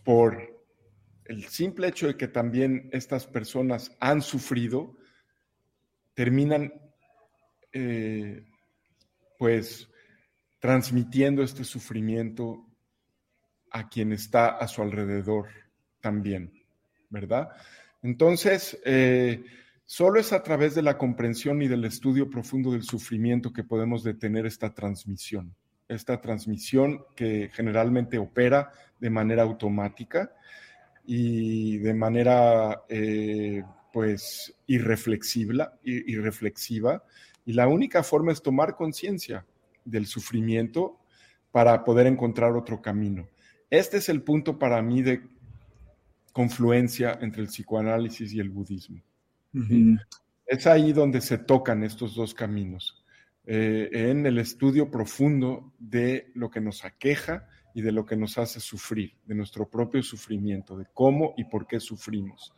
[0.04, 0.52] por
[1.26, 4.98] el simple hecho de que también estas personas han sufrido,
[6.14, 6.74] terminan
[7.72, 8.46] eh,
[9.38, 9.90] pues
[10.60, 12.68] transmitiendo este sufrimiento
[13.72, 15.48] a quien está a su alrededor
[16.02, 16.52] también,
[17.10, 17.50] ¿verdad?
[18.04, 19.44] Entonces, eh,
[19.86, 24.04] solo es a través de la comprensión y del estudio profundo del sufrimiento que podemos
[24.04, 25.56] detener esta transmisión,
[25.94, 30.32] esta transmisión que generalmente opera de manera automática
[31.06, 37.04] y de manera eh, pues irreflexiva, irreflexiva.
[37.46, 39.46] Y la única forma es tomar conciencia
[39.84, 41.00] del sufrimiento
[41.52, 43.28] para poder encontrar otro camino.
[43.70, 45.22] Este es el punto para mí de
[46.34, 49.02] confluencia entre el psicoanálisis y el budismo.
[50.46, 53.01] Es ahí donde se tocan estos dos caminos,
[53.46, 58.38] eh, en el estudio profundo de lo que nos aqueja y de lo que nos
[58.38, 62.54] hace sufrir, de nuestro propio sufrimiento, de cómo y por qué sufrimos.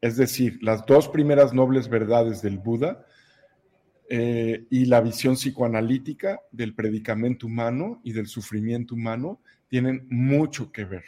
[0.00, 3.06] Es decir, las dos primeras nobles verdades del Buda
[4.08, 10.84] eh, y la visión psicoanalítica del predicamento humano y del sufrimiento humano tienen mucho que
[10.84, 11.04] ver.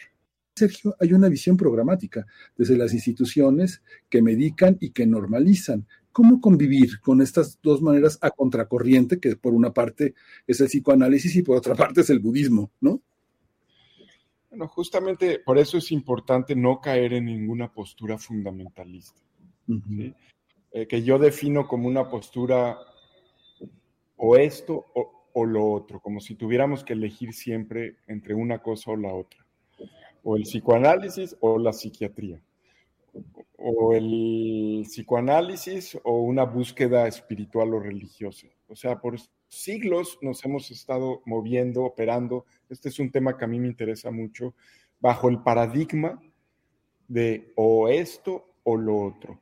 [0.54, 2.26] Sergio, hay una visión programática
[2.56, 5.86] desde las instituciones que medican y que normalizan.
[6.12, 10.14] ¿Cómo convivir con estas dos maneras a contracorriente, que por una parte
[10.46, 13.00] es el psicoanálisis y por otra parte es el budismo, ¿no?
[14.48, 19.20] Bueno, justamente por eso es importante no caer en ninguna postura fundamentalista,
[20.72, 22.76] eh, que yo defino como una postura
[24.16, 28.90] o esto o, o lo otro, como si tuviéramos que elegir siempre entre una cosa
[28.90, 29.46] o la otra,
[30.24, 32.42] o el psicoanálisis o la psiquiatría
[33.56, 38.46] o el psicoanálisis o una búsqueda espiritual o religiosa.
[38.68, 39.16] O sea, por
[39.48, 42.46] siglos nos hemos estado moviendo, operando.
[42.68, 44.54] Este es un tema que a mí me interesa mucho,
[45.00, 46.20] bajo el paradigma
[47.08, 49.40] de o esto o lo otro.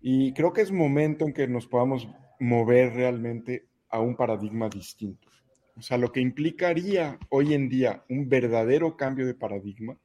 [0.00, 5.28] Y creo que es momento en que nos podamos mover realmente a un paradigma distinto.
[5.76, 9.96] O sea, lo que implicaría hoy en día un verdadero cambio de paradigma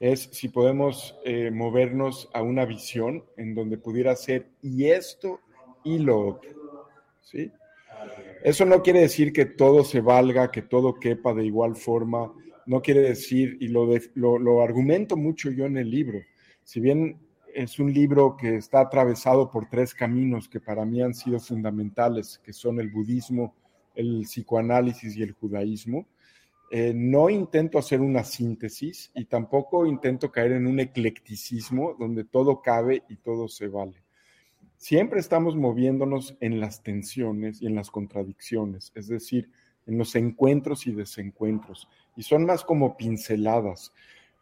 [0.00, 5.40] es si podemos eh, movernos a una visión en donde pudiera ser y esto
[5.84, 6.50] y lo otro.
[7.22, 7.50] ¿sí?
[8.42, 12.32] Eso no quiere decir que todo se valga, que todo quepa de igual forma.
[12.66, 16.20] No quiere decir, y lo, lo, lo argumento mucho yo en el libro,
[16.64, 17.18] si bien
[17.54, 22.38] es un libro que está atravesado por tres caminos que para mí han sido fundamentales,
[22.44, 23.54] que son el budismo,
[23.94, 26.06] el psicoanálisis y el judaísmo.
[26.70, 32.60] Eh, no intento hacer una síntesis y tampoco intento caer en un eclecticismo donde todo
[32.60, 34.02] cabe y todo se vale.
[34.76, 39.50] Siempre estamos moviéndonos en las tensiones y en las contradicciones, es decir,
[39.86, 43.92] en los encuentros y desencuentros, y son más como pinceladas,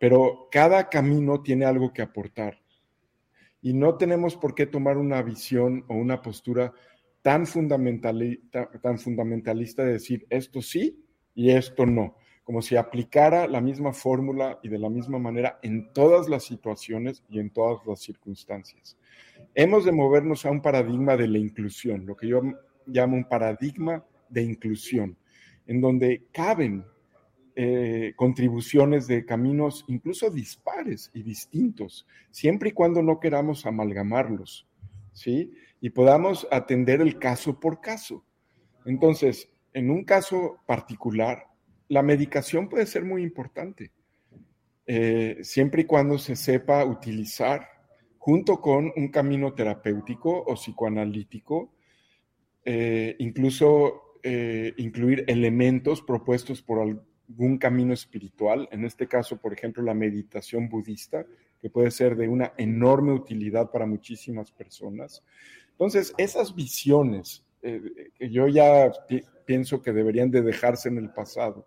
[0.00, 2.60] pero cada camino tiene algo que aportar.
[3.62, 6.72] Y no tenemos por qué tomar una visión o una postura
[7.22, 11.05] tan fundamentalista, tan fundamentalista de decir esto sí
[11.36, 15.92] y esto no, como si aplicara la misma fórmula y de la misma manera en
[15.92, 18.96] todas las situaciones y en todas las circunstancias.
[19.54, 22.40] Hemos de movernos a un paradigma de la inclusión, lo que yo
[22.86, 25.16] llamo un paradigma de inclusión,
[25.66, 26.84] en donde caben
[27.54, 34.66] eh, contribuciones de caminos incluso dispares y distintos, siempre y cuando no queramos amalgamarlos,
[35.12, 35.52] ¿sí?
[35.80, 38.24] Y podamos atender el caso por caso.
[38.84, 41.46] Entonces, en un caso particular,
[41.88, 43.92] la medicación puede ser muy importante,
[44.86, 47.68] eh, siempre y cuando se sepa utilizar
[48.18, 51.72] junto con un camino terapéutico o psicoanalítico,
[52.64, 54.02] eh, incluso
[54.78, 56.80] incluir elementos propuestos por,
[57.28, 61.24] algún camino espiritual, en este caso, por ejemplo, la meditación budista,
[61.60, 65.22] que puede ser de una enorme utilidad para muchísimas personas.
[65.70, 68.92] Entonces, esas visiones eh, que yo ya
[69.44, 71.66] pienso que deberían de dejarse en el pasado,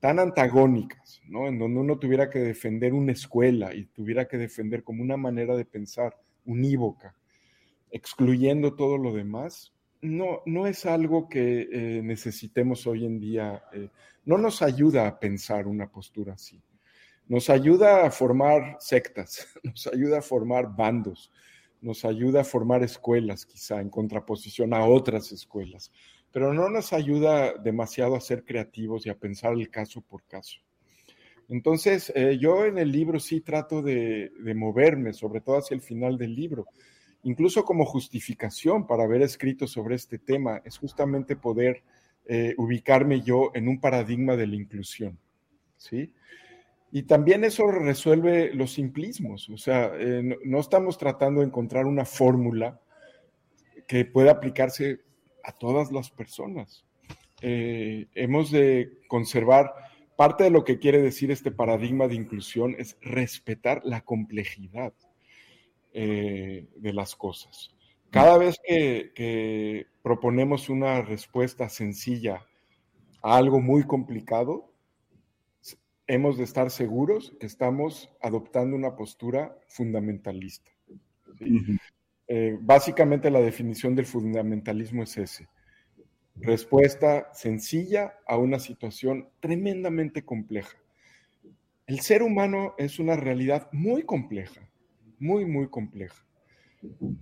[0.00, 1.48] tan antagónicas, ¿no?
[1.48, 5.56] En donde uno tuviera que defender una escuela y tuviera que defender como una manera
[5.56, 7.14] de pensar unívoca,
[7.90, 13.64] excluyendo todo lo demás, no, no es algo que eh, necesitemos hoy en día.
[13.72, 13.88] Eh,
[14.24, 16.62] no nos ayuda a pensar una postura así.
[17.26, 21.30] Nos ayuda a formar sectas, nos ayuda a formar bandos,
[21.80, 25.92] nos ayuda a formar escuelas, quizá en contraposición a otras escuelas,
[26.32, 30.58] pero no nos ayuda demasiado a ser creativos y a pensar el caso por caso.
[31.48, 35.80] Entonces, eh, yo en el libro sí trato de, de moverme, sobre todo hacia el
[35.80, 36.66] final del libro,
[37.22, 41.82] incluso como justificación para haber escrito sobre este tema, es justamente poder
[42.30, 45.18] eh, ubicarme yo en un paradigma de la inclusión,
[45.78, 46.12] ¿sí?
[46.90, 52.06] Y también eso resuelve los simplismos, o sea, eh, no, estamos tratando de encontrar una
[52.06, 52.80] fórmula
[53.86, 55.00] que pueda aplicarse
[55.44, 56.86] a todas las personas.
[57.42, 59.72] Eh, hemos de conservar,
[60.16, 64.92] parte de lo que quiere decir este paradigma de inclusión es respetar la complejidad.
[65.94, 67.70] Eh, de las cosas.
[68.10, 72.46] Cada vez que, proponemos una respuesta sencilla
[73.22, 74.70] a algo muy complicado,
[76.08, 80.72] hemos de estar seguros que estamos adoptando una postura fundamentalista.
[82.26, 85.48] Eh, básicamente la definición del fundamentalismo es ese.
[86.34, 90.76] Respuesta sencilla a una situación tremendamente compleja.
[91.86, 94.68] El ser humano es una realidad muy compleja
[95.18, 96.24] muy, muy compleja.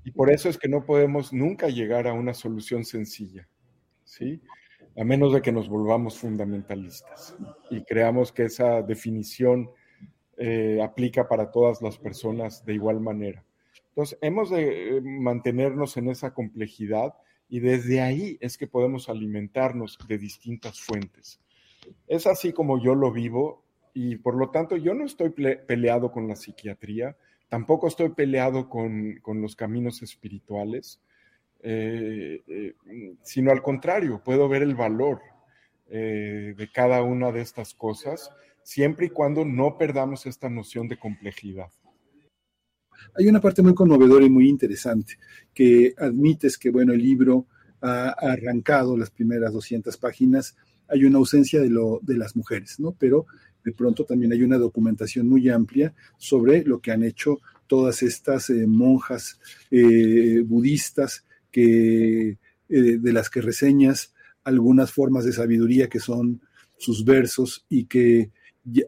[0.04, 3.48] Y por eso es que no podemos nunca llegar a una solución sencilla,
[4.04, 4.40] ¿sí?
[4.98, 7.36] A menos de que nos volvamos fundamentalistas
[7.70, 9.70] y creamos que esa definición
[10.38, 13.44] eh, aplica para todas las personas de igual manera.
[13.88, 17.14] Entonces, hemos de eh, mantenernos en esa complejidad
[17.48, 21.40] y desde ahí es que podemos alimentarnos de distintas fuentes.
[22.06, 26.26] Es así como yo lo vivo y por lo tanto yo no estoy peleado con
[26.26, 27.16] la psiquiatría,
[27.48, 31.00] Tampoco estoy peleado con, los caminos espirituales,
[31.62, 32.74] eh, eh,
[33.22, 35.20] sino al contrario, puedo ver el valor
[35.88, 38.30] eh, de cada una de estas cosas,
[38.62, 41.70] siempre y cuando no perdamos esta noción de complejidad.
[43.18, 45.18] Hay una parte muy conmovedora y muy interesante,
[45.54, 47.46] que admites que, bueno, el libro
[47.80, 50.56] ha arrancado las primeras 200 páginas,
[50.88, 52.92] hay una ausencia de, lo, de las mujeres, ¿no?
[52.92, 53.26] Pero
[53.64, 58.50] de pronto también hay una documentación muy amplia sobre lo que han hecho todas estas
[58.50, 59.40] monjas
[60.44, 61.25] budistas
[61.56, 62.36] que,
[62.68, 64.12] eh, de las que reseñas
[64.44, 66.42] algunas formas de sabiduría que son
[66.76, 68.30] sus versos y que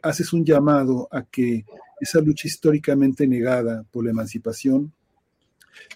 [0.03, 1.65] haces un llamado a que
[1.99, 4.93] esa lucha históricamente negada por la emancipación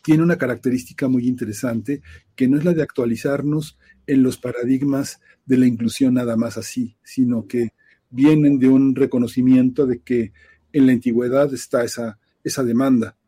[0.03, 2.01] tiene una característica muy interesante
[2.35, 3.77] que no es la de actualizarnos
[4.07, 7.75] en los paradigmas de la inclusión nada más así, sino que
[8.09, 10.33] vienen de un reconocimiento de que
[10.73, 13.19] en la antigüedad está esa, esa demanda,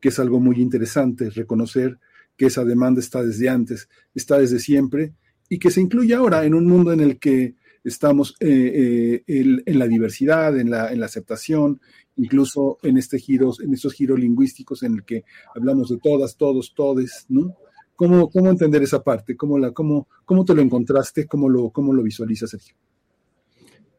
[0.00, 2.00] que es algo muy interesante, reconocer
[2.42, 5.12] que esa demanda está desde antes, está desde siempre,
[5.48, 7.54] y que se incluye ahora en un mundo en el que
[7.84, 11.80] estamos eh, eh, en la diversidad, en la, en la aceptación,
[12.16, 15.22] incluso en, este giros, en estos giros lingüísticos en el que
[15.54, 17.54] hablamos de todas, todos, todes, ¿no?
[17.94, 19.36] ¿Cómo, cómo entender esa parte?
[19.36, 21.28] ¿Cómo, la, cómo, cómo te lo encontraste?
[21.28, 22.74] ¿Cómo lo, cómo lo visualizas, Sergio?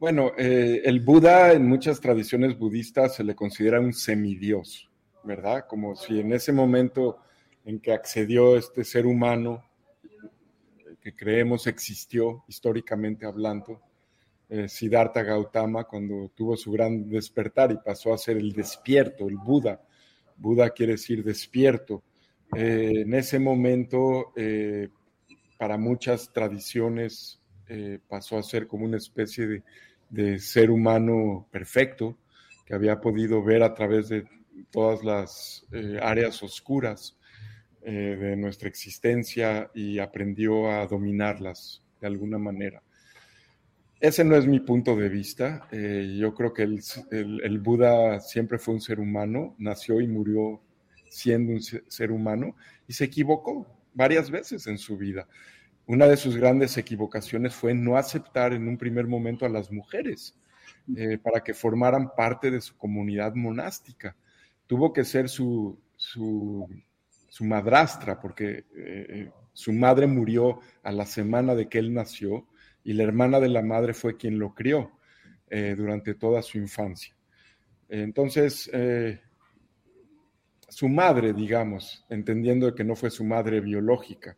[0.02, 4.92] Bueno, eh, el Buda en muchas tradiciones budistas se le considera un semidios,
[5.24, 5.64] ¿verdad?
[5.66, 7.20] Como si en ese momento
[7.66, 9.64] en que accedió este ser humano,
[11.02, 13.82] que creemos existió históricamente hablando,
[14.50, 19.38] eh, Siddhartha Gautama, cuando tuvo su gran despertar y pasó a ser el despierto, el
[19.38, 19.82] Buda.
[20.38, 22.04] Buda quiere decir despierto.
[22.56, 24.90] Eh, en ese momento, eh,
[25.58, 27.40] para muchas tradiciones,
[28.08, 29.64] pasó a ser como una especie de,
[30.12, 32.16] de ser humano perfecto,
[32.68, 34.28] que había podido ver a través de
[34.70, 35.66] todas las
[36.00, 37.18] áreas oscuras
[37.86, 42.82] de nuestra existencia y aprendió a dominarlas de alguna manera.
[44.04, 45.66] Ese no es mi punto de vista.
[45.72, 50.62] Eh, yo creo que el, Buda siempre fue un ser humano, nació y murió
[51.10, 55.26] siendo un ser humano y se equivocó varias veces en su vida.
[55.86, 60.38] Una de sus grandes equivocaciones fue no aceptar en un primer momento a las mujeres
[60.98, 64.18] eh, para que formaran parte de su comunidad monástica.
[64.68, 66.68] Tuvo que ser su, su,
[67.42, 72.48] madrastra porque eh, su madre murió a la semana de que él nació
[72.84, 74.92] y la hermana de la madre fue quien lo crió
[75.50, 77.16] eh, durante toda su infancia.
[77.88, 79.22] Entonces, eh,
[80.68, 84.36] su madre, digamos, entendiendo que no fue su madre biológica,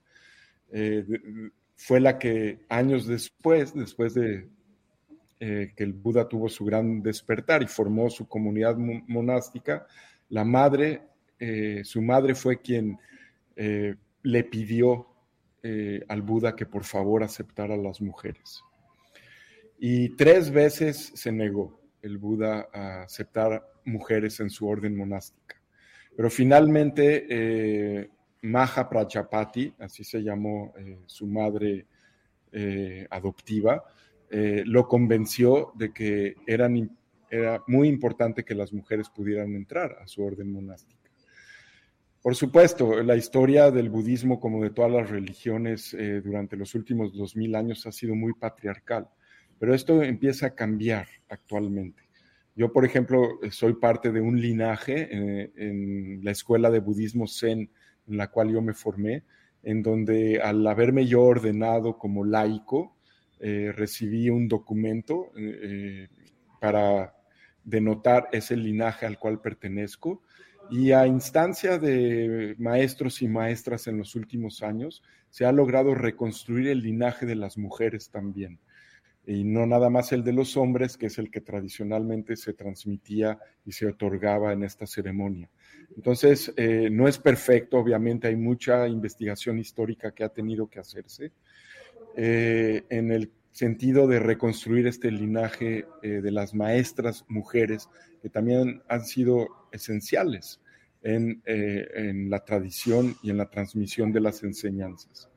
[0.71, 1.05] eh,
[1.75, 4.49] fue la que años después, después de
[5.37, 9.85] que el Buda tuvo su gran despertar y formó su comunidad monástica,
[10.29, 11.03] la madre,
[11.83, 12.97] su madre fue quien
[13.55, 15.07] le pidió
[15.67, 18.61] eh, al Buda que por favor aceptara a las mujeres.
[19.79, 25.59] Y tres veces se negó el Buda a aceptar mujeres en su orden monástica.
[26.15, 28.09] Pero finalmente eh,
[28.43, 31.87] Maha Prajapati, así se llamó eh, su madre
[33.09, 33.83] adoptiva,
[34.29, 36.69] lo convenció de que era
[37.67, 41.04] muy importante que las mujeres pudieran entrar a su orden monástica.
[42.25, 47.15] Por supuesto, la historia del budismo, como de todas las religiones eh, durante los últimos
[47.15, 49.07] dos mil años, ha sido muy patriarcal,
[49.59, 52.01] pero esto empieza a cambiar actualmente.
[52.55, 57.69] Yo, por ejemplo, soy parte de un linaje eh, en la escuela de budismo zen
[58.07, 59.23] en la cual yo me formé,
[59.61, 62.97] en donde al haberme yo ordenado como laico,
[63.39, 65.31] eh, recibí un documento
[66.59, 67.13] para
[67.63, 70.23] denotar ese linaje al cual pertenezco
[70.69, 76.67] y a instancia de maestros y maestras en los últimos años, se ha logrado reconstruir
[76.67, 78.59] el linaje de las mujeres también.
[79.27, 83.39] Y no nada más el de los hombres, que es el que tradicionalmente se transmitía
[83.65, 85.49] y se otorgaba en esta ceremonia.
[85.95, 91.31] Entonces, eh, no es perfecto, obviamente hay mucha investigación histórica que ha tenido que hacerse.
[92.15, 97.89] Eh, en el sentido de reconstruir este linaje eh, de las maestras mujeres
[98.21, 100.59] que también han sido esenciales
[101.03, 105.29] en, eh, en, la tradición y en la transmisión de las enseñanzas.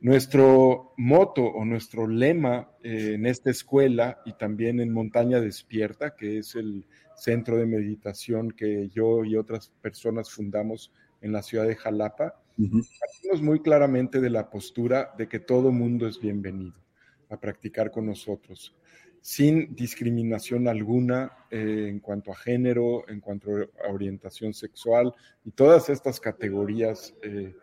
[0.00, 6.38] Nuestro moto o nuestro lema eh, en esta escuela y también en Montaña Despierta, que
[6.38, 6.84] es el
[7.14, 12.82] centro de meditación que yo y otras personas fundamos en la ciudad de Jalapa, uh
[13.40, 16.84] muy claramente de la postura de que todo mundo es bienvenido
[17.30, 18.74] a practicar con nosotros,
[19.24, 25.14] sin discriminación alguna eh, en cuanto a género, en cuanto a orientación sexual
[25.46, 27.54] y todas estas categorías eh,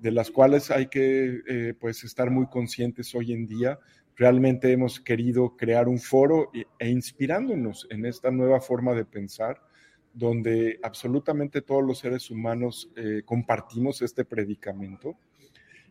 [0.00, 3.78] de las cuales hay que eh, pues estar muy conscientes hoy en día.
[4.16, 9.60] Realmente hemos querido crear un foro e, inspirándonos en esta nueva forma de pensar
[10.14, 12.90] donde absolutamente todos los seres humanos
[13.26, 15.16] compartimos este predicamento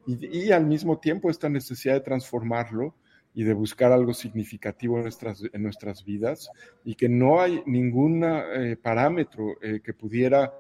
[0.07, 2.95] y, y, al mismo tiempo esta necesidad de transformarlo
[3.33, 6.49] y de buscar algo significativo en nuestras, en nuestras vidas
[6.83, 10.53] y que no hay ningún eh, parámetro eh, que pudiera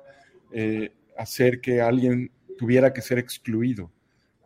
[0.51, 3.91] eh, hacer que alguien tuviera que ser excluido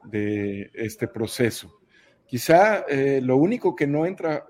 [0.06, 1.80] de este proceso.
[2.28, 2.86] Quizá
[3.22, 4.46] lo único que no entra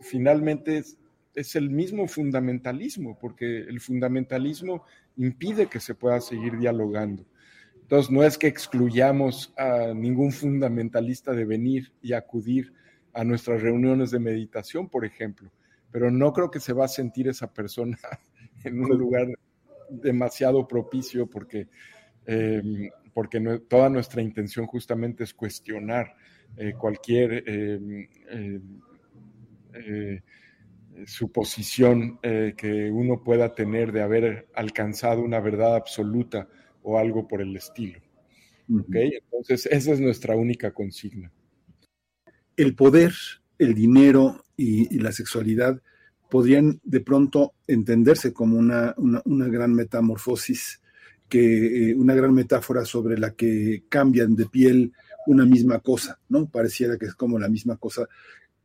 [0.00, 0.98] finalmente es,
[1.34, 4.84] es el mismo fundamentalismo, porque el fundamentalismo
[5.16, 7.24] impide que se pueda seguir dialogando.
[7.82, 12.72] Entonces, no es que excluyamos a ningún fundamentalista de venir y acudir
[13.18, 15.50] a nuestras reuniones de meditación, por ejemplo,
[15.90, 17.98] pero no creo que se va a sentir esa persona
[18.64, 19.26] en un lugar
[19.90, 21.66] demasiado propicio porque,
[22.26, 26.14] eh, porque toda nuestra intención justamente es cuestionar
[26.78, 27.44] cualquier
[31.04, 36.48] suposición que uno pueda tener de haber alcanzado una verdad absoluta
[36.82, 38.00] o algo por el estilo.
[38.68, 41.32] Entonces, esa es nuestra única consigna.
[42.58, 43.14] El poder,
[43.56, 45.80] el dinero y, la sexualidad
[46.28, 50.80] podrían de pronto entenderse como una, una, gran metamorfosis,
[51.28, 54.92] que, eh, una gran metáfora sobre la que cambian de piel
[55.28, 56.46] una misma cosa, ¿no?
[56.46, 58.08] Pareciera que es como la misma cosa.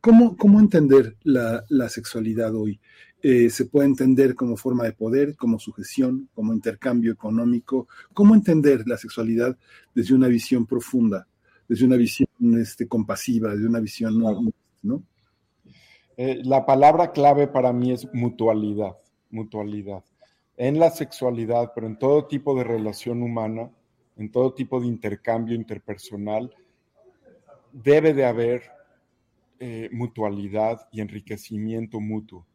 [0.00, 2.80] ¿Cómo, cómo entender la, la sexualidad hoy?
[3.22, 7.86] Eh, se puede entender como forma de poder, como sujeción, como intercambio económico.
[8.12, 9.56] ¿Cómo entender la sexualidad
[9.94, 11.28] desde una visión profunda,
[11.68, 12.28] desde una visión
[12.60, 14.18] este, compasiva, desde una visión,
[14.82, 15.02] ¿no?
[16.16, 18.96] Eh, la palabra clave para mí es mutualidad,
[19.30, 20.04] mutualidad.
[20.56, 23.70] En la sexualidad, pero en todo tipo de relación humana,
[24.16, 26.54] en todo tipo de intercambio interpersonal,
[27.72, 28.62] debe de haber
[29.58, 32.46] eh, mutualidad y enriquecimiento mutuo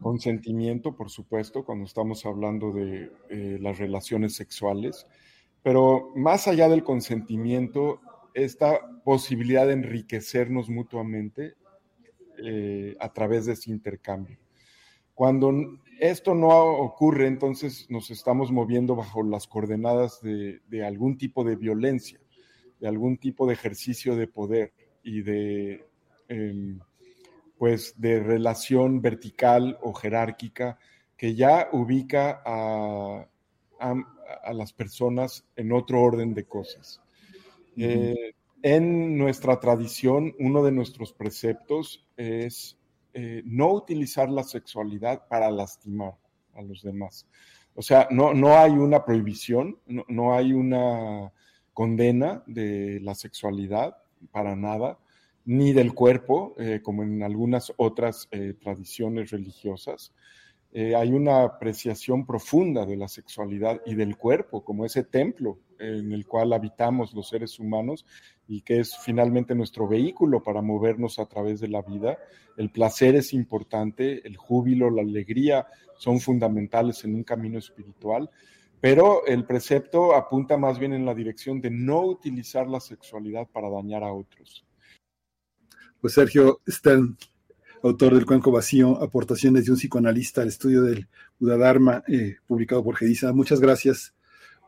[0.00, 5.06] consentimiento, por supuesto, cuando estamos hablando de eh, las relaciones sexuales,
[5.62, 8.00] pero más allá del consentimiento,
[8.34, 11.54] esta posibilidad de enriquecernos mutuamente
[12.38, 14.38] eh, a través de ese intercambio.
[15.14, 15.52] Cuando
[15.98, 22.18] esto no ocurre, entonces nos estamos moviendo bajo las coordenadas de, algún tipo de violencia,
[22.80, 25.86] de algún tipo de ejercicio de poder y de
[26.28, 26.80] em,
[27.60, 30.78] pues de relación vertical o jerárquica
[31.14, 33.26] que ya ubica a,
[34.54, 37.02] las personas en otro orden de cosas.
[37.82, 42.78] Eh, en nuestra tradición, uno de nuestros preceptos es
[43.14, 46.14] eh, no utilizar la sexualidad para lastimar
[46.54, 47.26] a los demás.
[47.74, 51.32] O sea, no, no hay una prohibición, no, no hay una
[51.72, 53.96] condena de la sexualidad
[54.30, 54.98] para nada,
[55.46, 58.28] ni del cuerpo, eh, como en algunas otras
[58.60, 60.12] tradiciones religiosas.
[60.72, 66.26] Hay una apreciación profunda de la sexualidad y del cuerpo como ese templo en el
[66.26, 68.06] cual habitamos los seres humanos
[68.46, 72.18] y que es finalmente nuestro vehículo para movernos a través de la vida.
[72.56, 78.30] El placer es importante, el júbilo, la alegría son fundamentales en un camino espiritual,
[78.80, 83.68] pero el precepto apunta más bien en la dirección de no utilizar la sexualidad para
[83.68, 84.64] dañar a otros.
[86.00, 87.18] Pues Sergio Stern,
[87.82, 92.82] autor del Cuenco Vacío, aportaciones de un psicoanalista al estudio del Buda Dharma, eh, publicado
[92.82, 93.32] por Gedisa.
[93.34, 94.14] Muchas gracias,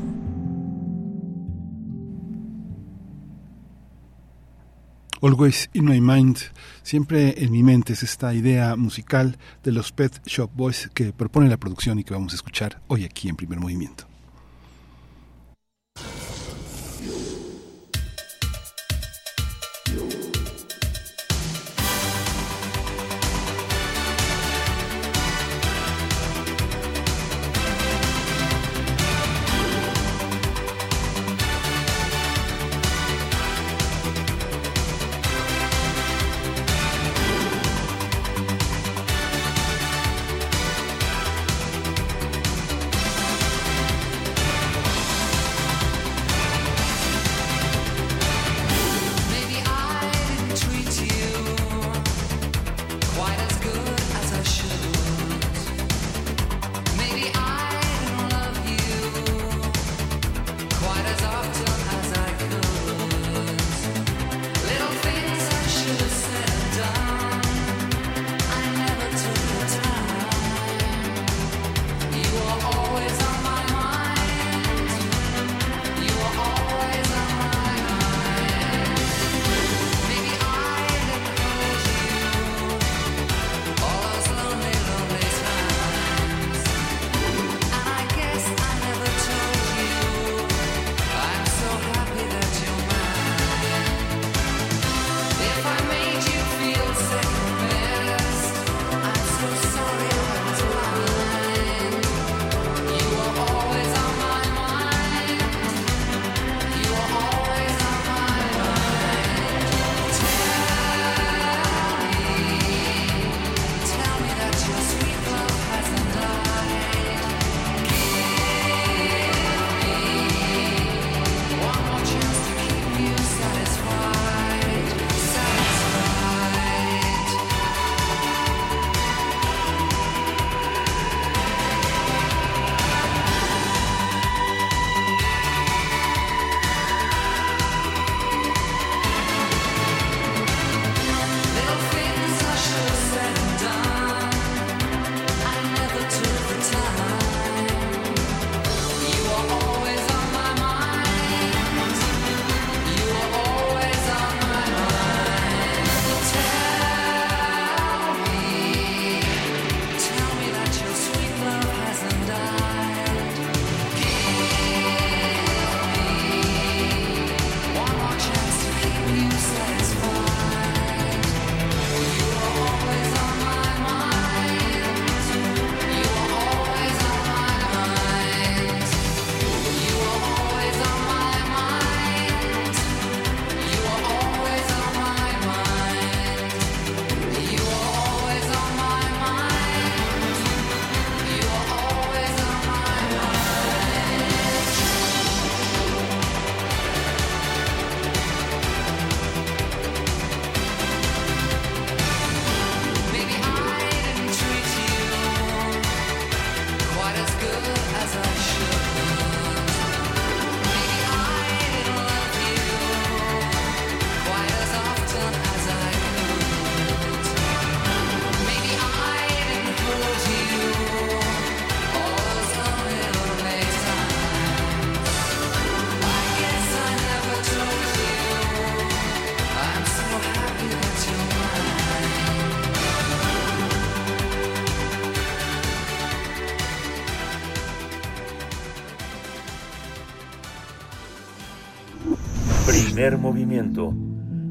[5.22, 6.38] Always in my mind,
[6.82, 11.50] siempre en mi mente es esta idea musical de los Pet Shop Boys que propone
[11.50, 14.09] la producción y que vamos a escuchar hoy aquí en primer movimiento.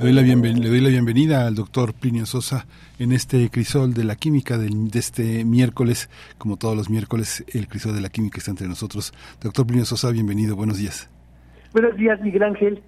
[0.05, 2.66] Doy, la le doy la bienvenida al doctor Plinio Sosa
[2.99, 6.10] en este crisol de la química de, este miércoles.
[6.36, 9.15] Como todos los miércoles, el crisol de la química está entre nosotros.
[9.41, 11.08] Doctor Plinio Sosa, bienvenido, buenos días.
[11.73, 12.83] Buenos días, Miguel Ángel.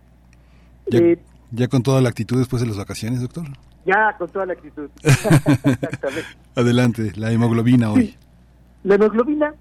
[0.89, 1.19] ¿Ya, eh,
[1.53, 3.47] ¿Ya, con toda la actitud después de las vacaciones, doctor?
[3.86, 4.91] Ya, con toda la actitud.
[6.55, 8.15] Adelante, la hemoglobina hoy.
[8.85, 9.55] La hemoglobina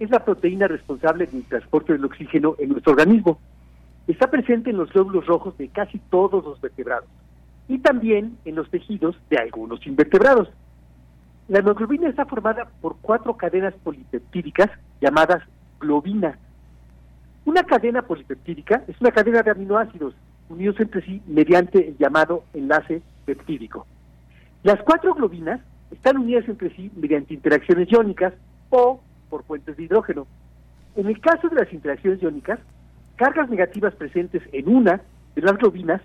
[0.00, 3.38] es la proteína responsable del transporte del oxígeno en nuestro organismo
[4.10, 7.08] Está presente en los glóbulos rojos de casi todos los vertebrados
[7.68, 10.48] y también en los tejidos de algunos invertebrados.
[11.46, 14.68] La hemoglobina está formada por cuatro cadenas polipeptídicas
[15.00, 15.44] llamadas
[15.78, 16.36] globinas.
[17.44, 20.12] Una cadena polipeptídica es una cadena de aminoácidos
[20.48, 23.86] unidos entre sí mediante el llamado enlace peptídico.
[24.64, 25.60] Las cuatro globinas
[25.92, 28.34] están unidas entre sí mediante interacciones iónicas
[28.70, 30.26] o por puentes de hidrógeno.
[30.96, 32.58] En el caso de las interacciones iónicas,
[33.20, 35.02] cargas negativas presentes en una
[35.34, 36.00] de las globinas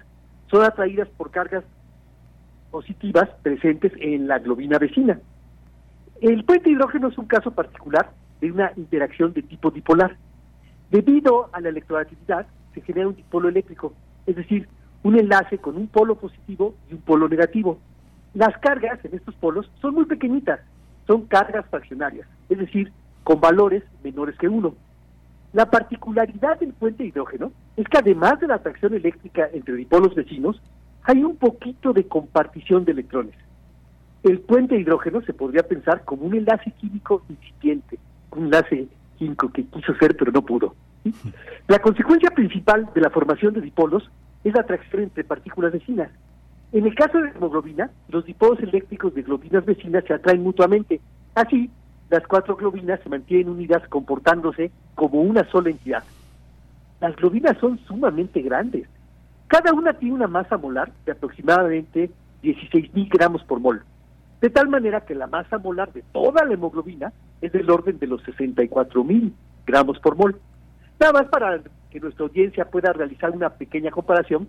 [0.52, 1.64] son atraídas por cargas
[2.72, 5.18] positivas presentes en la globina vecina.
[6.20, 8.12] El puente hidrógeno es un caso particular
[8.42, 10.18] de una interacción de tipo dipolar.
[10.92, 13.94] Debido a la electronegatividad, se genera un dipolo eléctrico,
[14.26, 14.68] es decir,
[15.04, 17.80] un enlace con un polo positivo y un polo negativo.
[18.34, 20.60] Las cargas en estos polos son muy pequeñitas,
[21.08, 22.92] son cargas fraccionarias, es decir,
[23.24, 24.76] con valores menores que uno.
[25.56, 30.62] La particularidad del puente hidrógeno es que además de la atracción eléctrica entre dipolos vecinos,
[31.04, 33.36] hay un poquito de compartición de electrones.
[34.24, 37.98] El puente hidrógeno se podría pensar como un enlace químico incipiente,
[38.32, 40.76] un enlace químico que quiso ser pero no pudo.
[41.70, 44.12] La consecuencia principal de la formación de dipolos
[44.44, 46.12] es la atracción entre partículas vecinas.
[46.74, 51.00] En el caso de la hemoglobina, los dipolos eléctricos de globinas vecinas se atraen mutuamente.
[51.34, 51.70] Así,
[52.10, 56.04] las cuatro globinas se mantienen unidas comportándose como una sola entidad.
[57.02, 58.88] Las globinas son sumamente grandes.
[59.48, 62.10] Cada una tiene una masa molar de aproximadamente
[62.44, 63.84] 16.000 gramos por mol,
[64.42, 68.08] de tal manera que la masa molar de toda la hemoglobina es del orden de
[68.08, 69.32] los 64.000
[69.66, 70.40] gramos por mol.
[71.00, 71.60] Nada más para
[71.90, 74.48] que nuestra audiencia pueda realizar una pequeña comparación,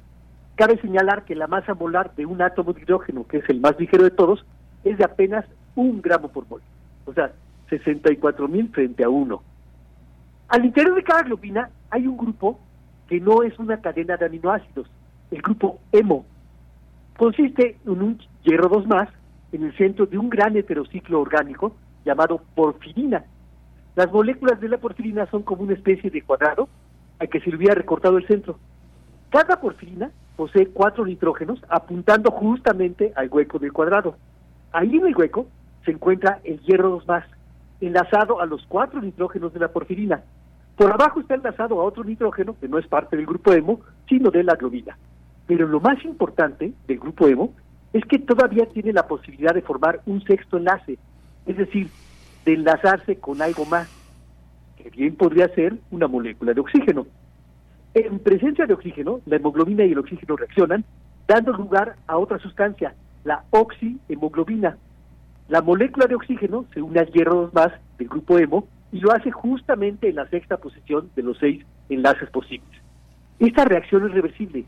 [0.55, 3.79] cabe señalar que la masa molar de un átomo de hidrógeno, que es el más
[3.79, 4.45] ligero de todos,
[4.85, 5.45] es de apenas
[5.75, 6.63] un gramo por mol.
[7.05, 7.33] O sea,
[7.69, 9.43] 64 mil frente a uno.
[10.49, 12.61] Al interior de cada globina hay un grupo
[13.09, 14.89] que no es una cadena de aminoácidos,
[15.31, 16.25] el grupo hemo.
[17.17, 19.09] Consiste en un hierro 2 más
[19.53, 23.25] en el centro de un gran heterociclo orgánico llamado porfirina.
[23.95, 26.69] Las moléculas de la porfirina son como una especie de cuadrado
[27.19, 28.59] al que se le hubiera recortado el centro.
[29.31, 34.17] Cada porfirina posee cuatro nitrógenos apuntando justamente al hueco del cuadrado.
[34.73, 35.47] Ahí en el hueco
[35.85, 37.25] se encuentra el hierro 2 más,
[37.81, 40.23] enlazado a los cuatro nitrógenos de la porfirina.
[40.77, 44.31] Por abajo está enlazado a otro nitrógeno que no es parte del grupo hemo, sino
[44.31, 44.97] de la globina.
[45.47, 47.55] Pero lo más importante del grupo hemo
[47.93, 50.99] es que todavía tiene la posibilidad de formar un sexto enlace,
[51.47, 51.89] es decir,
[52.45, 53.89] de enlazarse con algo más,
[54.77, 57.07] que bien podría ser una molécula de oxígeno.
[57.95, 60.85] En presencia de oxígeno, la hemoglobina y el oxígeno reaccionan,
[61.27, 64.77] dando lugar a otra sustancia, la oxihemoglobina,
[65.49, 69.13] la molécula de oxígeno se une al hierro 2 más del grupo hemo y lo
[69.13, 72.71] hace justamente en la sexta posición de los seis enlaces posibles.
[73.39, 74.65] Esta reacción es reversible.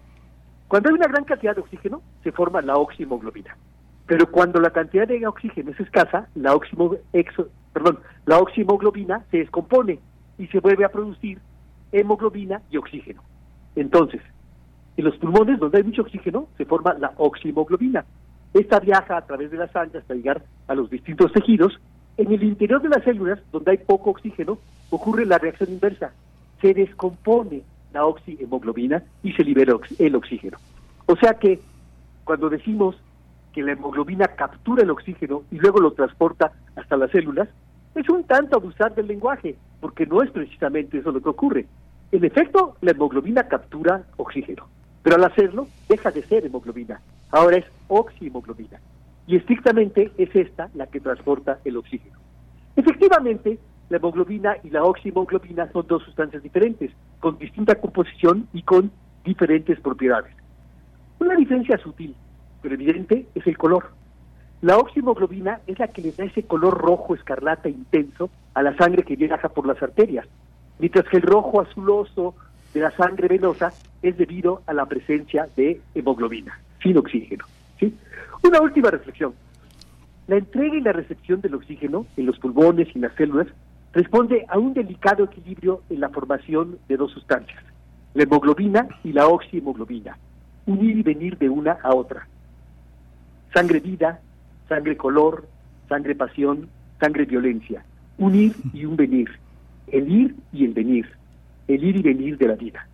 [0.68, 3.56] Cuando hay una gran cantidad de oxígeno, se forma la oxihemoglobina.
[4.06, 6.56] Pero cuando la cantidad de oxígeno es escasa, la,
[7.72, 9.98] perdón, la oxihemoglobina se descompone
[10.38, 11.38] y se vuelve a producir
[11.92, 13.22] hemoglobina y oxígeno.
[13.76, 14.20] Entonces,
[14.96, 18.04] en los pulmones donde hay mucho oxígeno, se forma la oxihemoglobina.
[18.54, 21.78] Esta viaja a través de la sangre hasta llegar a los distintos tejidos.
[22.16, 24.58] En el interior de las células, donde hay poco oxígeno,
[24.90, 26.12] ocurre la reacción inversa.
[26.60, 27.62] Se descompone
[27.92, 30.58] la oxihemoglobina y se libera el oxígeno.
[31.06, 31.60] O sea que
[32.24, 32.96] cuando decimos
[33.52, 37.48] que la hemoglobina captura el oxígeno y luego lo transporta hasta las células,
[37.94, 41.66] es un tanto abusar del lenguaje, porque no es precisamente eso lo que ocurre.
[42.12, 44.66] En efecto, la hemoglobina captura oxígeno,
[45.02, 48.80] pero al hacerlo deja de ser hemoglobina ahora es oxihemoglobina.
[49.26, 52.16] Y estrictamente es esta la que transporta el oxígeno.
[52.76, 53.58] Efectivamente,
[53.90, 58.90] la hemoglobina y la oxihemoglobina son dos sustancias diferentes, con distinta composición y con
[59.24, 60.32] diferentes propiedades.
[61.18, 62.14] Una diferencia sutil,
[62.62, 63.90] pero evidente, es el color.
[64.62, 69.02] La oxihemoglobina es la que le da ese color rojo escarlata intenso a la sangre
[69.02, 70.26] que viaja por las arterias.
[70.80, 72.36] mientras que el rojo azuloso
[72.74, 73.72] de la sangre venosa
[74.02, 77.44] es debido a la presencia de hemoglobina, sin oxígeno.
[77.78, 77.94] ¿sí?
[78.42, 79.34] Una última reflexión.
[80.26, 83.46] La entrega y la recepción del oxígeno en los pulmones y las células
[83.92, 87.62] responde a un delicado equilibrio en la formación de dos sustancias,
[88.14, 90.18] la hemoglobina y la oxihemoglobina,
[90.66, 92.28] unir y venir de una a otra.
[93.54, 94.20] Sangre vida,
[94.68, 95.48] sangre color,
[95.88, 96.68] sangre pasión,
[97.00, 97.82] sangre violencia,
[98.18, 99.30] unir y un venir,
[99.86, 101.08] el ir y el venir,
[101.68, 102.86] el ir y venir de la vida.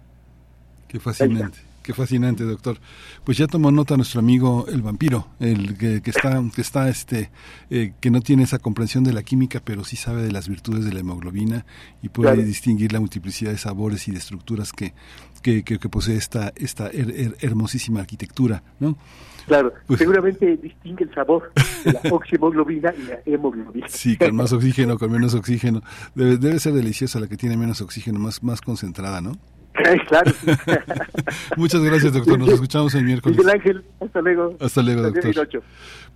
[0.88, 1.58] Qué fascinante.
[1.84, 2.78] Qué fascinante, doctor.
[3.24, 7.30] Pues ya tomó nota nuestro amigo el vampiro, el que, está, que está, este,
[7.68, 10.86] eh, que no tiene esa comprensión de la química, pero sí sabe de las virtudes
[10.86, 11.66] de la hemoglobina
[12.02, 14.94] y puede distinguir la multiplicidad de sabores y de estructuras que,
[15.42, 18.96] que, que, posee esta, esta hermosísima arquitectura, ¿no?
[19.44, 21.52] Claro, pues seguramente distingue el sabor
[21.84, 23.88] de la oxihemoglobina y la hemoglobina.
[23.90, 25.82] Sí, con más oxígeno, con menos oxígeno.
[26.14, 29.36] Debe, debe ser deliciosa la que tiene menos oxígeno, más, más concentrada, ¿no?
[30.08, 30.32] claro.
[31.56, 32.38] Muchas gracias, doctor.
[32.38, 33.36] Nos escuchamos el miércoles.
[33.36, 34.56] Miguel Ángel, hasta luego.
[34.60, 35.62] Hasta luego, doctor.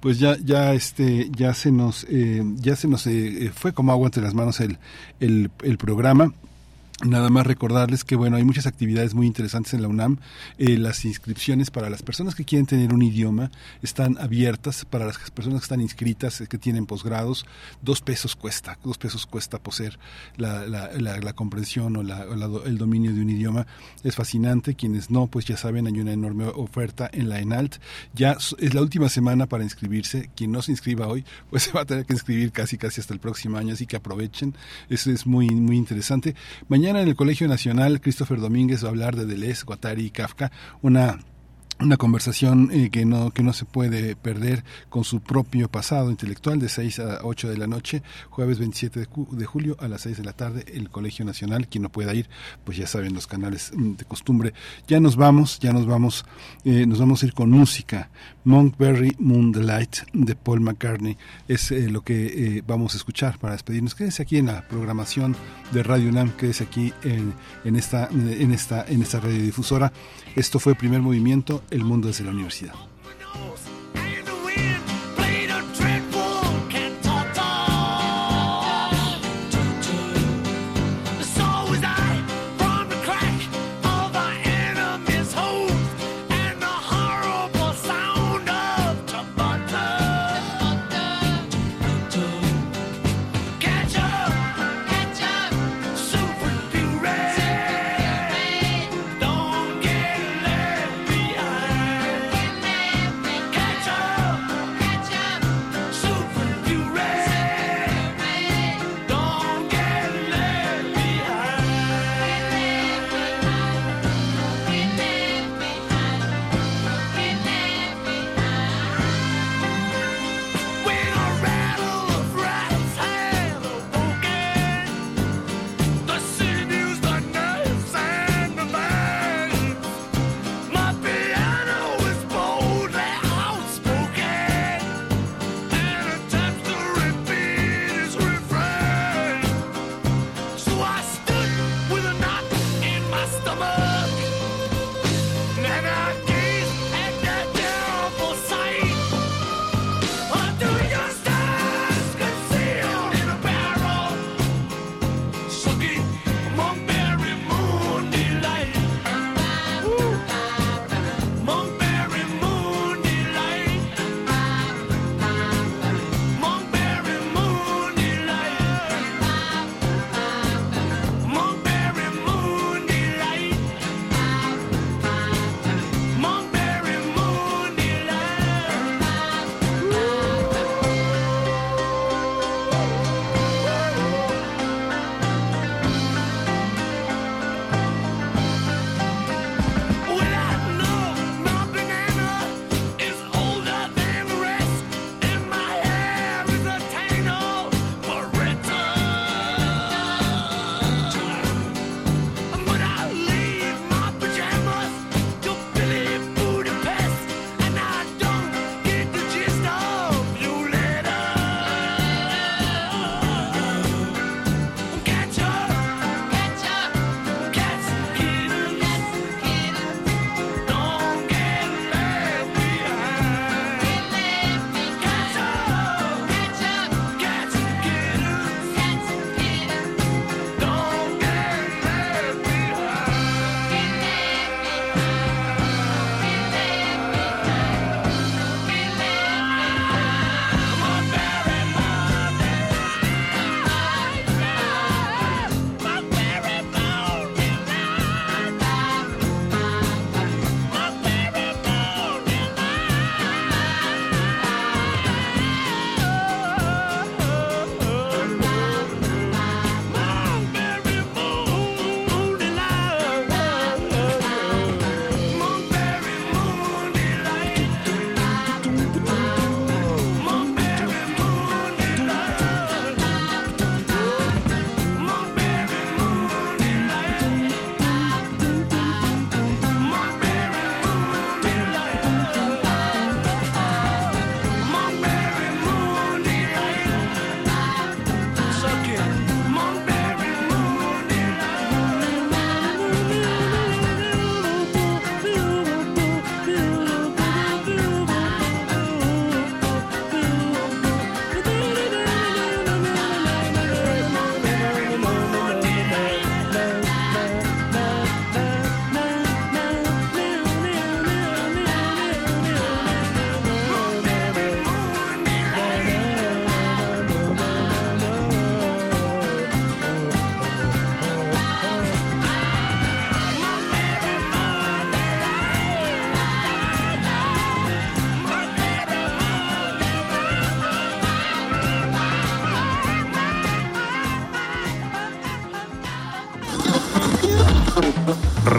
[0.00, 4.06] Pues ya, ya, este, ya se nos, eh, ya se nos eh, fue como agua
[4.06, 4.78] entre las manos el,
[5.18, 6.32] el, el programa.
[7.06, 10.18] Nada más recordarles que bueno, hay muchas actividades muy interesantes en la UNAM.
[10.58, 13.52] Eh, las inscripciones para las personas que quieren tener un idioma
[13.82, 14.84] están abiertas.
[14.84, 17.46] Para las personas que están inscritas, eh, que tienen posgrados,
[17.82, 18.78] dos pesos cuesta.
[18.82, 19.96] Dos pesos cuesta poseer
[20.36, 22.00] la, la, la, comprensión o,
[22.64, 23.68] el dominio de un idioma.
[24.02, 24.74] Es fascinante.
[24.74, 27.76] Quienes no, pues ya saben, hay una enorme oferta en la ENALT.
[28.12, 30.30] Ya es la última semana para inscribirse.
[30.34, 33.14] Quien no se inscriba hoy, pues se va a tener que inscribir casi casi hasta
[33.14, 33.74] el próximo año.
[33.74, 34.56] Así que aprovechen.
[34.88, 36.34] Eso es muy, muy interesante.
[36.66, 40.50] Mañana En el Colegio Nacional, Christopher Domínguez va a hablar de Deleuze, Guattari y Kafka,
[40.80, 41.18] una
[41.80, 46.58] una conversación eh, que no que no se puede perder con su propio pasado intelectual
[46.58, 50.24] de 6 a 8 de la noche, jueves 27 de, julio a las 6 de
[50.24, 52.28] la tarde, el Colegio Nacional, quien no pueda ir,
[52.64, 54.54] pues ya saben los canales mm, de costumbre.
[54.86, 56.24] Ya nos vamos, ya nos vamos,
[56.64, 58.10] eh, nos vamos a ir con música.
[58.44, 61.16] Monkberry Moonlight de Paul McCartney
[61.46, 63.94] es eh, lo que vamos a escuchar para despedirnos.
[63.94, 65.36] Quédese aquí en la programación
[65.72, 67.34] de Radio UNAM, quédese aquí en,
[67.64, 69.92] en esta en esta en esta radiodifusora.
[70.34, 72.74] Esto fue el primer movimiento el mundo desde la universidad.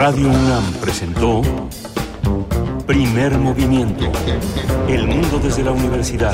[0.09, 1.43] Radio UNAM presentó
[2.87, 4.11] Primer Movimiento.
[4.87, 6.33] El mundo desde la universidad.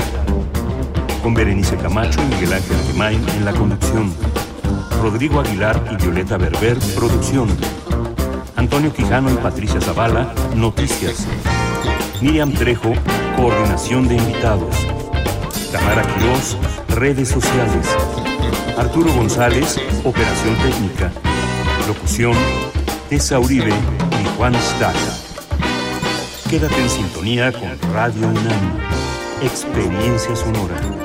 [1.22, 4.14] Con Berenice Camacho y Miguel Ángel Gemain en la conducción.
[5.02, 7.48] Rodrigo Aguilar y Violeta Berber, producción.
[8.56, 11.26] Antonio Quijano y Patricia Zavala, noticias.
[12.22, 12.94] Miriam Trejo,
[13.36, 14.74] coordinación de invitados.
[15.70, 16.56] Tamara Quirós,
[16.88, 17.94] redes sociales.
[18.78, 21.12] Arturo González, operación técnica.
[21.86, 22.34] Locución,
[23.08, 24.98] Tessa Uribe y Juan Staca.
[26.50, 28.80] Quédate en sintonía con Radio UNAM.
[29.42, 30.95] Experiencia sonora.